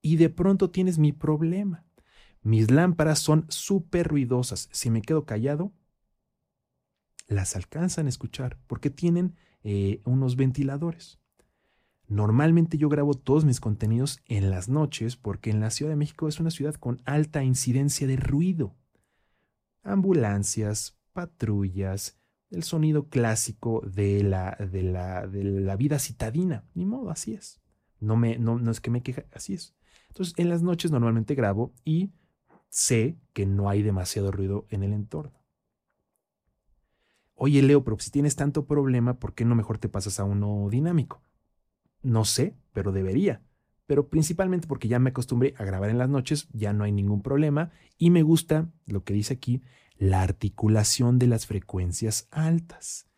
y 0.00 0.16
de 0.16 0.30
pronto 0.30 0.70
tienes 0.70 0.98
mi 0.98 1.12
problema. 1.12 1.84
Mis 2.42 2.70
lámparas 2.70 3.18
son 3.18 3.46
súper 3.48 4.06
ruidosas. 4.08 4.68
Si 4.70 4.90
me 4.90 5.02
quedo 5.02 5.24
callado, 5.24 5.72
las 7.26 7.56
alcanzan 7.56 8.06
a 8.06 8.10
escuchar 8.10 8.58
porque 8.66 8.90
tienen 8.90 9.34
eh, 9.62 10.02
unos 10.04 10.36
ventiladores. 10.36 11.18
Normalmente 12.08 12.76
yo 12.76 12.88
grabo 12.88 13.14
todos 13.14 13.44
mis 13.44 13.60
contenidos 13.60 14.20
en 14.26 14.50
las 14.50 14.68
noches 14.68 15.16
porque 15.16 15.50
en 15.50 15.60
la 15.60 15.70
Ciudad 15.70 15.90
de 15.90 15.96
México 15.96 16.28
es 16.28 16.38
una 16.38 16.50
ciudad 16.50 16.74
con 16.74 17.00
alta 17.04 17.42
incidencia 17.42 18.06
de 18.06 18.16
ruido. 18.16 18.74
Ambulancias, 19.82 20.96
patrullas, 21.12 22.18
el 22.50 22.62
sonido 22.62 23.08
clásico 23.08 23.82
de 23.86 24.22
la, 24.22 24.56
de 24.70 24.82
la, 24.82 25.26
de 25.26 25.44
la 25.44 25.76
vida 25.76 25.98
citadina. 25.98 26.64
Ni 26.74 26.84
modo, 26.84 27.10
así 27.10 27.34
es. 27.34 27.60
No, 28.00 28.16
me, 28.16 28.38
no, 28.38 28.58
no 28.58 28.70
es 28.70 28.80
que 28.80 28.90
me 28.90 29.02
queje, 29.02 29.26
así 29.32 29.54
es. 29.54 29.74
Entonces, 30.08 30.34
en 30.36 30.48
las 30.48 30.62
noches 30.62 30.90
normalmente 30.90 31.34
grabo 31.34 31.72
y 31.84 32.12
sé 32.68 33.18
que 33.32 33.46
no 33.46 33.68
hay 33.68 33.82
demasiado 33.82 34.30
ruido 34.30 34.66
en 34.68 34.82
el 34.82 34.92
entorno. 34.92 35.42
Oye, 37.34 37.62
Leo, 37.62 37.82
pero 37.82 37.98
si 37.98 38.10
tienes 38.10 38.36
tanto 38.36 38.66
problema, 38.66 39.18
¿por 39.18 39.34
qué 39.34 39.44
no 39.44 39.54
mejor 39.54 39.78
te 39.78 39.88
pasas 39.88 40.20
a 40.20 40.24
uno 40.24 40.68
dinámico? 40.70 41.20
No 42.04 42.24
sé, 42.24 42.54
pero 42.72 42.92
debería. 42.92 43.42
Pero 43.86 44.08
principalmente 44.08 44.68
porque 44.68 44.88
ya 44.88 44.98
me 44.98 45.10
acostumbré 45.10 45.54
a 45.58 45.64
grabar 45.64 45.90
en 45.90 45.98
las 45.98 46.08
noches, 46.08 46.48
ya 46.52 46.72
no 46.72 46.84
hay 46.84 46.92
ningún 46.92 47.22
problema 47.22 47.72
y 47.98 48.10
me 48.10 48.22
gusta 48.22 48.70
lo 48.86 49.04
que 49.04 49.14
dice 49.14 49.34
aquí, 49.34 49.62
la 49.96 50.22
articulación 50.22 51.18
de 51.18 51.26
las 51.26 51.46
frecuencias 51.46 52.28
altas. 52.30 53.08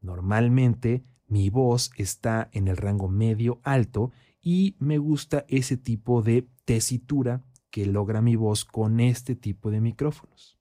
Normalmente 0.00 1.04
mi 1.26 1.50
voz 1.50 1.90
está 1.96 2.48
en 2.52 2.66
el 2.66 2.76
rango 2.76 3.08
medio 3.08 3.60
alto 3.62 4.10
y 4.40 4.74
me 4.78 4.98
gusta 4.98 5.44
ese 5.48 5.76
tipo 5.76 6.22
de 6.22 6.48
tesitura 6.64 7.44
que 7.70 7.86
logra 7.86 8.22
mi 8.22 8.36
voz 8.36 8.64
con 8.64 9.00
este 9.00 9.36
tipo 9.36 9.70
de 9.70 9.80
micrófonos. 9.80 10.58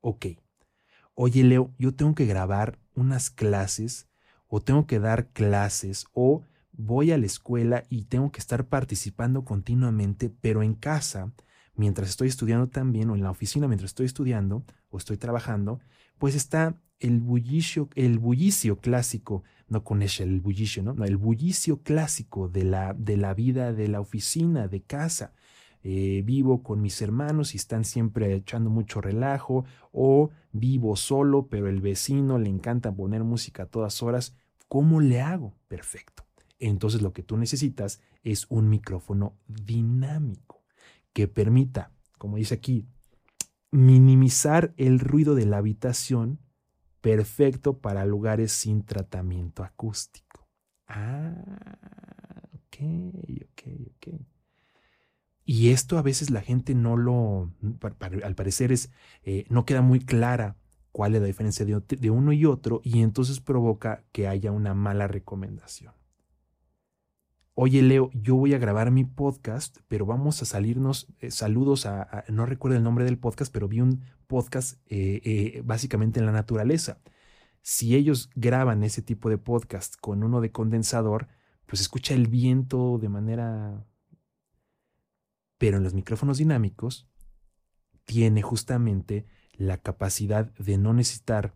Ok. 0.00 0.26
Oye, 1.14 1.44
Leo, 1.44 1.74
yo 1.76 1.94
tengo 1.94 2.14
que 2.14 2.26
grabar 2.26 2.78
unas 2.94 3.30
clases 3.30 4.08
o 4.46 4.60
tengo 4.60 4.86
que 4.86 5.00
dar 5.00 5.28
clases 5.32 6.06
o 6.12 6.44
voy 6.72 7.12
a 7.12 7.18
la 7.18 7.26
escuela 7.26 7.84
y 7.88 8.04
tengo 8.04 8.30
que 8.32 8.40
estar 8.40 8.66
participando 8.66 9.44
continuamente, 9.44 10.30
pero 10.40 10.62
en 10.62 10.74
casa 10.74 11.32
mientras 11.80 12.10
estoy 12.10 12.28
estudiando 12.28 12.68
también, 12.68 13.10
o 13.10 13.14
en 13.14 13.22
la 13.22 13.30
oficina 13.30 13.66
mientras 13.66 13.90
estoy 13.90 14.06
estudiando 14.06 14.64
o 14.90 14.98
estoy 14.98 15.16
trabajando, 15.16 15.80
pues 16.18 16.34
está 16.34 16.76
el 17.00 17.20
bullicio, 17.20 17.88
el 17.94 18.18
bullicio 18.18 18.76
clásico, 18.78 19.42
no 19.68 19.82
con 19.82 20.02
ese, 20.02 20.24
el 20.24 20.40
bullicio, 20.40 20.82
¿no? 20.82 21.04
el 21.04 21.16
bullicio 21.16 21.82
clásico 21.82 22.48
de 22.48 22.64
la, 22.64 22.92
de 22.92 23.16
la 23.16 23.32
vida 23.34 23.72
de 23.72 23.88
la 23.88 24.00
oficina, 24.00 24.68
de 24.68 24.82
casa. 24.82 25.32
Eh, 25.82 26.22
vivo 26.26 26.62
con 26.62 26.82
mis 26.82 27.00
hermanos 27.00 27.54
y 27.54 27.56
están 27.56 27.86
siempre 27.86 28.34
echando 28.34 28.68
mucho 28.68 29.00
relajo, 29.00 29.64
o 29.92 30.30
vivo 30.52 30.94
solo, 30.94 31.46
pero 31.46 31.68
el 31.68 31.80
vecino 31.80 32.38
le 32.38 32.50
encanta 32.50 32.92
poner 32.92 33.24
música 33.24 33.62
a 33.62 33.66
todas 33.66 34.02
horas. 34.02 34.36
¿Cómo 34.68 35.00
le 35.00 35.22
hago? 35.22 35.54
Perfecto. 35.68 36.29
Entonces 36.60 37.00
lo 37.00 37.12
que 37.14 37.22
tú 37.22 37.38
necesitas 37.38 38.00
es 38.22 38.46
un 38.50 38.68
micrófono 38.68 39.34
dinámico 39.48 40.62
que 41.14 41.26
permita, 41.26 41.90
como 42.18 42.36
dice 42.36 42.54
aquí, 42.54 42.86
minimizar 43.70 44.74
el 44.76 45.00
ruido 45.00 45.34
de 45.34 45.46
la 45.46 45.56
habitación, 45.56 46.38
perfecto 47.00 47.78
para 47.78 48.04
lugares 48.04 48.52
sin 48.52 48.84
tratamiento 48.84 49.64
acústico. 49.64 50.48
Ah, 50.86 51.34
ok, 52.52 52.76
ok, 53.44 53.62
ok. 53.96 54.20
Y 55.46 55.70
esto 55.70 55.96
a 55.96 56.02
veces 56.02 56.30
la 56.30 56.42
gente 56.42 56.74
no 56.74 56.96
lo, 56.96 57.50
al 58.20 58.34
parecer 58.34 58.70
es, 58.70 58.90
eh, 59.24 59.46
no 59.48 59.64
queda 59.64 59.80
muy 59.80 60.00
clara 60.00 60.56
cuál 60.92 61.14
es 61.14 61.22
la 61.22 61.26
diferencia 61.26 61.64
de 61.64 62.10
uno 62.10 62.32
y 62.32 62.44
otro 62.44 62.82
y 62.84 63.00
entonces 63.00 63.40
provoca 63.40 64.04
que 64.12 64.28
haya 64.28 64.52
una 64.52 64.74
mala 64.74 65.08
recomendación 65.08 65.99
oye 67.54 67.82
Leo, 67.82 68.10
yo 68.14 68.36
voy 68.36 68.54
a 68.54 68.58
grabar 68.58 68.90
mi 68.90 69.04
podcast, 69.04 69.78
pero 69.88 70.06
vamos 70.06 70.40
a 70.42 70.44
salirnos, 70.44 71.08
eh, 71.20 71.30
saludos 71.30 71.86
a, 71.86 72.24
no 72.28 72.46
recuerdo 72.46 72.76
el 72.76 72.84
nombre 72.84 73.04
del 73.04 73.18
podcast, 73.18 73.52
pero 73.52 73.68
vi 73.68 73.80
un 73.80 74.02
podcast 74.26 74.78
eh, 74.86 75.20
eh, 75.24 75.62
básicamente 75.64 76.20
en 76.20 76.26
la 76.26 76.32
naturaleza. 76.32 77.00
Si 77.62 77.94
ellos 77.94 78.30
graban 78.34 78.82
ese 78.84 79.02
tipo 79.02 79.28
de 79.28 79.38
podcast 79.38 79.96
con 80.00 80.22
uno 80.22 80.40
de 80.40 80.52
condensador, 80.52 81.28
pues 81.66 81.80
escucha 81.80 82.14
el 82.14 82.26
viento 82.26 82.98
de 82.98 83.08
manera... 83.08 83.86
Pero 85.58 85.76
en 85.76 85.84
los 85.84 85.92
micrófonos 85.92 86.38
dinámicos 86.38 87.06
tiene 88.06 88.40
justamente 88.40 89.26
la 89.52 89.76
capacidad 89.76 90.50
de 90.54 90.78
no 90.78 90.94
necesitar 90.94 91.54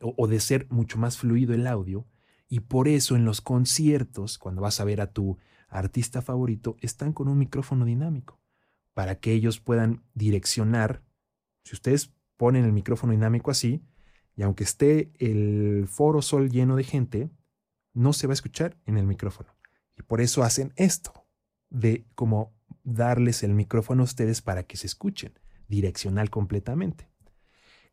o 0.00 0.28
de 0.28 0.38
ser 0.40 0.66
mucho 0.70 0.98
más 0.98 1.16
fluido 1.16 1.54
el 1.54 1.66
audio 1.66 2.06
y 2.48 2.60
por 2.60 2.88
eso 2.88 3.14
en 3.14 3.24
los 3.24 3.40
conciertos, 3.40 4.38
cuando 4.38 4.62
vas 4.62 4.80
a 4.80 4.84
ver 4.84 5.00
a 5.00 5.12
tu 5.12 5.38
artista 5.68 6.22
favorito, 6.22 6.76
están 6.80 7.12
con 7.12 7.28
un 7.28 7.38
micrófono 7.38 7.84
dinámico, 7.84 8.40
para 8.94 9.20
que 9.20 9.32
ellos 9.32 9.60
puedan 9.60 10.02
direccionar 10.14 11.02
Si 11.62 11.74
ustedes 11.74 12.14
ponen 12.38 12.64
el 12.64 12.72
micrófono 12.72 13.12
dinámico 13.12 13.50
así, 13.50 13.82
y 14.34 14.42
aunque 14.42 14.64
esté 14.64 15.12
el 15.18 15.86
foro 15.86 16.22
sol 16.22 16.48
lleno 16.48 16.76
de 16.76 16.84
gente, 16.84 17.30
no 17.92 18.14
se 18.14 18.26
va 18.26 18.32
a 18.32 18.34
escuchar 18.34 18.78
en 18.86 18.96
el 18.96 19.06
micrófono. 19.06 19.54
Y 19.98 20.02
por 20.02 20.22
eso 20.22 20.42
hacen 20.42 20.72
esto, 20.76 21.26
de 21.68 22.06
como 22.14 22.54
darles 22.84 23.42
el 23.42 23.52
micrófono 23.52 24.02
a 24.02 24.04
ustedes 24.04 24.40
para 24.40 24.62
que 24.62 24.78
se 24.78 24.86
escuchen, 24.86 25.38
direccional 25.66 26.30
completamente. 26.30 27.10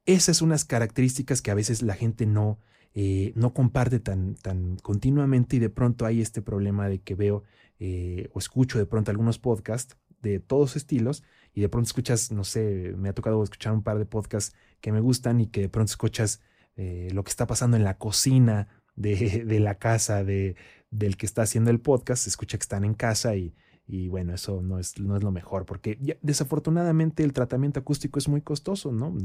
Esas 0.06 0.38
son 0.38 0.50
unas 0.50 0.63
características 0.63 1.41
que 1.41 1.52
a 1.52 1.56
veces 1.56 1.82
la 1.82 1.96
gente 1.96 2.26
no, 2.26 2.60
eh, 2.98 3.34
no 3.36 3.54
comparte 3.54 4.00
tan, 4.00 4.36
tan 4.36 4.78
continuamente 4.78 5.58
y 5.58 5.60
de 5.60 5.70
pronto 5.70 6.06
hay 6.06 6.22
este 6.22 6.41
problema 6.41 6.88
de 6.88 7.00
que 7.00 7.14
veo 7.14 7.43
eh, 7.78 8.30
o 8.34 8.39
escucho 8.39 8.78
de 8.78 8.86
pronto 8.86 9.12
algunos 9.12 9.38
podcasts 9.38 9.98
de 10.22 10.39
todos 10.39 10.78
estilos 10.78 11.22
y 11.54 11.60
de 11.60 11.68
pronto 11.68 11.88
escuchas, 11.88 12.32
no 12.32 12.46
sé, 12.46 12.93
me 12.98 13.10
ha 13.10 13.14
tocado 13.14 13.43
escuchar 13.43 13.74
un 13.74 13.84
par 13.84 14.00
de 14.00 14.06
podcasts 14.06 14.56
que 14.80 14.93
me 14.93 15.02
gustan 15.02 15.41
y 15.41 15.48
que 15.48 15.62
de 15.62 15.70
pronto 15.70 15.91
escuchas 15.91 16.41
eh, 16.78 17.10
lo 17.12 17.24
que 17.26 17.30
está 17.30 17.46
pasando 17.46 17.76
en 17.76 17.84
la 17.84 17.98
cocina 17.98 18.70
de, 18.96 19.43
de 19.46 19.60
la 19.60 19.78
casa 19.78 20.24
de, 20.24 20.56
del 20.89 21.18
que 21.18 21.26
está 21.26 21.41
haciendo 21.41 21.72
el 21.72 21.82
podcast, 21.82 22.24
se 22.24 22.30
escucha 22.30 22.58
que 22.58 22.64
están 22.64 22.86
en 22.86 22.93
casa 22.93 23.36
y, 23.36 23.54
y 23.88 24.08
bueno, 24.08 24.34
eso 24.34 24.62
no 24.64 24.80
es, 24.80 25.00
no 25.00 25.16
es 25.16 25.24
lo 25.24 25.32
mejor, 25.32 25.66
porque 25.66 26.18
desafortunadamente 26.22 27.24
el 27.24 27.34
tratamiento 27.34 27.80
acústico 27.80 28.18
es 28.18 28.28
muy 28.28 28.42
costoso, 28.42 28.92
¿no? 28.92 29.16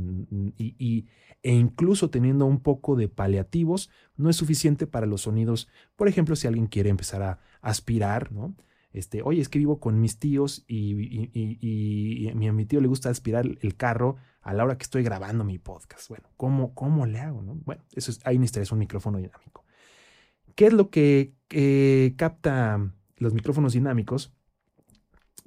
Y, 0.58 0.74
y, 0.78 1.06
e 1.42 1.54
incluso 1.54 2.10
teniendo 2.10 2.44
un 2.44 2.60
poco 2.60 2.94
de 2.94 3.08
paliativos, 3.08 3.90
no 4.16 4.28
es 4.28 4.36
suficiente 4.36 4.86
para 4.86 5.06
los 5.06 5.22
sonidos. 5.22 5.68
Por 5.96 6.08
ejemplo, 6.08 6.36
si 6.36 6.46
alguien 6.46 6.66
quiere 6.66 6.90
empezar 6.90 7.22
a 7.22 7.38
aspirar, 7.62 8.32
¿no? 8.32 8.54
Este, 8.92 9.22
oye, 9.22 9.40
es 9.40 9.48
que 9.48 9.58
vivo 9.58 9.80
con 9.80 9.98
mis 10.00 10.18
tíos 10.18 10.64
y, 10.66 11.30
y, 11.32 12.28
a 12.28 12.52
mi 12.52 12.66
tío 12.66 12.80
le 12.80 12.88
gusta 12.88 13.08
aspirar 13.08 13.46
el 13.46 13.76
carro 13.76 14.16
a 14.42 14.52
la 14.52 14.64
hora 14.64 14.76
que 14.76 14.82
estoy 14.82 15.02
grabando 15.02 15.42
mi 15.44 15.58
podcast. 15.58 16.08
Bueno, 16.08 16.28
¿cómo, 16.36 16.74
cómo 16.74 17.06
le 17.06 17.20
hago? 17.20 17.40
No? 17.40 17.54
Bueno, 17.64 17.82
eso 17.94 18.10
es, 18.10 18.20
ahí 18.26 18.38
necesitarías 18.38 18.72
un 18.72 18.80
micrófono 18.80 19.18
dinámico. 19.18 19.64
¿Qué 20.54 20.66
es 20.66 20.72
lo 20.74 20.90
que 20.90 21.32
capta 22.18 22.92
los 23.16 23.32
micrófonos 23.32 23.72
dinámicos? 23.72 24.34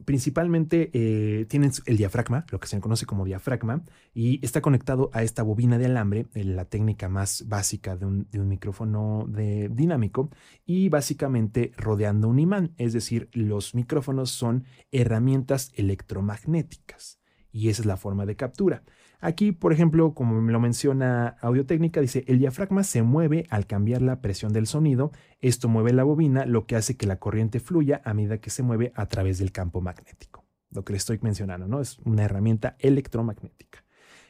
Principalmente 0.06 0.90
eh, 0.94 1.46
tienen 1.46 1.72
el 1.86 1.98
diafragma, 1.98 2.46
lo 2.50 2.60
que 2.60 2.68
se 2.68 2.80
conoce 2.80 3.06
como 3.06 3.26
diafragma, 3.26 3.84
y 4.14 4.44
está 4.46 4.62
conectado 4.62 5.10
a 5.14 5.24
esta 5.24 5.44
bobina 5.44 5.78
de 5.78 5.86
alambre, 5.86 6.28
la 6.34 6.66
técnica 6.66 7.10
más 7.10 7.48
básica 7.48 7.96
de 7.96 8.06
un, 8.06 8.28
micrófono 8.48 9.26
de, 9.28 9.70
dinámico, 9.70 10.30
y 10.66 10.90
básicamente 10.90 11.72
rodeando 11.78 12.28
un 12.28 12.40
imán, 12.40 12.74
es 12.78 12.94
decir, 12.94 13.30
los 13.34 13.76
micrófonos 13.76 14.32
son 14.32 14.66
herramientas 14.92 15.72
electromagnéticas, 15.76 17.20
y 17.52 17.70
esa 17.70 17.82
es 17.82 17.86
la 17.86 17.98
forma 17.98 18.26
de 18.26 18.36
captura. 18.36 18.84
Aquí, 19.26 19.54
por 19.54 19.72
ejemplo, 19.72 20.14
como 20.14 20.42
me 20.42 20.52
lo 20.52 20.60
menciona 20.60 21.38
Audiotécnica, 21.40 22.02
dice, 22.02 22.26
el 22.28 22.40
diafragma 22.40 22.84
se 22.84 23.04
mueve 23.04 23.48
al 23.50 23.66
cambiar 23.66 24.02
la 24.02 24.20
presión 24.20 24.52
del 24.52 24.68
sonido. 24.68 25.14
Esto 25.40 25.70
mueve 25.70 25.94
la 25.94 26.04
bobina, 26.04 26.46
lo 26.46 26.66
que 26.66 26.76
hace 26.76 26.98
que 26.98 27.08
la 27.08 27.20
corriente 27.20 27.62
fluya 27.62 28.02
a 28.04 28.14
medida 28.14 28.40
que 28.40 28.50
se 28.50 28.64
mueve 28.64 28.92
a 28.96 29.06
través 29.06 29.38
del 29.38 29.54
campo 29.54 29.80
magnético. 29.80 30.44
Lo 30.72 30.84
que 30.84 30.92
le 30.92 30.98
estoy 30.98 31.20
mencionando, 31.22 31.70
¿no? 31.70 31.80
Es 31.80 32.00
una 32.00 32.26
herramienta 32.26 32.76
electromagnética. 32.80 33.86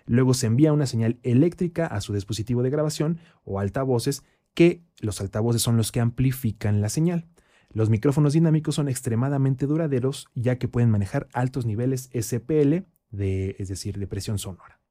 Luego 0.05 0.35
se 0.35 0.45
envía 0.45 0.73
una 0.73 0.85
señal 0.85 1.17
eléctrica 1.23 1.87
a 1.87 1.99
su 1.99 2.13
dispositivo 2.13 2.61
de 2.61 2.69
grabación 2.69 3.17
o 3.45 3.59
altavoces, 3.59 4.23
que 4.53 4.83
los 4.99 5.19
altavoces 5.21 5.63
son 5.63 5.75
los 5.75 5.91
que 5.91 6.01
amplifican 6.01 6.81
la 6.81 6.89
señal. 6.89 7.25
Los 7.71 7.89
micrófonos 7.89 8.33
dinámicos 8.33 8.75
son 8.75 8.89
extremadamente 8.89 9.65
duraderos 9.65 10.27
ya 10.35 10.59
que 10.59 10.67
pueden 10.67 10.91
manejar 10.91 11.29
altos 11.33 11.65
niveles 11.65 12.11
SPL, 12.13 12.85
de, 13.09 13.55
es 13.57 13.69
decir, 13.69 13.97
de 13.97 14.05
presión 14.05 14.37
sonora. 14.37 14.82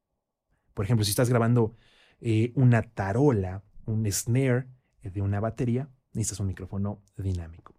Por 0.74 0.84
ejemplo, 0.84 1.04
si 1.04 1.10
estás 1.10 1.28
grabando 1.28 1.74
eh, 2.20 2.52
una 2.54 2.82
tarola, 2.82 3.62
un 3.84 4.10
snare 4.10 4.68
eh, 5.02 5.10
de 5.10 5.22
una 5.22 5.40
batería, 5.40 5.88
necesitas 6.12 6.40
un 6.40 6.46
micrófono 6.46 7.02
dinámico. 7.16 7.74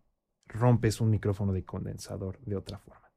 Rompes 0.48 1.02
un 1.02 1.10
micrófono 1.10 1.54
de 1.54 1.64
condensador 1.64 2.40
de 2.42 2.56
otra 2.56 2.78
forma. 2.78 3.10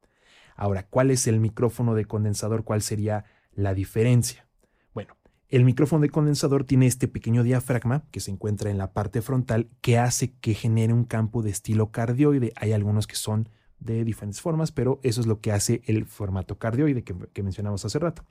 Ahora, 0.55 0.87
¿cuál 0.89 1.11
es 1.11 1.27
el 1.27 1.39
micrófono 1.39 1.95
de 1.95 2.07
condensador? 2.07 2.64
¿Cuál 2.64 2.81
sería 2.81 3.24
la 3.53 3.74
diferencia? 3.74 4.49
Bueno, 4.95 5.16
el 5.49 5.64
micrófono 5.64 6.03
de 6.03 6.09
condensador 6.09 6.64
tiene 6.64 6.87
este 6.87 7.09
pequeño 7.09 7.43
diafragma 7.43 8.05
que 8.11 8.20
se 8.20 8.31
encuentra 8.31 8.70
en 8.70 8.79
la 8.79 8.93
parte 8.93 9.20
frontal 9.20 9.68
que 9.83 9.99
hace 9.99 10.33
que 10.39 10.55
genere 10.55 10.95
un 10.95 11.05
campo 11.05 11.43
de 11.43 11.51
estilo 11.51 11.91
cardioide. 11.91 12.53
Hay 12.57 12.72
algunos 12.72 13.07
que 13.07 13.16
son 13.16 13.51
de 13.79 14.05
diferentes 14.05 14.41
formas, 14.41 14.72
pero 14.72 14.99
eso 15.03 15.20
es 15.20 15.27
lo 15.27 15.41
que 15.41 15.53
hace 15.53 15.83
el 15.85 16.07
formato 16.07 16.59
cardioide 16.59 17.05
que 17.05 17.43
mencionamos 17.43 17.85
hace 17.85 17.99
rato. 17.99 18.24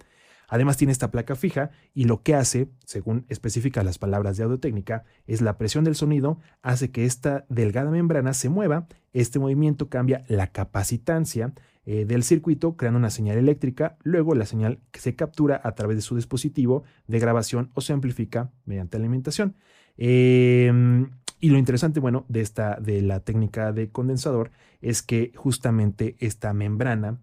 Además 0.48 0.78
tiene 0.78 0.92
esta 0.92 1.12
placa 1.12 1.36
fija 1.36 1.72
y 1.94 2.06
lo 2.06 2.22
que 2.22 2.36
hace, 2.36 2.70
según 2.86 3.26
especifican 3.30 3.86
las 3.86 3.98
palabras 3.98 4.38
de 4.38 4.44
audiotécnica, 4.44 5.04
es 5.28 5.42
la 5.42 5.58
presión 5.58 5.84
del 5.84 5.96
sonido 5.96 6.40
hace 6.62 6.92
que 6.92 7.06
esta 7.06 7.46
delgada 7.50 7.92
membrana 7.92 8.34
se 8.34 8.50
mueva. 8.50 8.88
Este 9.14 9.40
movimiento 9.40 9.90
cambia 9.90 10.26
la 10.28 10.48
capacitancia 10.48 11.54
eh, 11.86 12.06
del 12.06 12.24
circuito 12.24 12.78
creando 12.78 12.98
una 12.98 13.12
señal 13.12 13.38
eléctrica. 13.38 13.98
Luego 14.04 14.34
la 14.34 14.46
señal 14.46 14.80
se 14.94 15.16
captura 15.16 15.62
a 15.64 15.76
través 15.76 15.98
de 15.98 16.02
su 16.02 16.16
dispositivo 16.16 16.84
de 17.08 17.20
grabación 17.20 17.70
o 17.74 17.82
se 17.82 17.94
amplifica 17.94 18.52
mediante 18.66 18.98
alimentación. 18.98 19.56
Em, 19.98 21.12
y 21.40 21.50
lo 21.50 21.58
interesante, 21.58 22.00
bueno, 22.00 22.26
de 22.28 22.42
esta 22.42 22.80
de 22.80 23.02
la 23.02 23.20
técnica 23.20 23.72
de 23.72 23.90
condensador 23.90 24.52
es 24.82 25.04
que 25.04 25.32
justamente 25.36 26.16
esta 26.20 26.54
membrana 26.54 27.20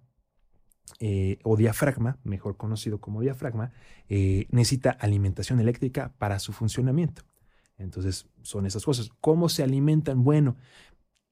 eh, 1.00 1.38
o 1.42 1.56
diafragma, 1.56 2.18
mejor 2.24 2.56
conocido 2.56 3.00
como 3.00 3.20
diafragma, 3.20 3.72
eh, 4.08 4.46
necesita 4.50 4.90
alimentación 4.90 5.60
eléctrica 5.60 6.14
para 6.18 6.38
su 6.38 6.52
funcionamiento. 6.52 7.22
Entonces, 7.78 8.28
son 8.42 8.66
esas 8.66 8.84
cosas. 8.84 9.10
¿Cómo 9.20 9.48
se 9.48 9.62
alimentan? 9.62 10.22
Bueno, 10.24 10.56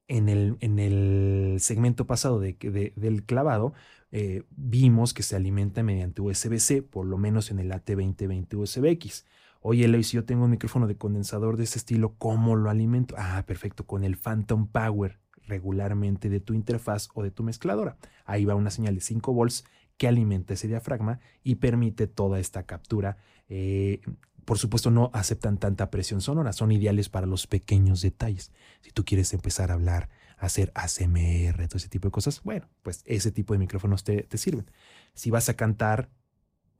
en 0.08 0.28
el, 0.28 0.56
en 0.60 0.78
el 0.78 1.56
segmento 1.60 2.06
pasado 2.06 2.40
de, 2.40 2.92
del 2.96 3.24
clavado, 3.24 3.74
eh, 4.10 4.42
vimos 4.50 5.14
que 5.14 5.22
se 5.22 5.36
alimenta 5.36 5.82
mediante 5.84 6.20
USB-C, 6.20 6.82
por 6.82 7.06
lo 7.06 7.16
menos 7.16 7.50
en 7.50 7.60
el 7.60 7.70
AT2020 7.70 8.56
USB-X. 8.56 9.26
Oye, 9.60 9.84
Eloy, 9.84 10.02
si 10.02 10.16
yo 10.16 10.24
tengo 10.24 10.44
un 10.44 10.50
micrófono 10.50 10.86
de 10.88 10.96
condensador 10.96 11.56
de 11.56 11.64
este 11.64 11.78
estilo, 11.78 12.14
¿cómo 12.18 12.56
lo 12.56 12.70
alimento? 12.70 13.14
Ah, 13.18 13.44
perfecto, 13.46 13.86
con 13.86 14.02
el 14.04 14.16
Phantom 14.16 14.66
Power 14.66 15.19
regularmente 15.46 16.28
de 16.28 16.40
tu 16.40 16.54
interfaz 16.54 17.08
o 17.14 17.22
de 17.22 17.30
tu 17.30 17.42
mezcladora. 17.42 17.96
Ahí 18.24 18.44
va 18.44 18.54
una 18.54 18.70
señal 18.70 18.94
de 18.94 19.00
5 19.00 19.32
volts 19.32 19.64
que 19.96 20.08
alimenta 20.08 20.54
ese 20.54 20.68
diafragma 20.68 21.20
y 21.42 21.56
permite 21.56 22.06
toda 22.06 22.38
esta 22.38 22.64
captura. 22.64 23.18
Eh, 23.48 24.00
por 24.44 24.58
supuesto, 24.58 24.90
no 24.90 25.10
aceptan 25.12 25.58
tanta 25.58 25.90
presión 25.90 26.20
sonora, 26.20 26.52
son 26.52 26.72
ideales 26.72 27.08
para 27.08 27.26
los 27.26 27.46
pequeños 27.46 28.00
detalles. 28.00 28.52
Si 28.80 28.90
tú 28.90 29.04
quieres 29.04 29.32
empezar 29.34 29.70
a 29.70 29.74
hablar, 29.74 30.08
hacer 30.38 30.72
ASMR, 30.74 31.68
todo 31.68 31.76
ese 31.76 31.88
tipo 31.88 32.08
de 32.08 32.12
cosas, 32.12 32.42
bueno, 32.42 32.68
pues 32.82 33.02
ese 33.04 33.30
tipo 33.30 33.52
de 33.52 33.58
micrófonos 33.58 34.02
te, 34.02 34.22
te 34.22 34.38
sirven. 34.38 34.70
Si 35.14 35.30
vas 35.30 35.48
a 35.48 35.54
cantar, 35.54 36.08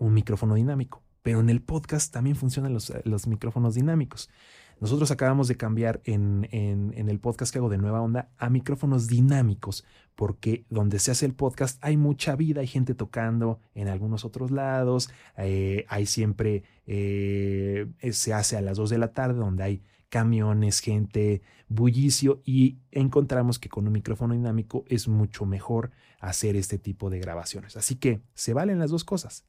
un 0.01 0.15
micrófono 0.15 0.55
dinámico. 0.55 1.05
Pero 1.23 1.41
en 1.41 1.51
el 1.51 1.63
podcast 1.63 2.13
también 2.13 2.35
funcionan 2.35 2.73
los, 2.73 2.93
los 3.05 3.27
micrófonos 3.27 3.75
dinámicos. 3.75 4.31
Nosotros 4.81 5.11
acabamos 5.11 5.47
de 5.47 5.59
cambiar 5.59 6.01
en, 6.05 6.49
el 6.51 7.21
podcast 7.21 7.53
que 7.53 7.59
hago 7.59 7.69
de 7.69 7.77
Nueva 7.77 8.01
Onda 8.01 8.31
a 8.39 8.49
micrófonos 8.49 9.09
dinámicos, 9.09 9.85
porque 10.15 10.65
donde 10.71 10.99
se 10.99 11.11
hace 11.11 11.27
el 11.27 11.35
podcast 11.35 11.79
hay 11.85 11.99
mucha 11.99 12.35
vida, 12.35 12.63
hay 12.63 12.67
gente 12.67 12.95
tocando 12.95 13.61
en 13.75 13.89
algunos 13.89 14.25
otros 14.25 14.51
lados, 14.51 15.11
eh, 15.37 15.85
hay 15.89 16.07
siempre, 16.07 16.65
eh, 16.87 17.89
se 18.11 18.33
hace 18.33 18.57
a 18.57 18.63
las 18.63 18.79
2 18.79 18.89
de 18.89 18.99
la 18.99 19.13
tarde, 19.13 19.39
donde 19.39 19.65
hay 19.65 19.83
camiones, 20.09 20.81
gente, 20.81 21.43
bullicio, 21.69 22.41
y 22.47 22.79
encontramos 22.91 23.59
que 23.59 23.69
con 23.69 23.87
un 23.87 23.93
micrófono 23.93 24.33
dinámico 24.33 24.85
es 24.89 25.09
mucho 25.09 25.45
mejor 25.45 25.91
hacer 26.21 26.57
este 26.57 26.79
tipo 26.79 27.11
de 27.11 27.21
grabaciones. 27.21 27.77
Así 27.77 27.97
que 27.97 28.23
se 28.33 28.55
valen 28.55 28.79
las 28.79 28.91
dos 28.91 29.05
cosas. 29.05 29.45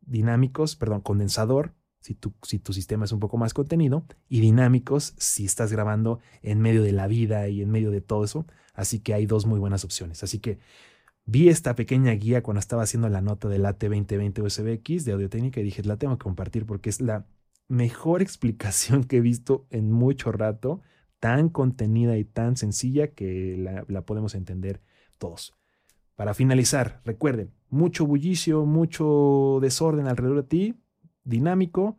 Dinámicos, 0.00 0.74
perdón, 0.74 1.00
condensador 1.00 1.74
si 2.04 2.14
tu, 2.14 2.34
si 2.42 2.58
tu 2.58 2.74
sistema 2.74 3.06
es 3.06 3.12
un 3.12 3.18
poco 3.18 3.38
más 3.38 3.54
contenido, 3.54 4.04
y 4.28 4.40
dinámicos 4.40 5.14
si 5.16 5.46
estás 5.46 5.72
grabando 5.72 6.20
en 6.42 6.60
medio 6.60 6.82
de 6.82 6.92
la 6.92 7.06
vida 7.06 7.48
y 7.48 7.62
en 7.62 7.70
medio 7.70 7.90
de 7.90 8.02
todo 8.02 8.24
eso. 8.24 8.46
Así 8.74 9.00
que 9.00 9.14
hay 9.14 9.24
dos 9.24 9.46
muy 9.46 9.58
buenas 9.58 9.86
opciones. 9.86 10.22
Así 10.22 10.38
que 10.38 10.58
vi 11.24 11.48
esta 11.48 11.74
pequeña 11.74 12.12
guía 12.12 12.42
cuando 12.42 12.60
estaba 12.60 12.82
haciendo 12.82 13.08
la 13.08 13.22
nota 13.22 13.48
del 13.48 13.64
AT2020 13.64 14.42
USBX 14.42 15.06
de 15.06 15.12
audio 15.12 15.30
técnica 15.30 15.60
y 15.60 15.64
dije, 15.64 15.82
la 15.82 15.96
tengo 15.96 16.18
que 16.18 16.24
compartir 16.24 16.66
porque 16.66 16.90
es 16.90 17.00
la 17.00 17.26
mejor 17.68 18.20
explicación 18.22 19.04
que 19.04 19.16
he 19.16 19.20
visto 19.22 19.66
en 19.70 19.90
mucho 19.90 20.30
rato, 20.30 20.82
tan 21.20 21.48
contenida 21.48 22.18
y 22.18 22.24
tan 22.26 22.58
sencilla 22.58 23.14
que 23.14 23.56
la, 23.56 23.86
la 23.88 24.02
podemos 24.02 24.34
entender 24.34 24.82
todos. 25.16 25.54
Para 26.16 26.34
finalizar, 26.34 27.00
recuerden, 27.06 27.54
mucho 27.70 28.04
bullicio, 28.04 28.66
mucho 28.66 29.58
desorden 29.62 30.06
alrededor 30.06 30.42
de 30.42 30.48
ti, 30.48 30.83
dinámico, 31.24 31.98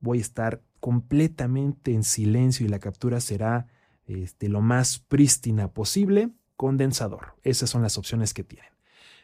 voy 0.00 0.18
a 0.18 0.22
estar 0.22 0.62
completamente 0.80 1.94
en 1.94 2.02
silencio 2.02 2.66
y 2.66 2.68
la 2.68 2.80
captura 2.80 3.20
será 3.20 3.68
este, 4.06 4.48
lo 4.48 4.60
más 4.60 4.98
prístina 4.98 5.68
posible, 5.68 6.30
condensador. 6.56 7.36
Esas 7.42 7.70
son 7.70 7.82
las 7.82 7.98
opciones 7.98 8.34
que 8.34 8.44
tienen. 8.44 8.72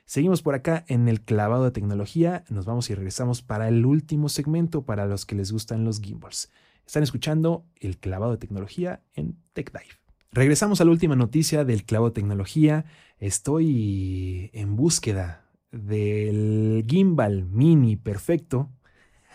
Seguimos 0.04 0.40
por 0.40 0.54
acá 0.54 0.84
en 0.88 1.08
el 1.08 1.20
clavado 1.20 1.64
de 1.64 1.70
tecnología. 1.70 2.44
Nos 2.48 2.64
vamos 2.64 2.88
y 2.88 2.94
regresamos 2.94 3.42
para 3.42 3.68
el 3.68 3.84
último 3.84 4.30
segmento 4.30 4.82
para 4.82 5.04
los 5.06 5.26
que 5.26 5.34
les 5.34 5.52
gustan 5.52 5.84
los 5.84 6.00
gimbals. 6.00 6.50
Están 6.86 7.02
escuchando 7.02 7.66
el 7.80 7.98
clavado 7.98 8.32
de 8.32 8.38
tecnología 8.38 9.02
en 9.12 9.36
TechDive. 9.52 9.98
Regresamos 10.32 10.80
a 10.80 10.84
la 10.84 10.92
última 10.92 11.16
noticia 11.16 11.64
del 11.64 11.84
clavado 11.84 12.10
de 12.10 12.14
tecnología. 12.14 12.86
Estoy 13.18 14.50
en 14.54 14.76
búsqueda 14.76 15.44
del 15.72 16.86
gimbal 16.88 17.44
mini 17.44 17.96
perfecto. 17.96 18.70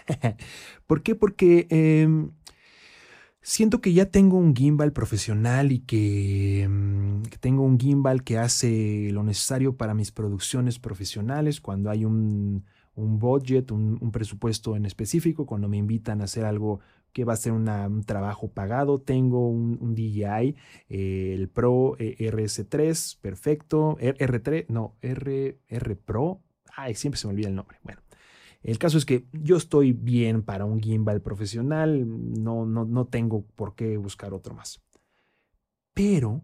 ¿Por 0.88 1.04
qué? 1.04 1.16
Porque 1.16 1.68
em, 1.70 2.32
siento 3.44 3.82
que 3.82 3.94
ya 3.94 4.06
tengo 4.06 4.38
un 4.38 4.56
gimbal 4.56 4.94
profesional 4.94 5.72
y 5.72 5.80
mm, 5.80 7.24
que, 7.24 7.38
tengo 7.40 7.64
un 7.64 7.80
gimbal 7.80 8.24
que 8.24 8.38
hace 8.38 9.10
lo 9.12 9.24
necesario 9.24 9.76
para 9.76 9.94
mis 9.94 10.12
producciones 10.12 10.80
profesionales 10.80 11.62
cuando 11.62 11.90
hay 11.90 12.06
un, 12.06 12.66
budget, 12.96 13.72
un, 13.72 14.12
presupuesto 14.12 14.76
en 14.76 14.86
específico, 14.86 15.46
cuando 15.46 15.68
me 15.68 15.78
invitan 15.78 16.22
a 16.22 16.26
hacer 16.26 16.46
algo 16.46 16.80
que 17.12 17.26
va 17.26 17.34
a 17.34 17.38
ser 17.38 17.52
un 17.52 18.04
trabajo 18.06 18.52
pagado. 18.52 19.00
Tengo 19.00 19.48
un, 19.50 19.94
DJI, 19.94 20.56
eh, 20.90 21.34
el 21.36 21.48
Pro 21.50 21.96
eh, 22.00 22.16
RS3, 22.20 23.20
perfecto. 23.22 23.98
R3, 24.00 24.66
no, 24.70 24.96
R, 25.02 25.60
R 25.68 25.96
Pro. 25.96 26.42
Ay, 26.76 26.96
siempre 26.96 27.20
se 27.20 27.28
me 27.28 27.34
olvida 27.34 27.50
el 27.50 27.56
nombre. 27.56 27.78
Bueno, 27.84 28.02
el 28.64 28.78
caso 28.80 28.98
es 28.98 29.06
que 29.06 29.26
yo 29.34 29.58
estoy 29.58 29.92
bien 29.92 30.42
para 30.42 30.66
un 30.66 30.82
gimbal 30.82 31.22
profesional, 31.22 32.06
no, 32.42 32.66
no, 32.66 32.86
no 32.86 33.06
tengo 33.06 33.46
por 33.56 33.76
qué 33.76 33.98
buscar 33.98 34.34
otro 34.34 34.56
más. 34.56 34.82
Pero 35.94 36.44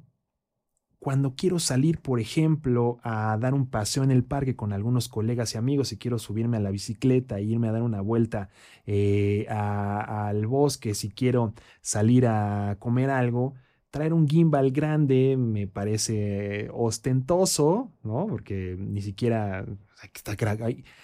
cuando 1.00 1.34
quiero 1.36 1.60
salir, 1.60 2.00
por 2.02 2.20
ejemplo, 2.20 3.00
a 3.04 3.38
dar 3.40 3.54
un 3.54 3.70
paseo 3.70 4.04
en 4.04 4.12
el 4.12 4.26
parque 4.26 4.58
con 4.58 4.74
algunos 4.74 5.08
colegas 5.08 5.56
y 5.56 5.58
amigos 5.58 5.94
y 5.94 5.98
quiero 5.98 6.20
subirme 6.20 6.58
a 6.58 6.60
la 6.60 6.72
bicicleta 6.72 7.40
e 7.40 7.44
irme 7.44 7.70
a 7.70 7.72
dar 7.72 7.84
una 7.84 8.02
vuelta 8.02 8.50
eh, 8.86 9.48
al 9.50 10.46
bosque, 10.46 10.94
si 10.94 11.10
quiero 11.10 11.54
salir 11.82 12.28
a 12.28 12.76
comer 12.80 13.10
algo, 13.10 13.54
traer 13.92 14.14
un 14.14 14.28
gimbal 14.28 14.72
grande 14.72 15.38
me 15.38 15.68
parece 15.68 16.70
ostentoso, 16.74 17.92
¿no? 18.04 18.28
Porque 18.28 18.76
ni 18.78 19.02
siquiera 19.02 19.66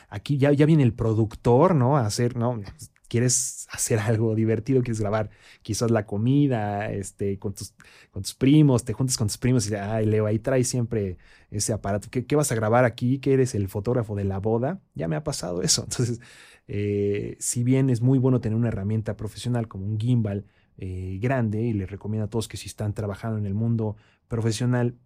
aquí 0.10 0.38
ya, 0.38 0.52
viene 0.52 0.84
el 0.84 0.94
productor, 0.94 1.76
¿no? 1.76 1.98
A 1.98 2.06
hacer, 2.06 2.36
¿no? 2.36 2.62
Quieres 3.08 3.68
hacer 3.72 4.00
algo 4.00 4.34
divertido, 4.36 4.82
quieres 4.82 5.00
grabar 5.00 5.30
quizás 5.62 5.92
la 5.92 6.06
comida, 6.06 6.92
este, 6.92 7.38
con 7.38 7.54
tus, 7.54 7.74
con 8.12 8.24
tus 8.24 8.34
primos, 8.34 8.84
te 8.84 8.94
juntas 8.94 9.18
con 9.18 9.28
tus 9.28 9.38
primos 9.38 9.70
y 9.70 9.76
ay, 9.76 10.06
Leo, 10.06 10.26
ahí 10.26 10.40
trae 10.40 10.64
siempre 10.64 11.18
ese 11.52 11.74
aparato. 11.74 12.08
¿Qué, 12.10 12.36
vas 12.36 12.52
a 12.52 12.56
grabar 12.56 12.86
aquí? 12.86 13.20
¿Que 13.20 13.34
eres 13.34 13.56
el 13.56 13.68
fotógrafo 13.70 14.16
de 14.16 14.24
la 14.24 14.40
boda? 14.40 14.82
Ya 14.96 15.08
me 15.08 15.16
ha 15.16 15.24
pasado 15.24 15.62
eso. 15.62 15.84
Entonces, 15.90 16.20
eh, 16.68 17.38
si 17.40 17.64
bien 17.64 17.90
es 17.90 18.02
muy 18.02 18.18
bueno 18.18 18.42
tener 18.42 18.58
una 18.58 18.70
herramienta 18.70 19.16
profesional 19.16 19.68
como 19.68 19.86
un 19.86 20.00
gimbal, 20.00 20.46
eh, 20.78 21.20
grande 21.22 21.62
y 21.62 21.72
les 21.72 21.90
recomiendo 21.90 22.26
a 22.26 22.30
todos 22.30 22.50
que 22.50 22.58
si 22.58 22.68
están 22.68 22.94
trabajando 22.94 23.38
en 23.38 23.46
el 23.46 23.54
mundo 23.54 23.96
profesional 24.28 24.98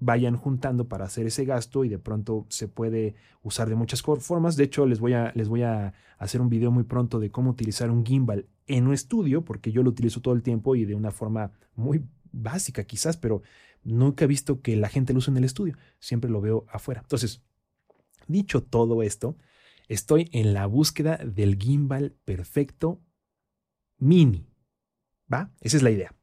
vayan 0.00 0.36
juntando 0.36 0.88
para 0.88 1.06
hacer 1.06 1.26
ese 1.26 1.44
gasto 1.44 1.84
y 1.84 1.88
de 1.88 1.98
pronto 1.98 2.46
se 2.48 2.68
puede 2.68 3.14
usar 3.42 3.68
de 3.68 3.74
muchas 3.74 4.02
formas. 4.02 4.56
De 4.56 4.64
hecho, 4.64 4.86
les 4.86 5.00
voy 5.00 5.14
a, 5.14 5.32
les 5.34 5.48
voy 5.48 5.62
a 5.62 5.92
hacer 6.18 6.40
un 6.40 6.48
video 6.48 6.70
muy 6.70 6.84
pronto 6.84 7.18
de 7.18 7.30
cómo 7.30 7.50
utilizar 7.50 7.90
un 7.90 8.04
gimbal 8.04 8.46
en 8.66 8.86
un 8.86 8.94
estudio, 8.94 9.44
porque 9.44 9.72
yo 9.72 9.82
lo 9.82 9.90
utilizo 9.90 10.20
todo 10.20 10.34
el 10.34 10.42
tiempo 10.42 10.76
y 10.76 10.84
de 10.84 10.94
una 10.94 11.10
forma 11.10 11.52
muy 11.74 12.04
básica 12.32 12.84
quizás, 12.84 13.16
pero 13.16 13.42
nunca 13.82 14.24
he 14.24 14.28
visto 14.28 14.60
que 14.60 14.76
la 14.76 14.88
gente 14.88 15.12
lo 15.12 15.18
use 15.18 15.30
en 15.30 15.36
el 15.38 15.44
estudio. 15.44 15.76
Siempre 15.98 16.30
lo 16.30 16.40
veo 16.40 16.66
afuera. 16.70 17.00
Entonces, 17.00 17.42
dicho 18.26 18.62
todo 18.62 19.02
esto, 19.02 19.36
estoy 19.88 20.28
en 20.32 20.54
la 20.54 20.66
búsqueda 20.66 21.16
del 21.16 21.56
gimbal 21.56 22.14
perfecto 22.24 23.00
mini. 23.98 24.46
¿Va? 25.32 25.50
Esa 25.60 25.76
es 25.76 25.82
la 25.82 25.90
idea. 25.90 26.17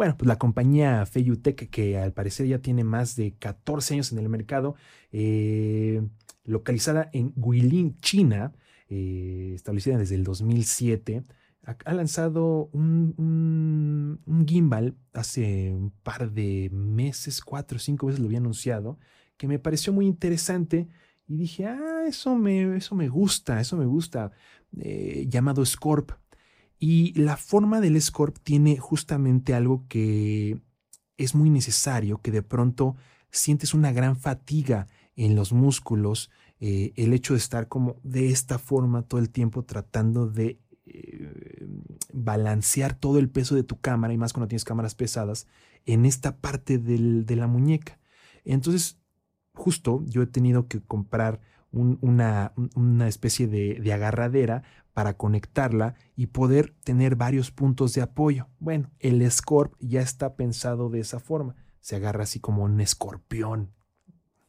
Bueno, 0.00 0.16
pues 0.16 0.26
la 0.28 0.38
compañía 0.38 1.04
Feyutech, 1.04 1.68
que 1.68 1.98
al 1.98 2.14
parecer 2.14 2.46
ya 2.46 2.60
tiene 2.60 2.84
más 2.84 3.16
de 3.16 3.34
14 3.34 3.92
años 3.92 4.12
en 4.12 4.18
el 4.18 4.30
mercado, 4.30 4.74
eh, 5.12 6.00
localizada 6.42 7.10
en 7.12 7.34
Guilin, 7.36 7.98
China, 7.98 8.54
eh, 8.88 9.52
establecida 9.54 9.98
desde 9.98 10.14
el 10.14 10.24
2007, 10.24 11.22
ha, 11.64 11.92
lanzado 11.92 12.70
un, 12.72 14.18
gimbal 14.48 14.96
hace 15.12 15.74
un 15.74 15.90
par 15.90 16.32
de 16.32 16.70
meses, 16.72 17.42
cuatro 17.42 17.76
o 17.76 17.78
cinco 17.78 18.06
veces 18.06 18.20
lo 18.20 18.26
había 18.28 18.38
anunciado, 18.38 18.98
que 19.36 19.48
me 19.48 19.58
pareció 19.58 19.92
muy 19.92 20.06
interesante 20.06 20.88
y 21.28 21.36
dije, 21.36 21.66
ah, 21.66 22.04
eso 22.08 22.36
me, 22.36 22.74
eso 22.74 22.94
me 22.94 23.10
gusta, 23.10 23.60
eso 23.60 23.76
me 23.76 23.84
gusta, 23.84 24.32
eh, 24.78 25.26
llamado 25.28 25.62
Scorp. 25.66 26.12
Y 26.82 27.12
la 27.12 27.36
forma 27.36 27.80
del 27.80 28.00
Scorp 28.00 28.38
tiene 28.42 28.78
justamente 28.78 29.52
algo 29.52 29.84
que 29.86 30.62
es 31.18 31.34
muy 31.34 31.50
necesario, 31.50 32.22
que 32.22 32.30
de 32.30 32.42
pronto 32.42 32.96
sientes 33.30 33.74
una 33.74 33.92
gran 33.92 34.16
fatiga 34.16 34.88
en 35.14 35.36
los 35.36 35.52
músculos, 35.52 36.30
eh, 36.58 36.92
el 36.96 37.12
hecho 37.12 37.34
de 37.34 37.38
estar 37.38 37.68
como 37.68 38.00
de 38.02 38.30
esta 38.30 38.58
forma 38.58 39.02
todo 39.02 39.20
el 39.20 39.28
tiempo 39.28 39.62
tratando 39.64 40.26
de 40.26 40.58
eh, 40.86 41.68
balancear 42.14 42.94
todo 42.94 43.18
el 43.18 43.28
peso 43.28 43.54
de 43.54 43.62
tu 43.62 43.78
cámara, 43.78 44.14
y 44.14 44.18
más 44.18 44.32
cuando 44.32 44.48
tienes 44.48 44.64
cámaras 44.64 44.94
pesadas, 44.94 45.46
en 45.84 46.06
esta 46.06 46.38
parte 46.38 46.78
de 46.78 47.36
la 47.36 47.46
muñeca. 47.46 48.00
Entonces, 48.44 48.98
justo 49.52 50.02
yo 50.06 50.22
he 50.22 50.26
tenido 50.26 50.66
que 50.66 50.80
comprar 50.80 51.40
una, 51.72 52.52
especie 53.06 53.46
de, 53.46 53.92
agarradera 53.92 54.62
para 54.92 55.14
conectarla 55.14 55.94
y 56.16 56.28
poder 56.28 56.74
tener 56.84 57.16
varios 57.16 57.50
puntos 57.50 57.94
de 57.94 58.02
apoyo. 58.02 58.48
Bueno, 58.58 58.90
el 58.98 59.28
Scorp 59.30 59.74
ya 59.80 60.00
está 60.00 60.34
pensado 60.34 60.90
de 60.90 61.00
esa 61.00 61.20
forma. 61.20 61.54
Se 61.80 61.96
agarra 61.96 62.24
así 62.24 62.40
como 62.40 62.64
un 62.64 62.80
escorpión. 62.80 63.70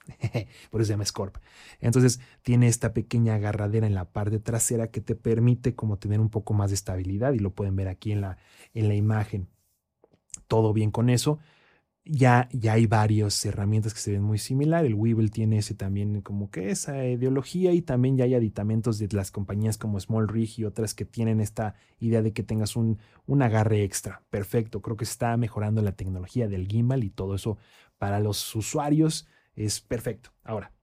Por 0.72 0.82
eso 0.82 0.88
se 0.88 0.93
llama 0.93 1.05
Scorp. 1.05 1.38
Entonces 1.80 2.19
tiene 2.41 2.67
esta 2.67 2.93
pequeña 2.93 3.36
agarradera 3.36 3.88
en 3.88 3.93
la 3.93 4.05
parte 4.05 4.39
trasera 4.39 4.88
que 4.88 4.99
te 4.99 5.15
permite 5.15 5.76
como 5.76 5.97
tener 5.97 6.19
un 6.19 6.30
poco 6.30 6.53
más 6.53 6.72
de 6.72 6.76
estabilidad 6.76 7.34
y 7.34 7.39
lo 7.39 7.51
pueden 7.51 7.76
ver 7.76 7.88
aquí 7.88 8.11
en 8.11 8.22
la, 8.22 8.38
en 8.74 8.88
la 8.88 8.95
imagen. 8.95 9.47
Todo 10.47 10.74
bien 10.74 10.91
con 10.91 11.09
eso 11.09 11.39
ya, 12.04 12.49
ya 12.52 12.74
hay 12.74 12.88
varias 12.88 13.45
herramientas 13.45 13.93
que 13.93 13.99
se 13.99 14.12
ven 14.12 14.24
muy 14.24 14.38
similar. 14.38 14.86
El 14.86 14.95
Weevil 14.95 15.32
tiene 15.32 15.60
ese 15.60 15.76
también 15.76 16.22
como 16.22 16.49
que 16.49 16.72
esa 16.72 17.06
ideología 17.06 17.74
y 17.74 17.82
también 17.82 18.18
ya 18.18 18.26
hay 18.26 18.34
aditamentos 18.34 18.97
de 18.97 19.08
las 19.12 19.32
compañías 19.32 19.78
como 19.78 19.99
Small 19.99 20.28
Rig 20.28 20.60
y 20.60 20.66
otras 20.66 20.93
que 20.93 21.06
tienen 21.06 21.39
esta 21.39 21.76
idea 21.99 22.22
de 22.22 22.34
que 22.34 22.43
tengas 22.43 22.76
un, 22.76 22.99
un 23.28 23.41
agarre 23.41 23.84
extra. 23.84 24.24
Perfecto, 24.30 24.82
creo 24.82 24.97
que 24.97 25.04
está 25.04 25.38
mejorando 25.38 25.82
la 25.82 25.93
tecnología 25.93 26.47
del 26.47 26.68
gimbal 26.68 27.04
y 27.04 27.10
todo 27.12 27.36
eso 27.36 27.58
para 27.97 28.20
los 28.20 28.56
usuarios 28.56 29.28
es 29.56 29.80
perfecto. 29.80 30.32
Ahora, 30.43 30.74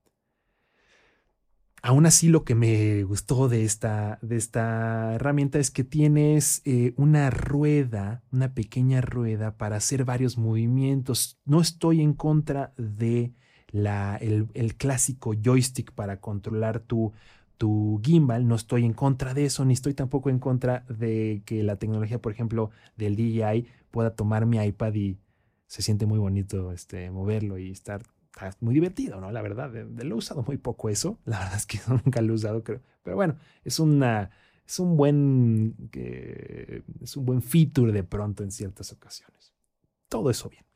Aún 1.82 2.06
así, 2.06 2.28
lo 2.28 2.44
que 2.44 2.54
me 2.54 3.04
gustó 3.04 3.48
de 3.48 3.64
esta, 3.64 4.18
de 4.20 4.36
esta 4.36 5.14
herramienta 5.14 5.58
es 5.58 5.70
que 5.70 5.84
tienes 5.84 6.60
eh, 6.64 6.92
una 6.96 7.30
rueda, 7.30 8.22
una 8.32 8.52
pequeña 8.52 9.00
rueda 9.00 9.56
para 9.56 9.76
hacer 9.76 10.04
varios 10.04 10.38
movimientos. 10.38 11.38
No 11.44 11.60
estoy 11.60 12.00
en 12.00 12.14
contra 12.14 12.72
de 12.76 13.32
la, 13.70 14.16
el, 14.16 14.74
clásico 14.76 15.34
joystick 15.34 15.92
para 15.92 16.20
controlar 16.20 16.80
tu, 16.80 17.12
tu 17.58 18.00
gimbal, 18.02 18.48
no 18.48 18.56
estoy 18.56 18.84
en 18.84 18.92
contra 18.94 19.34
de 19.34 19.44
eso, 19.44 19.64
ni 19.64 19.74
estoy 19.74 19.94
tampoco 19.94 20.30
en 20.30 20.40
contra 20.40 20.84
de 20.88 21.42
que 21.46 21.62
la 21.62 21.76
tecnología, 21.76 22.20
por 22.20 22.32
ejemplo, 22.32 22.70
del 22.96 23.14
DJI 23.14 23.66
pueda 23.90 24.14
tomar 24.14 24.46
mi 24.46 24.58
iPad 24.58 24.94
y 24.94 25.18
se 25.66 25.82
siente 25.82 26.06
muy 26.06 26.18
bonito 26.18 26.72
este, 26.72 27.10
moverlo 27.10 27.58
y 27.58 27.70
estar 27.70 28.02
muy 28.60 28.74
divertido, 28.74 29.20
¿no? 29.20 29.30
La 29.32 29.42
verdad, 29.42 29.72
lo 29.72 30.14
he 30.14 30.18
usado 30.18 30.42
muy 30.42 30.56
poco 30.56 30.88
eso. 30.88 31.18
La 31.24 31.38
verdad 31.40 31.56
es 31.56 31.66
que 31.66 31.80
nunca 31.88 32.20
lo 32.20 32.32
he 32.32 32.36
usado, 32.36 32.62
creo. 32.62 32.80
Pero 33.02 33.16
bueno, 33.16 33.36
es 33.64 33.78
una. 33.78 34.30
Es 34.66 34.78
un 34.78 34.96
buen. 34.98 35.74
es 37.00 37.16
un 37.16 37.24
buen 37.24 37.40
feature 37.40 37.90
de 37.90 38.04
pronto 38.04 38.42
en 38.42 38.50
ciertas 38.50 38.92
ocasiones. 38.92 39.54
Todo 40.08 40.30
eso 40.30 40.50
bien. 40.50 40.67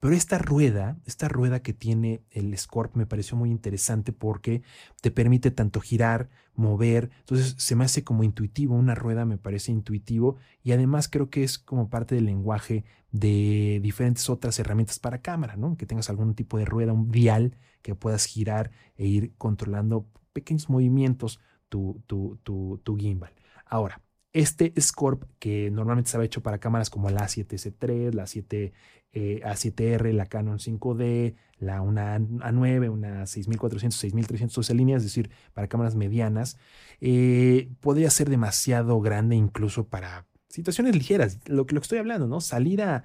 Pero 0.00 0.14
esta 0.14 0.38
rueda, 0.38 0.98
esta 1.04 1.28
rueda 1.28 1.60
que 1.60 1.74
tiene 1.74 2.22
el 2.30 2.56
Scorp 2.56 2.96
me 2.96 3.04
pareció 3.04 3.36
muy 3.36 3.50
interesante 3.50 4.12
porque 4.12 4.62
te 5.02 5.10
permite 5.10 5.50
tanto 5.50 5.80
girar, 5.80 6.30
mover, 6.54 7.10
entonces 7.20 7.54
se 7.58 7.76
me 7.76 7.84
hace 7.84 8.02
como 8.02 8.24
intuitivo, 8.24 8.74
una 8.74 8.94
rueda 8.94 9.26
me 9.26 9.36
parece 9.36 9.72
intuitivo 9.72 10.36
y 10.62 10.72
además 10.72 11.08
creo 11.08 11.28
que 11.28 11.44
es 11.44 11.58
como 11.58 11.90
parte 11.90 12.14
del 12.14 12.24
lenguaje 12.24 12.84
de 13.12 13.80
diferentes 13.82 14.30
otras 14.30 14.58
herramientas 14.58 14.98
para 14.98 15.20
cámara, 15.20 15.56
¿no? 15.56 15.76
Que 15.76 15.86
tengas 15.86 16.08
algún 16.08 16.34
tipo 16.34 16.56
de 16.56 16.64
rueda, 16.64 16.94
un 16.94 17.10
vial 17.10 17.56
que 17.82 17.94
puedas 17.94 18.24
girar 18.24 18.70
e 18.96 19.06
ir 19.06 19.34
controlando 19.36 20.06
pequeños 20.32 20.70
movimientos 20.70 21.40
tu, 21.68 22.02
tu, 22.06 22.38
tu, 22.42 22.80
tu 22.82 22.96
gimbal. 22.96 23.34
Ahora, 23.66 24.00
este 24.32 24.72
Scorp, 24.80 25.24
que 25.38 25.70
normalmente 25.70 26.08
estaba 26.08 26.24
hecho 26.24 26.42
para 26.42 26.58
cámaras 26.58 26.88
como 26.90 27.10
la 27.10 27.26
A7S3, 27.26 28.12
la 28.12 28.26
7 28.26 28.72
eh, 29.12 29.40
A7R, 29.44 30.12
la 30.12 30.26
Canon 30.26 30.58
5D, 30.58 31.34
la 31.58 31.82
una 31.82 32.18
A9, 32.18 32.90
una 32.90 33.26
6400, 33.26 33.98
6300 33.98 34.70
líneas, 34.70 35.02
es 35.02 35.08
decir, 35.08 35.30
para 35.52 35.68
cámaras 35.68 35.94
medianas, 35.94 36.56
eh, 37.00 37.70
podría 37.80 38.10
ser 38.10 38.30
demasiado 38.30 39.00
grande 39.00 39.36
incluso 39.36 39.88
para 39.88 40.26
situaciones 40.48 40.96
ligeras, 40.96 41.38
lo 41.46 41.66
que, 41.66 41.74
lo 41.74 41.80
que 41.80 41.84
estoy 41.84 41.98
hablando, 41.98 42.26
¿no? 42.26 42.40
Salir 42.40 42.82
a, 42.82 43.04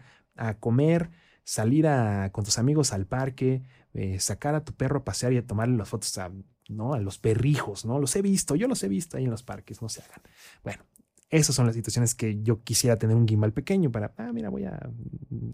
comer, 0.60 1.12
salir 1.44 1.88
a, 1.88 2.32
con 2.32 2.44
tus 2.44 2.58
amigos 2.58 2.92
al 2.92 3.06
parque, 3.06 3.64
eh, 3.94 4.20
sacar 4.20 4.56
a 4.56 4.64
tu 4.66 4.74
perro 4.74 5.00
a 5.00 5.04
pasear 5.06 5.34
y 5.34 5.38
a 5.38 5.46
tomarle 5.48 5.78
las 5.78 5.88
fotos 5.90 6.18
a, 6.18 6.32
¿no? 6.70 6.94
a 6.94 7.00
los 7.00 7.18
perrijos, 7.18 7.86
¿no? 7.86 8.00
Los 8.00 8.16
he 8.16 8.22
visto, 8.22 8.56
yo 8.56 8.68
los 8.68 8.84
he 8.84 8.90
visto 8.90 9.18
ahí 9.18 9.26
en 9.26 9.32
los 9.32 9.44
parques, 9.44 9.82
no 9.82 9.90
se 9.90 10.02
hagan. 10.02 10.22
Bueno, 10.64 10.84
esas 11.30 11.56
son 11.56 11.66
las 11.66 11.76
situaciones 11.76 12.16
que 12.16 12.42
yo 12.44 12.64
quisiera 12.64 12.98
tener 12.98 13.16
un 13.16 13.28
gimbal 13.28 13.52
pequeño 13.52 13.92
para, 13.92 14.14
ah, 14.18 14.32
mira, 14.32 14.50
voy 14.50 14.66
a 14.66 14.90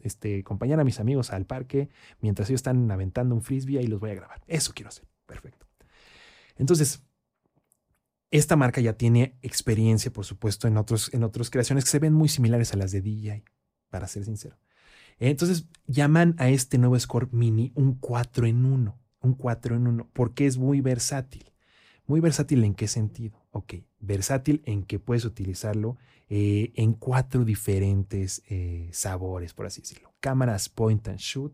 este, 0.01 0.39
acompañar 0.39 0.79
a 0.79 0.83
mis 0.83 0.99
amigos 0.99 1.31
al 1.31 1.45
parque 1.45 1.89
mientras 2.19 2.49
ellos 2.49 2.59
están 2.59 2.89
aventando 2.91 3.33
un 3.33 3.41
frisbee 3.41 3.81
y 3.81 3.87
los 3.87 3.99
voy 3.99 4.11
a 4.11 4.15
grabar. 4.15 4.41
Eso 4.47 4.73
quiero 4.73 4.89
hacer. 4.89 5.05
Perfecto. 5.25 5.65
Entonces, 6.57 7.03
esta 8.31 8.55
marca 8.55 8.81
ya 8.81 8.93
tiene 8.93 9.37
experiencia, 9.41 10.11
por 10.11 10.25
supuesto, 10.25 10.67
en, 10.67 10.77
otros, 10.77 11.13
en 11.13 11.23
otras 11.23 11.49
creaciones 11.49 11.85
que 11.85 11.89
se 11.89 11.99
ven 11.99 12.13
muy 12.13 12.29
similares 12.29 12.73
a 12.73 12.77
las 12.77 12.91
de 12.91 13.01
DJI, 13.01 13.43
para 13.89 14.07
ser 14.07 14.25
sincero. 14.25 14.57
Entonces, 15.19 15.67
llaman 15.85 16.35
a 16.37 16.49
este 16.49 16.77
nuevo 16.77 16.97
Score 16.99 17.29
Mini 17.31 17.71
un 17.75 17.95
4 17.95 18.47
en 18.47 18.65
1, 18.65 18.99
un 19.21 19.33
4 19.33 19.75
en 19.75 19.87
1, 19.87 20.09
porque 20.13 20.47
es 20.47 20.57
muy 20.57 20.81
versátil. 20.81 21.51
Muy 22.07 22.19
versátil 22.19 22.63
en 22.63 22.73
qué 22.73 22.87
sentido? 22.87 23.40
Ok, 23.51 23.75
versátil 23.99 24.61
en 24.65 24.83
que 24.83 24.97
puedes 24.97 25.25
utilizarlo 25.25 25.97
eh, 26.29 26.71
en 26.75 26.93
cuatro 26.93 27.43
diferentes 27.43 28.41
eh, 28.47 28.87
sabores, 28.93 29.53
por 29.53 29.65
así 29.65 29.81
decirlo. 29.81 30.13
Cámaras 30.21 30.69
point 30.69 31.05
and 31.09 31.19
shoot, 31.19 31.51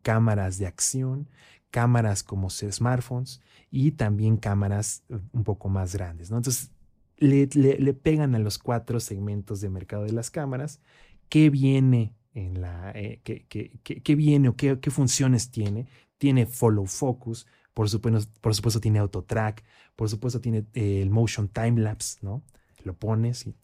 cámaras 0.00 0.56
de 0.56 0.66
acción, 0.66 1.28
cámaras 1.70 2.22
como 2.22 2.48
smartphones 2.48 3.42
y 3.70 3.90
también 3.92 4.38
cámaras 4.38 5.02
eh, 5.10 5.18
un 5.32 5.44
poco 5.44 5.68
más 5.68 5.94
grandes. 5.94 6.30
¿no? 6.30 6.38
Entonces, 6.38 6.70
le, 7.18 7.46
pegan 7.92 8.34
a 8.34 8.38
los 8.38 8.58
cuatro 8.58 8.98
segmentos 8.98 9.60
de 9.60 9.68
mercado 9.68 10.04
de 10.04 10.12
las 10.12 10.30
cámaras. 10.30 10.80
¿Qué 11.28 11.50
viene 11.50 12.14
en 12.32 12.62
la, 12.62 12.94
qué, 12.94 14.14
viene 14.16 14.48
o 14.48 14.56
qué, 14.56 14.80
qué 14.80 14.90
funciones 14.90 15.50
tiene? 15.50 15.86
Tiene 16.16 16.46
follow 16.46 16.86
focus, 16.86 17.46
por 17.74 17.90
supuesto, 17.90 18.30
por 18.40 18.54
supuesto 18.54 18.80
tiene 18.80 19.00
auto 19.00 19.22
track, 19.22 19.64
por 19.96 20.08
supuesto 20.08 20.40
tiene 20.40 20.64
eh, 20.74 21.02
el 21.02 21.10
motion 21.10 21.48
time 21.48 21.80
lapse, 21.80 22.18
¿no? 22.22 22.42
Lo 22.84 22.94
pones 22.94 23.46
y 23.46 23.54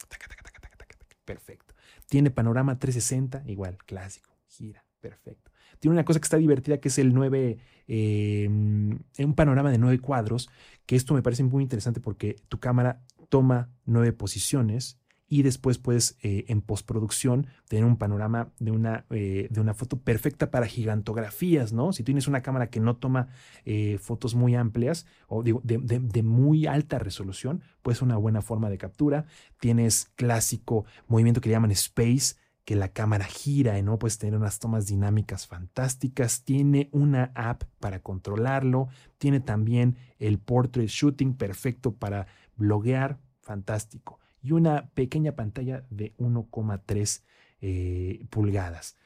perfecto. 1.24 1.74
Tiene 2.08 2.30
panorama 2.30 2.78
360, 2.78 3.44
igual, 3.46 3.78
clásico, 3.78 4.36
gira, 4.46 4.84
perfecto. 5.00 5.50
Tiene 5.78 5.94
una 5.94 6.04
cosa 6.04 6.20
que 6.20 6.24
está 6.24 6.36
divertida 6.36 6.78
que 6.78 6.88
es 6.88 6.98
el 6.98 7.14
9, 7.14 7.58
em, 7.86 8.98
un 9.18 9.34
panorama 9.34 9.70
de 9.70 9.78
9 9.78 9.98
cuadros, 10.00 10.50
que 10.86 10.96
esto 10.96 11.14
me 11.14 11.22
parece 11.22 11.44
muy 11.44 11.62
interesante 11.62 12.00
porque 12.00 12.36
tu 12.48 12.58
cámara 12.58 13.00
toma 13.28 13.70
9 13.86 14.12
posiciones 14.12 14.99
y 15.33 15.43
después 15.43 15.78
puedes 15.78 16.18
eh, 16.22 16.45
en 16.49 16.61
postproducción 16.61 17.47
tener 17.68 17.85
un 17.85 17.97
panorama 17.97 18.51
de 18.59 18.72
una, 18.72 19.07
eh, 19.11 19.47
de 19.49 19.61
una 19.61 19.74
foto 19.74 19.97
perfecta 19.97 20.51
para 20.51 20.66
gigantografías, 20.66 21.72
¿no? 21.72 21.93
Si 21.93 22.03
tienes 22.03 22.26
una 22.26 22.43
cámara 22.43 22.68
que 22.68 22.81
no 22.81 22.97
toma 22.97 23.28
eh, 23.64 23.99
fotos 24.03 24.35
muy 24.35 24.57
amplias 24.57 25.07
o 25.28 25.45
digo, 25.45 25.61
de, 25.62 26.22
muy 26.24 26.66
alta 26.66 26.99
resolución, 26.99 27.62
pues 27.81 28.03
una 28.03 28.16
buena 28.16 28.43
forma 28.43 28.70
de 28.70 28.78
captura. 28.78 29.26
Tienes 29.61 30.11
clásico 30.16 30.85
movimiento 31.07 31.41
que 31.41 31.49
le 31.49 31.55
llaman 31.55 31.70
space, 31.70 32.35
que 32.64 32.74
la 32.74 32.89
cámara 32.89 33.24
gira, 33.24 33.81
¿no? 33.83 34.01
Puedes 34.01 34.18
tener 34.18 34.37
unas 34.37 34.59
tomas 34.59 34.89
dinámicas 34.89 35.47
fantásticas. 35.47 36.43
Tiene 36.43 36.89
una 36.91 37.31
app 37.37 37.62
para 37.78 38.01
controlarlo. 38.01 38.89
Tiene 39.18 39.39
también 39.39 39.97
el 40.18 40.41
portrait 40.41 40.89
shooting 40.89 41.35
perfecto 41.35 41.95
para 41.95 42.26
bloguear, 42.57 43.20
fantástico 43.43 44.20
y 44.43 44.53
una 44.53 44.91
pequeña 44.91 45.32
pantalla 45.32 45.86
de 45.91 46.14
1,3 46.16 47.22
eh, 47.61 48.26
pulgadas. 48.30 48.97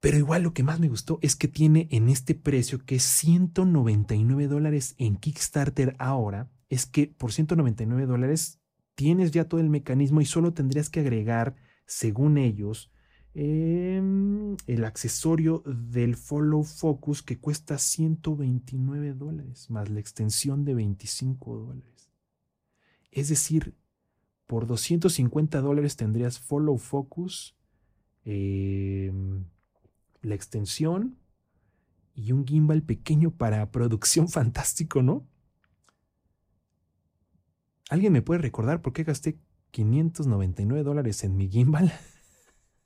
Pero 0.00 0.16
igual 0.16 0.42
lo 0.42 0.52
que 0.52 0.62
más 0.62 0.78
me 0.78 0.88
gustó 0.88 1.18
es 1.22 1.34
que 1.34 1.48
tiene 1.48 1.88
en 1.90 2.08
este 2.08 2.34
precio 2.34 2.84
que 2.84 2.96
es 2.96 3.02
199 3.02 4.46
dólares 4.46 4.94
en 4.98 5.16
Kickstarter 5.16 5.96
ahora, 5.98 6.50
es 6.68 6.86
que 6.86 7.08
por 7.08 7.32
199 7.32 8.06
dólares 8.06 8.60
tienes 8.94 9.30
ya 9.32 9.44
todo 9.48 9.60
el 9.60 9.70
mecanismo 9.70 10.20
y 10.20 10.24
solo 10.24 10.52
tendrías 10.52 10.90
que 10.90 11.00
agregar, 11.00 11.56
según 11.86 12.38
ellos, 12.38 12.92
em, 13.34 14.56
el 14.66 14.84
accesorio 14.84 15.62
del 15.64 16.16
Follow 16.16 16.62
Focus 16.62 17.22
que 17.22 17.38
cuesta 17.38 17.78
129 17.78 19.14
dólares, 19.14 19.70
más 19.70 19.88
la 19.88 20.00
extensión 20.00 20.64
de 20.64 20.74
25 20.74 21.58
dólares. 21.58 22.10
Es 23.10 23.28
decir, 23.28 23.76
por 24.48 24.66
250 24.66 25.60
dólares 25.60 25.96
tendrías 25.96 26.40
Follow 26.40 26.78
Focus, 26.78 27.54
em, 28.24 29.44
la 30.22 30.34
extensión 30.34 31.18
y 32.14 32.32
un 32.32 32.46
gimbal 32.46 32.82
pequeño 32.82 33.30
para 33.30 33.70
producción 33.70 34.26
fantástico, 34.28 35.02
¿no? 35.02 35.28
¿Alguien 37.90 38.12
me 38.12 38.22
puede 38.22 38.40
recordar 38.40 38.80
por 38.80 38.94
qué 38.94 39.04
gasté 39.04 39.38
599 39.70 40.82
dólares 40.82 41.22
en 41.24 41.36
mi 41.36 41.50
gimbal? 41.50 41.92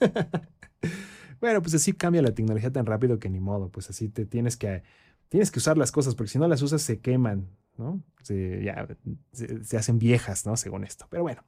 bueno, 1.41 1.63
pues 1.63 1.75
así 1.75 1.93
cambia 1.93 2.23
la 2.23 2.35
tecnología 2.35 2.73
tan 2.73 2.87
rápido 2.87 3.21
que 3.21 3.31
ni 3.31 3.39
modo, 3.39 3.71
pues 3.71 3.89
así 3.89 4.09
te 4.09 4.27
tienes 4.27 4.57
que, 4.57 4.83
tienes 5.29 5.53
que 5.53 5.61
usar 5.61 5.79
las 5.79 5.93
cosas, 5.93 6.17
porque 6.17 6.33
si 6.33 6.39
no 6.41 6.49
las 6.49 6.61
usas 6.61 6.83
se 6.83 7.01
queman, 7.01 7.49
¿no? 7.77 8.03
Se, 8.23 8.62
ya, 8.62 8.87
se, 9.33 9.77
hacen 9.77 9.99
viejas, 9.99 10.47
¿no? 10.47 10.57
Según 10.57 10.85
esto. 10.85 11.07
Pero 11.11 11.25
bueno, 11.25 11.43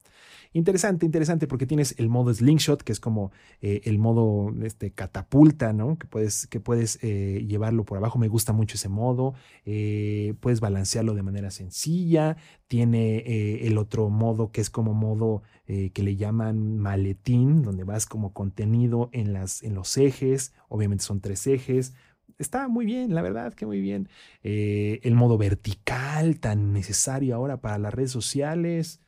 interesante, 0.52 1.06
interesante 1.06 1.46
porque 1.46 1.66
tienes 1.66 1.94
el 1.98 2.08
modo 2.08 2.34
slingshot, 2.34 2.82
que 2.82 2.90
es 2.90 2.98
como 2.98 3.30
eh, 3.60 3.82
el 3.84 3.98
modo 3.98 4.52
este, 4.64 4.90
catapulta, 4.90 5.72
¿no? 5.72 5.98
Que 5.98 6.08
puedes, 6.08 6.48
que 6.48 6.58
puedes 6.58 6.98
eh, 7.02 7.44
llevarlo 7.46 7.84
por 7.84 7.98
abajo. 7.98 8.18
Me 8.18 8.26
gusta 8.26 8.52
mucho 8.52 8.74
ese 8.74 8.88
modo. 8.88 9.34
Eh, 9.64 10.34
puedes 10.40 10.60
balancearlo 10.60 11.14
de 11.14 11.22
manera 11.22 11.50
sencilla. 11.52 12.36
Tiene 12.66 13.66
el 13.66 13.78
otro 13.78 14.08
modo 14.08 14.50
que 14.50 14.60
es 14.60 14.70
como 14.70 14.94
modo 14.94 15.42
que 15.66 16.02
le 16.02 16.16
llaman 16.16 16.78
maletín, 16.78 17.62
donde 17.62 17.84
vas 17.84 18.06
como 18.06 18.32
contenido 18.32 19.10
en, 19.12 19.32
las, 19.32 19.62
en 19.62 19.74
los 19.74 19.96
ejes. 19.96 20.54
Obviamente 20.68 21.04
son 21.04 21.20
tres 21.20 21.46
ejes 21.46 21.94
está 22.38 22.68
muy 22.68 22.86
bien, 22.86 23.14
la 23.14 23.22
verdad 23.22 23.54
que 23.54 23.66
muy 23.66 23.80
bien. 23.80 24.08
Eh, 24.42 25.00
el 25.02 25.14
modo 25.14 25.38
vertical 25.38 26.40
tan 26.40 26.72
necesario 26.72 27.34
ahora 27.34 27.60
para 27.60 27.78
las 27.78 27.94
redes 27.94 28.10
sociales. 28.10 29.00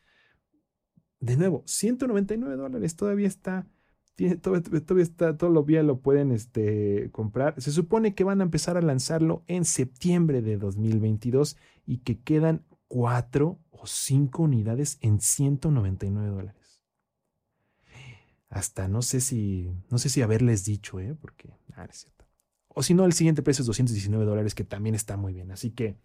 De 1.19 1.37
nuevo, 1.37 1.63
199 1.65 2.55
dólares 2.55 2.95
todavía 2.95 3.27
está. 3.27 3.67
todavía, 4.41 5.03
está, 5.03 5.37
todo 5.37 5.49
lo 5.49 5.63
bien 5.63 5.87
lo 5.87 5.99
pueden 5.99 6.31
este, 6.31 7.09
comprar. 7.11 7.59
Se 7.61 7.71
supone 7.71 8.15
que 8.15 8.23
van 8.23 8.41
a 8.41 8.43
empezar 8.43 8.77
a 8.77 8.81
lanzarlo 8.81 9.43
en 9.47 9.65
septiembre 9.65 10.41
de 10.41 10.57
2022 10.57 11.57
y 11.85 11.99
que 11.99 12.19
quedan 12.19 12.65
cuatro 12.87 13.59
o 13.69 13.85
cinco 13.87 14.43
unidades 14.43 14.97
en 15.01 15.19
199 15.19 16.29
dólares. 16.29 16.83
Hasta 18.49 18.87
no 18.87 19.01
sé 19.01 19.19
si, 19.19 19.69
no 19.89 19.97
sé 19.97 20.09
si 20.09 20.21
haberles 20.21 20.63
dicho, 20.63 20.99
¿eh? 20.99 21.15
porque, 21.19 21.53
ah, 21.75 21.85
es 21.85 21.97
cierto. 21.97 22.16
O 22.77 22.83
si 22.83 22.93
no, 22.93 23.05
el 23.05 23.13
siguiente 23.13 23.41
precio 23.41 23.63
es 23.63 23.65
219 23.65 24.23
dólares, 24.23 24.53
que 24.53 24.63
también 24.63 24.93
está 24.93 25.17
muy 25.17 25.33
bien. 25.33 25.49
Así 25.49 25.71
que, 25.71 25.97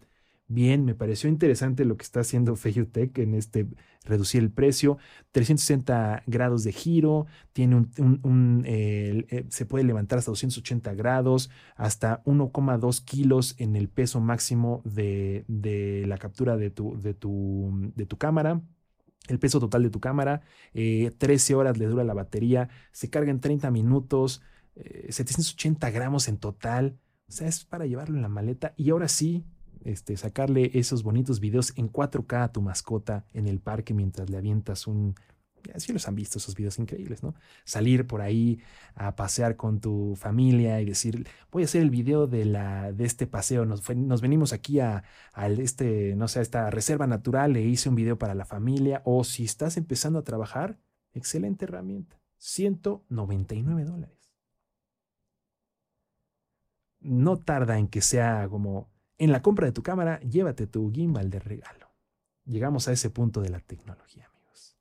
bien, 0.47 0.85
me 0.85 0.95
pareció 0.95 1.29
interesante 1.29 1.85
lo 1.85 1.97
que 1.97 2.03
está 2.03 2.21
haciendo 2.21 2.55
Feyutech 2.55 3.15
en 3.19 3.35
este 3.35 3.67
reducir 4.05 4.41
el 4.41 4.49
precio. 4.49 4.97
360 5.33 6.23
grados 6.25 6.63
de 6.63 6.71
giro, 6.71 7.27
tiene 7.53 7.85
eh, 8.65 9.45
se 9.49 9.67
puede 9.67 9.83
levantar 9.83 10.17
hasta 10.17 10.31
280 10.31 10.95
grados, 10.95 11.51
hasta 11.75 12.23
1,2 12.23 13.05
kilos 13.05 13.53
en 13.59 13.75
el 13.75 13.87
peso 13.87 14.19
máximo 14.19 14.81
de, 14.83 15.45
la 16.07 16.17
captura 16.17 16.57
de 16.57 16.71
tu, 16.71 16.99
de 16.99 17.13
tu, 17.13 17.91
de 17.95 18.07
tu 18.07 18.17
cámara 18.17 18.63
el 19.29 19.39
peso 19.39 19.59
total 19.59 19.83
de 19.83 19.89
tu 19.89 20.01
cámara, 20.01 20.41
13 20.73 21.53
eh, 21.53 21.55
horas 21.55 21.77
le 21.77 21.85
dura 21.85 22.03
la 22.03 22.13
batería, 22.13 22.67
se 22.91 23.09
carga 23.09 23.31
en 23.31 23.39
30 23.39 23.71
minutos, 23.71 24.41
780 24.75 25.87
eh, 25.87 25.91
gramos 25.91 26.27
en 26.27 26.37
total. 26.37 26.97
O 27.27 27.31
sea, 27.31 27.47
es 27.47 27.65
para 27.65 27.85
llevarlo 27.85 28.15
en 28.15 28.21
la 28.21 28.29
maleta 28.29 28.73
y 28.77 28.89
ahora 28.89 29.07
sí, 29.07 29.45
este, 29.83 30.15
sacarle 30.17 30.71
esos 30.73 31.03
bonitos 31.03 31.39
videos 31.39 31.73
en 31.77 31.91
4K 31.91 32.43
a 32.43 32.51
tu 32.51 32.61
mascota 32.61 33.25
en 33.33 33.47
el 33.47 33.59
parque 33.59 33.93
mientras 33.93 34.29
le 34.29 34.37
avientas 34.37 34.87
un... 34.87 35.15
Así 35.73 35.93
los 35.93 36.09
han 36.09 36.15
visto 36.15 36.39
esos 36.39 36.55
videos 36.55 36.77
increíbles, 36.77 37.23
¿no? 37.23 37.35
Salir 37.63 38.05
por 38.05 38.19
ahí 38.19 38.59
a 38.95 39.15
pasear 39.15 39.55
con 39.55 39.79
tu 39.79 40.13
familia 40.17 40.81
y 40.81 40.85
decir, 40.85 41.25
voy 41.51 41.63
a 41.63 41.65
hacer 41.65 41.81
el 41.81 41.89
video 41.89 42.27
de, 42.27 42.43
la, 42.43 42.91
de 42.91 43.05
este 43.05 43.27
paseo, 43.27 43.65
nos, 43.65 43.89
nos 43.95 44.21
venimos 44.21 44.51
aquí 44.51 44.81
a, 44.81 45.05
este, 45.57 46.17
no 46.17 46.27
sé, 46.27 46.39
a 46.39 46.41
esta 46.41 46.69
reserva 46.69 47.07
natural, 47.07 47.53
le 47.53 47.61
hice 47.61 47.87
un 47.87 47.95
video 47.95 48.17
para 48.17 48.35
la 48.35 48.43
familia, 48.43 49.01
o 49.05 49.23
si 49.23 49.45
estás 49.45 49.77
empezando 49.77 50.19
a 50.19 50.23
trabajar, 50.23 50.79
excelente 51.13 51.63
herramienta, 51.63 52.19
199 52.39 53.85
dólares. 53.85 54.22
No 57.03 57.37
tarda 57.37 57.77
en 57.77 57.87
que 57.87 58.01
sea 58.01 58.47
como 58.49 58.89
en 59.17 59.31
la 59.31 59.41
compra 59.41 59.67
de 59.67 59.71
tu 59.71 59.83
cámara, 59.83 60.19
llévate 60.21 60.67
tu 60.67 60.91
gimbal 60.91 61.29
de 61.29 61.39
regalo. 61.39 61.89
Llegamos 62.45 62.87
a 62.87 62.91
ese 62.91 63.09
punto 63.09 63.41
de 63.41 63.49
la 63.49 63.59
tecnología, 63.59 64.27
amigos. 64.33 64.75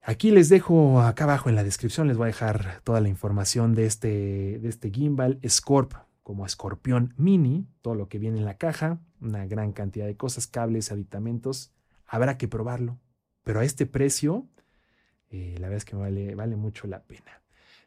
Aquí 0.00 0.30
les 0.30 0.48
dejo 0.48 1.00
acá 1.02 1.24
abajo 1.24 1.48
en 1.48 1.56
la 1.56 1.64
descripción, 1.64 2.08
les 2.08 2.16
voy 2.16 2.24
a 2.24 2.26
dejar 2.28 2.80
toda 2.84 3.00
la 3.00 3.08
información 3.08 3.74
de 3.74 3.86
este, 3.86 4.58
de 4.60 4.68
este 4.68 4.90
gimbal 4.90 5.40
Scorp 5.46 5.94
como 6.22 6.46
escorpión 6.46 7.14
mini, 7.16 7.68
todo 7.80 7.94
lo 7.94 8.08
que 8.08 8.18
viene 8.18 8.38
en 8.38 8.44
la 8.44 8.56
caja, 8.56 9.00
una 9.20 9.44
gran 9.46 9.72
cantidad 9.72 10.06
de 10.06 10.16
cosas, 10.16 10.46
cables, 10.46 10.92
aditamentos. 10.92 11.72
Habrá 12.06 12.38
que 12.38 12.48
probarlo, 12.48 12.98
pero 13.42 13.60
a 13.60 13.64
este 13.64 13.86
precio, 13.86 14.46
eh, 15.30 15.56
la 15.58 15.68
verdad 15.68 15.78
es 15.78 15.84
que 15.84 15.96
vale, 15.96 16.34
vale 16.34 16.56
mucho 16.56 16.86
la 16.86 17.02
pena. 17.02 17.41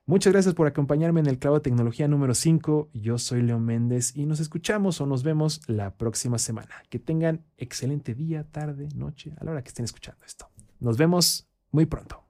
Muchas 0.07 0.33
gracias 0.33 0.53
por 0.53 0.67
acompañarme 0.67 1.19
en 1.19 1.25
el 1.25 1.39
Clavo 1.39 1.55
de 1.55 1.63
Tecnología 1.63 2.07
número 2.07 2.35
5. 2.35 2.91
Yo 2.93 3.17
soy 3.17 3.41
Leo 3.41 3.59
Méndez 3.59 4.15
y 4.15 4.27
nos 4.27 4.39
escuchamos 4.39 5.01
o 5.01 5.07
nos 5.07 5.23
vemos 5.23 5.61
la 5.65 5.95
próxima 5.95 6.37
semana. 6.37 6.75
Que 6.91 6.99
tengan 6.99 7.43
excelente 7.57 8.13
día, 8.13 8.43
tarde, 8.43 8.87
noche, 8.93 9.33
a 9.39 9.43
la 9.43 9.51
hora 9.51 9.63
que 9.63 9.69
estén 9.69 9.85
escuchando 9.85 10.23
esto. 10.23 10.47
Nos 10.79 10.97
vemos 10.97 11.49
muy 11.71 11.87
pronto. 11.87 12.24